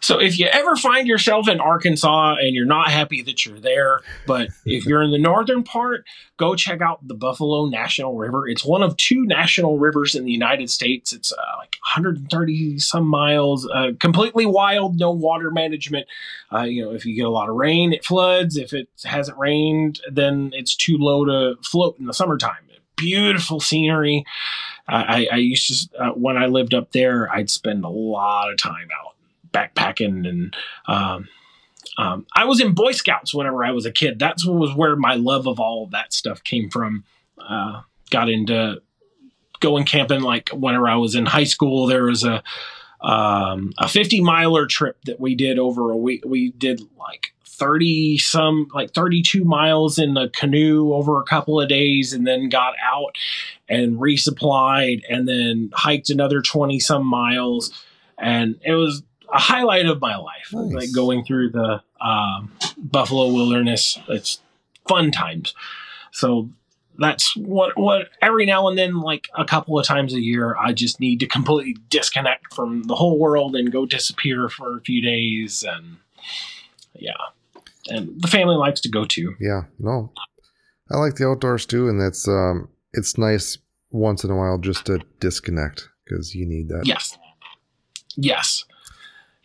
[0.00, 4.00] So if you ever find yourself in Arkansas and you're not happy that you're there,
[4.26, 6.04] but if you're in the northern part,
[6.36, 8.48] go check out the Buffalo National River.
[8.48, 11.12] It's one of two national rivers in the United States.
[11.12, 16.06] It's uh, like 130 some miles, uh, completely wild, no water management.
[16.52, 18.56] Uh, you know, if you get a lot of rain, it floods.
[18.56, 22.56] If it hasn't rained, then it's too low to float in the summertime.
[22.96, 24.24] Beautiful scenery.
[24.88, 28.58] I, I used to uh, when I lived up there, I'd spend a lot of
[28.58, 29.14] time out
[29.58, 30.56] backpacking and
[30.86, 31.28] um,
[31.96, 34.18] um, I was in Boy Scouts whenever I was a kid.
[34.18, 37.04] That's was where my love of all of that stuff came from.
[37.38, 38.80] Uh, got into
[39.60, 41.86] going camping like whenever I was in high school.
[41.86, 42.42] There was a
[43.00, 46.24] um, a 50 miler trip that we did over a week.
[46.24, 51.68] We did like 30 some like 32 miles in the canoe over a couple of
[51.68, 53.16] days and then got out
[53.68, 57.72] and resupplied and then hiked another 20 some miles
[58.16, 59.02] and it was
[59.32, 60.72] a highlight of my life Nice.
[60.72, 64.40] like going through the um, buffalo wilderness it's
[64.88, 65.54] fun times
[66.12, 66.48] so
[66.98, 70.72] that's what what every now and then like a couple of times a year i
[70.72, 75.00] just need to completely disconnect from the whole world and go disappear for a few
[75.02, 75.96] days and
[76.94, 77.12] yeah
[77.90, 79.62] and the family likes to go too Yeah.
[79.78, 80.12] No.
[80.90, 83.58] I like the outdoors too, and that's um, it's nice
[83.90, 86.86] once in a while just to disconnect because you need that.
[86.86, 87.16] Yes.
[88.16, 88.64] Yes.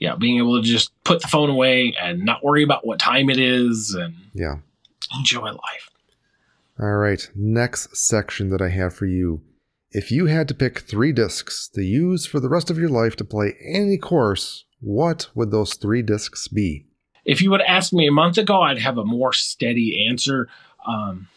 [0.03, 3.29] Yeah, being able to just put the phone away and not worry about what time
[3.29, 4.55] it is and Yeah.
[5.17, 5.89] enjoy life.
[6.77, 7.25] All right.
[7.33, 9.41] Next section that I have for you.
[9.91, 13.15] If you had to pick three discs to use for the rest of your life
[13.15, 16.85] to play any course, what would those three discs be?
[17.23, 20.49] If you would ask me a month ago, I'd have a more steady answer.
[20.85, 21.29] Um,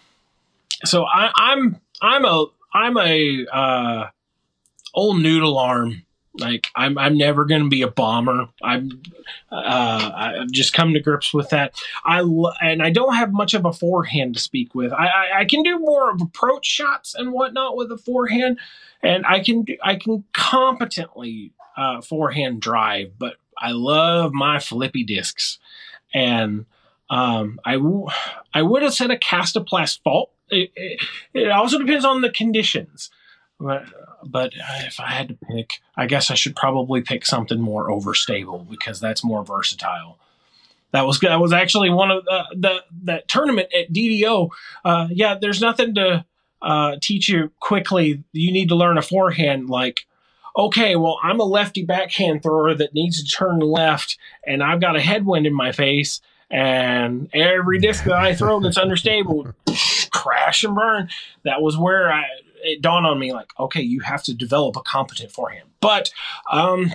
[0.84, 4.08] so I, I'm I'm a I'm a uh,
[4.92, 6.02] old noodle arm.
[6.38, 8.48] Like I'm I'm never going to be a bomber.
[8.62, 9.02] I'm
[9.50, 11.80] uh, I've just come to grips with that.
[12.04, 14.92] I lo- and I don't have much of a forehand to speak with.
[14.92, 18.58] I, I I can do more of approach shots and whatnot with a forehand,
[19.02, 23.12] and I can do, I can competently uh, forehand drive.
[23.18, 25.58] But I love my flippy discs,
[26.14, 26.66] and
[27.10, 28.08] um, I w-
[28.52, 30.30] I would have said a Kastaplast Falk.
[30.48, 31.02] It, it,
[31.34, 33.10] it also depends on the conditions.
[33.58, 33.84] But,
[34.24, 34.52] but
[34.84, 39.00] if I had to pick, I guess I should probably pick something more overstable because
[39.00, 40.18] that's more versatile.
[40.92, 44.50] That was that was actually one of the, the that tournament at DDO.
[44.84, 46.24] Uh, yeah, there's nothing to
[46.62, 48.24] uh, teach you quickly.
[48.32, 49.68] You need to learn a forehand.
[49.68, 50.06] Like,
[50.56, 54.16] okay, well, I'm a lefty backhand thrower that needs to turn left,
[54.46, 56.20] and I've got a headwind in my face,
[56.50, 59.54] and every disc that I throw that's understable,
[60.10, 61.08] crash and burn.
[61.44, 62.24] That was where I
[62.66, 65.68] it dawned on me like, okay, you have to develop a competent forehand.
[65.80, 66.10] But
[66.50, 66.92] um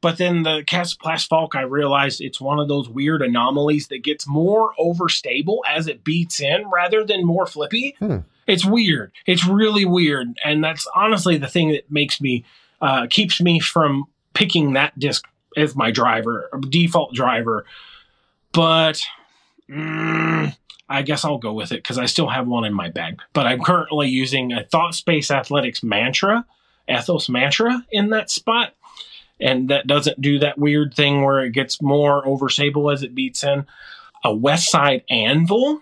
[0.00, 4.26] but then the Kastaplast Falk, I realized it's one of those weird anomalies that gets
[4.26, 7.94] more overstable as it beats in rather than more flippy.
[7.98, 8.18] Hmm.
[8.46, 9.12] It's weird.
[9.26, 10.38] It's really weird.
[10.44, 12.44] And that's honestly the thing that makes me
[12.80, 14.04] uh, keeps me from
[14.34, 15.24] picking that disc
[15.56, 17.64] as my driver, default driver.
[18.52, 19.02] But
[19.70, 20.56] mm,
[20.88, 23.20] I guess I'll go with it because I still have one in my bag.
[23.32, 26.46] But I'm currently using a Thought Space Athletics Mantra,
[26.88, 28.74] Ethos Mantra in that spot.
[29.40, 33.44] And that doesn't do that weird thing where it gets more overstable as it beats
[33.44, 33.66] in.
[34.24, 35.80] A West Side Anvil.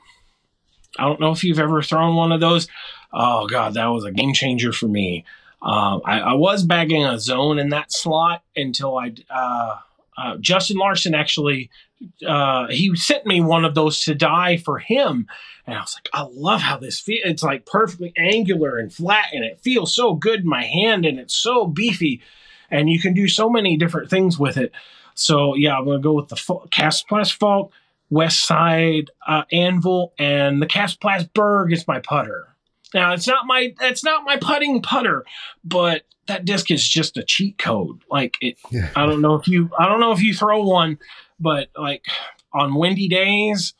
[0.98, 2.68] I don't know if you've ever thrown one of those.
[3.12, 5.24] Oh, God, that was a game changer for me.
[5.62, 9.14] Um, I, I was bagging a zone in that slot until I.
[9.30, 9.78] Uh,
[10.18, 11.70] uh, Justin Larson actually
[12.26, 15.26] uh, he sent me one of those to dye for him,
[15.66, 17.22] and I was like, I love how this feels.
[17.24, 21.18] It's like perfectly angular and flat, and it feels so good in my hand, and
[21.18, 22.20] it's so beefy,
[22.70, 24.72] and you can do so many different things with it.
[25.14, 27.72] So yeah, I'm gonna go with the Fa- Kastaplast Falk,
[28.10, 32.48] West Side uh, Anvil, and the Kastaplast Berg is my putter.
[32.94, 35.24] Now it's not my that's not my putting putter,
[35.64, 38.00] but that disc is just a cheat code.
[38.10, 38.90] Like it, Yeah.
[38.94, 40.98] I don't know if you I don't know if you throw one,
[41.38, 42.04] but like
[42.52, 43.74] on windy days,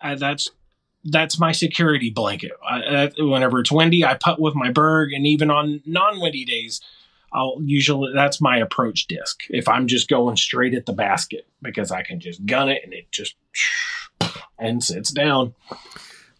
[0.00, 0.50] uh, that's
[1.04, 2.52] that's my security blanket.
[2.66, 6.80] I, that, whenever it's windy, I putt with my Berg, and even on non-windy days,
[7.32, 9.40] I'll usually that's my approach disc.
[9.50, 12.92] If I'm just going straight at the basket because I can just gun it and
[12.92, 13.34] it just
[14.58, 15.54] and sits down.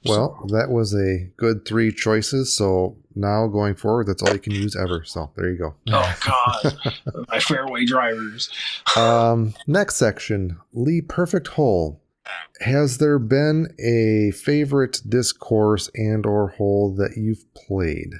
[0.07, 2.55] Well, that was a good three choices.
[2.57, 5.05] So now going forward, that's all you can use ever.
[5.05, 5.74] So there you go.
[5.91, 8.51] Oh God, my fairway drivers.
[8.97, 12.01] Um, next section, Lee Perfect Hole.
[12.61, 18.15] Has there been a favorite disc course and or hole that you've played?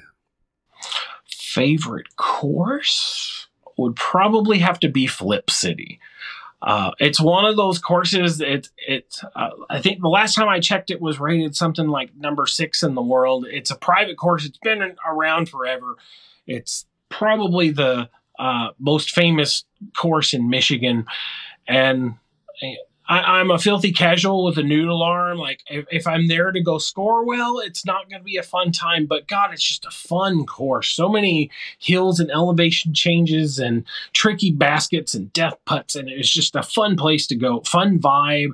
[1.27, 3.47] Favorite course
[3.77, 5.99] would probably have to be Flip City.
[6.61, 8.41] Uh, it's one of those courses.
[8.41, 9.19] It it.
[9.35, 12.81] Uh, I think the last time I checked, it was rated something like number six
[12.81, 13.45] in the world.
[13.49, 14.45] It's a private course.
[14.45, 15.95] It's been around forever.
[16.47, 18.09] It's probably the
[18.39, 19.65] uh, most famous
[19.95, 21.05] course in Michigan,
[21.67, 22.15] and
[23.07, 25.37] I, I'm a filthy casual with a noodle arm.
[25.37, 28.43] Like if, if I'm there to go score well, it's not going to be a
[28.43, 29.05] fun time.
[29.05, 30.89] But God, it's just a fun course.
[30.89, 36.55] So many hills and elevation changes and tricky baskets and death putts, and it's just
[36.55, 37.61] a fun place to go.
[37.61, 38.51] Fun vibe.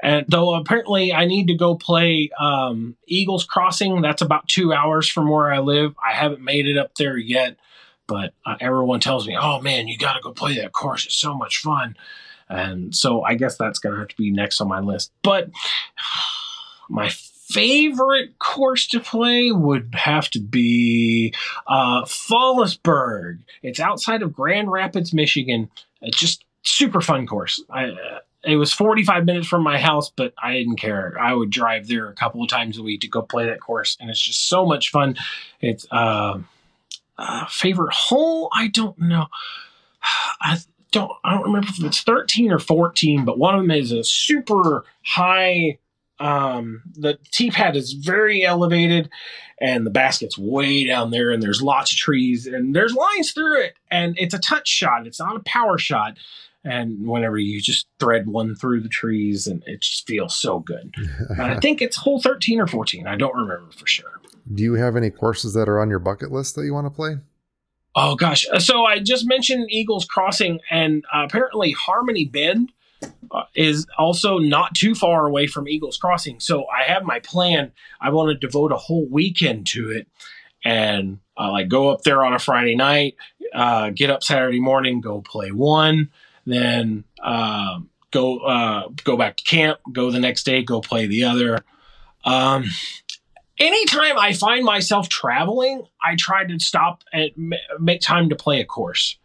[0.00, 5.08] And though apparently I need to go play um, Eagles Crossing, that's about two hours
[5.08, 5.94] from where I live.
[6.04, 7.56] I haven't made it up there yet,
[8.06, 11.06] but uh, everyone tells me, "Oh man, you got to go play that course.
[11.06, 11.96] It's so much fun."
[12.48, 15.12] And so I guess that's going to have to be next on my list.
[15.22, 15.50] But
[16.88, 21.34] my favorite course to play would have to be
[21.66, 23.38] uh, Fallasburg.
[23.62, 25.70] It's outside of Grand Rapids, Michigan.
[26.02, 27.62] It's just super fun course.
[27.70, 31.16] I, uh, it was 45 minutes from my house, but I didn't care.
[31.20, 33.96] I would drive there a couple of times a week to go play that course,
[34.00, 35.16] and it's just so much fun.
[35.60, 36.38] It's uh,
[37.16, 38.50] uh, favorite hole.
[38.52, 39.26] I don't know.
[40.40, 40.58] I
[40.94, 41.12] don't.
[41.24, 44.84] I don't remember if it's 13 or 14, but one of them is a super
[45.04, 45.78] high.
[46.20, 49.10] Um, the tee pad is very elevated,
[49.60, 53.62] and the basket's way down there, and there's lots of trees, and there's lines through
[53.62, 55.06] it, and it's a touch shot.
[55.06, 56.16] It's not a power shot
[56.66, 60.94] and whenever you just thread one through the trees and it just feels so good
[61.28, 64.18] and i think it's hole 13 or 14 i don't remember for sure
[64.52, 66.90] Do you have any courses that are on your bucket list that you want to
[66.90, 67.16] play?
[67.94, 68.46] Oh gosh.
[68.58, 72.72] So i just mentioned eagles crossing and uh, apparently harmony bend
[73.30, 76.40] uh, is also not too far away from eagles crossing.
[76.40, 77.72] So i have my plan.
[78.00, 80.08] I want to devote a whole weekend to it.
[80.64, 83.16] And uh, like go up there on a friday night
[83.52, 86.08] uh, get up saturday morning go play one
[86.46, 91.24] then um, go uh, go back to camp, go the next day, go play the
[91.24, 91.64] other.
[92.24, 92.64] Um,
[93.58, 97.30] anytime I find myself traveling, I try to stop and
[97.78, 99.16] make time to play a course.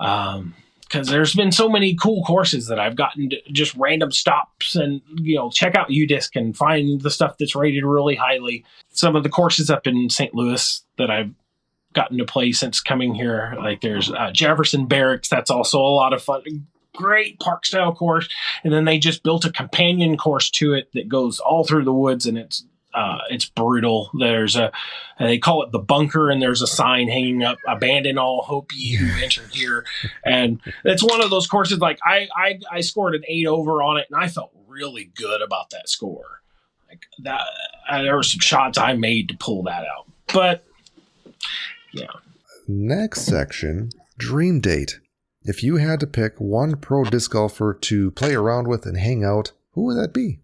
[0.00, 0.54] Um,
[0.92, 5.36] because there's been so many cool courses that I've gotten just random stops and you
[5.36, 8.66] know check out UDisc and find the stuff that's rated really highly.
[8.90, 10.34] Some of the courses up in St.
[10.34, 11.32] Louis that I've
[11.94, 13.54] gotten to play since coming here.
[13.58, 15.30] Like there's uh, Jefferson Barracks.
[15.30, 16.66] That's also a lot of fun.
[16.94, 18.28] Great park style course.
[18.62, 21.92] And then they just built a companion course to it that goes all through the
[21.92, 24.10] woods and it's uh, it's brutal.
[24.18, 24.72] There's a
[25.18, 28.94] they call it the bunker, and there's a sign hanging up: "Abandon all hope ye
[28.96, 29.84] who enter here."
[30.24, 31.78] And it's one of those courses.
[31.78, 35.42] Like I, I, I scored an eight over on it, and I felt really good
[35.42, 36.42] about that score.
[36.88, 37.40] Like that,
[37.88, 40.64] uh, there were some shots I made to pull that out, but
[41.92, 42.06] yeah.
[42.68, 45.00] Next section, dream date.
[45.44, 49.24] If you had to pick one pro disc golfer to play around with and hang
[49.24, 50.38] out, who would that be?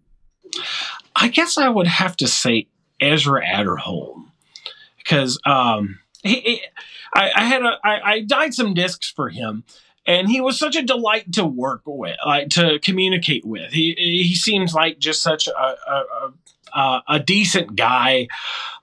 [1.21, 2.69] I guess I would have to say
[3.01, 4.25] Ezra Aderhold
[4.99, 6.63] because um, he, he-
[7.15, 9.65] I, I had a I, I dyed some discs for him,
[10.07, 13.73] and he was such a delight to work with, like to communicate with.
[13.73, 16.05] He he seems like just such a a,
[16.75, 18.29] a, a- decent guy.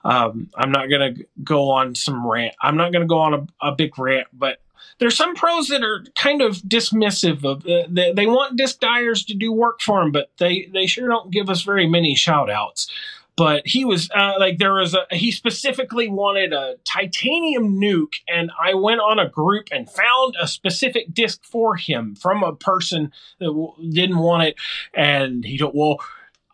[0.04, 1.14] Um, I'm not gonna
[1.44, 2.54] go on some rant.
[2.60, 4.58] I'm not gonna go on a, a big rant, but
[4.98, 9.24] there's some pros that are kind of dismissive of uh, they, they want disc dyers
[9.24, 12.50] to do work for them but they they sure don't give us very many shout
[12.50, 12.90] outs
[13.36, 18.50] but he was uh, like there was a he specifically wanted a titanium nuke and
[18.60, 23.12] i went on a group and found a specific disc for him from a person
[23.38, 24.56] that w- didn't want it
[24.94, 25.98] and he don't well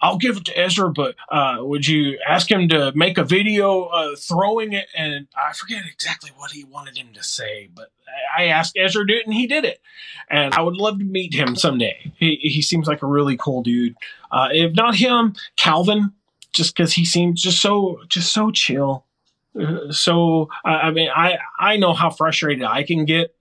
[0.03, 3.85] I'll give it to Ezra, but uh, would you ask him to make a video
[3.85, 4.87] uh, throwing it?
[4.97, 7.93] And I forget exactly what he wanted him to say, but
[8.37, 9.81] I asked Ezra to do it, and he did it.
[10.29, 12.13] And I would love to meet him someday.
[12.17, 13.95] He, he seems like a really cool dude.
[14.33, 16.13] Uh, if not him, Calvin,
[16.53, 19.07] just because he seems just so just so chill.
[19.59, 23.37] Uh, so I mean, I I know how frustrated I can get,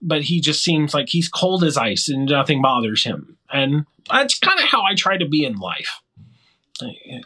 [0.00, 4.38] but he just seems like he's cold as ice and nothing bothers him, and that's
[4.38, 6.02] kind of how I try to be in life.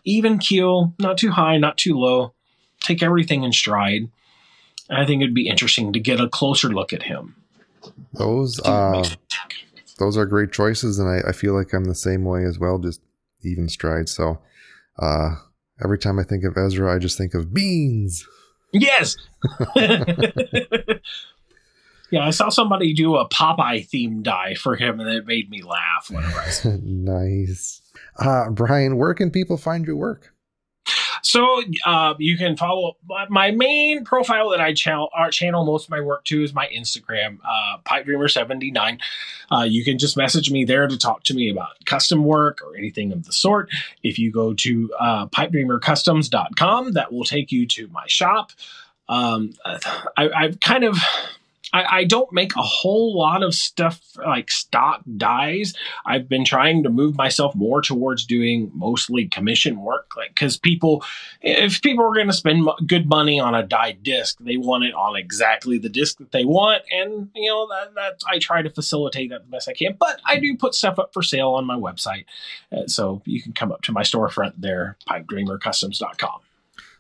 [0.05, 2.35] Even keel, not too high, not too low.
[2.81, 4.11] Take everything in stride.
[4.91, 7.35] I think it'd be interesting to get a closer look at him.
[8.13, 9.05] Those uh,
[9.99, 12.79] those are great choices, and I, I feel like I'm the same way as well,
[12.79, 13.01] just
[13.43, 14.09] even stride.
[14.09, 14.39] So
[14.99, 15.37] uh,
[15.83, 18.27] every time I think of Ezra, I just think of beans.
[18.73, 19.17] Yes.
[22.11, 25.63] yeah, I saw somebody do a Popeye theme dye for him, and it made me
[25.63, 27.78] laugh whenever I nice.
[28.19, 30.33] Uh, Bryan, where can people find your work?
[31.23, 32.97] So uh, you can follow
[33.29, 36.69] my, main profile that I channel, uh, channel most of my work to is my
[36.69, 38.99] Instagram, uh, Pipe Dreamer seventy nine.
[39.51, 42.77] Uh, you can just message me there to talk to me about custom work or
[42.77, 43.69] anything of the sort.
[44.03, 48.53] If you go to uh, pipedreamercustoms.com, that will take you to my shop.
[49.09, 49.55] Um,
[50.17, 50.99] I, I've kind of
[51.73, 55.75] I, I don't make a whole lot of stuff like stock dyes.
[56.07, 61.05] I've been trying to move myself more towards doing mostly commission work, like because people,
[61.43, 64.95] if people are going to spend good money on a dye disc, they want it
[64.95, 68.71] on exactly the disc that they want, and you know that, that I try to
[68.71, 69.97] facilitate that the best I can.
[69.99, 72.25] But I do put stuff up for sale on my website,
[72.73, 76.41] uh, so you can come up to my storefront there, pipedreamercustoms.com.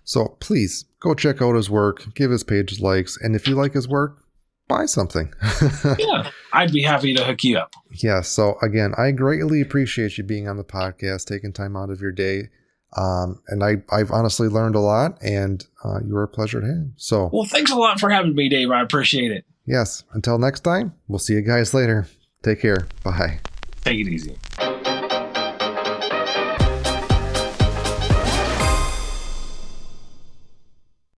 [0.04, 3.74] So please go check out his work, give his page likes, and if you like
[3.74, 4.24] his work,
[4.68, 5.32] buy something.
[5.98, 7.72] Yeah, I'd be happy to hook you up.
[7.90, 8.20] yeah.
[8.20, 12.12] So again, I greatly appreciate you being on the podcast, taking time out of your
[12.12, 12.48] day.
[12.96, 16.66] Um, and I, I've honestly learned a lot, and uh, you were a pleasure to
[16.66, 16.86] have.
[16.96, 18.70] So Well, thanks a lot for having me, Dave.
[18.70, 19.44] I appreciate it.
[19.66, 22.06] yes, until next time, we'll see you guys later.
[22.42, 22.86] Take care.
[23.04, 23.40] Bye.
[23.84, 24.36] Take it easy.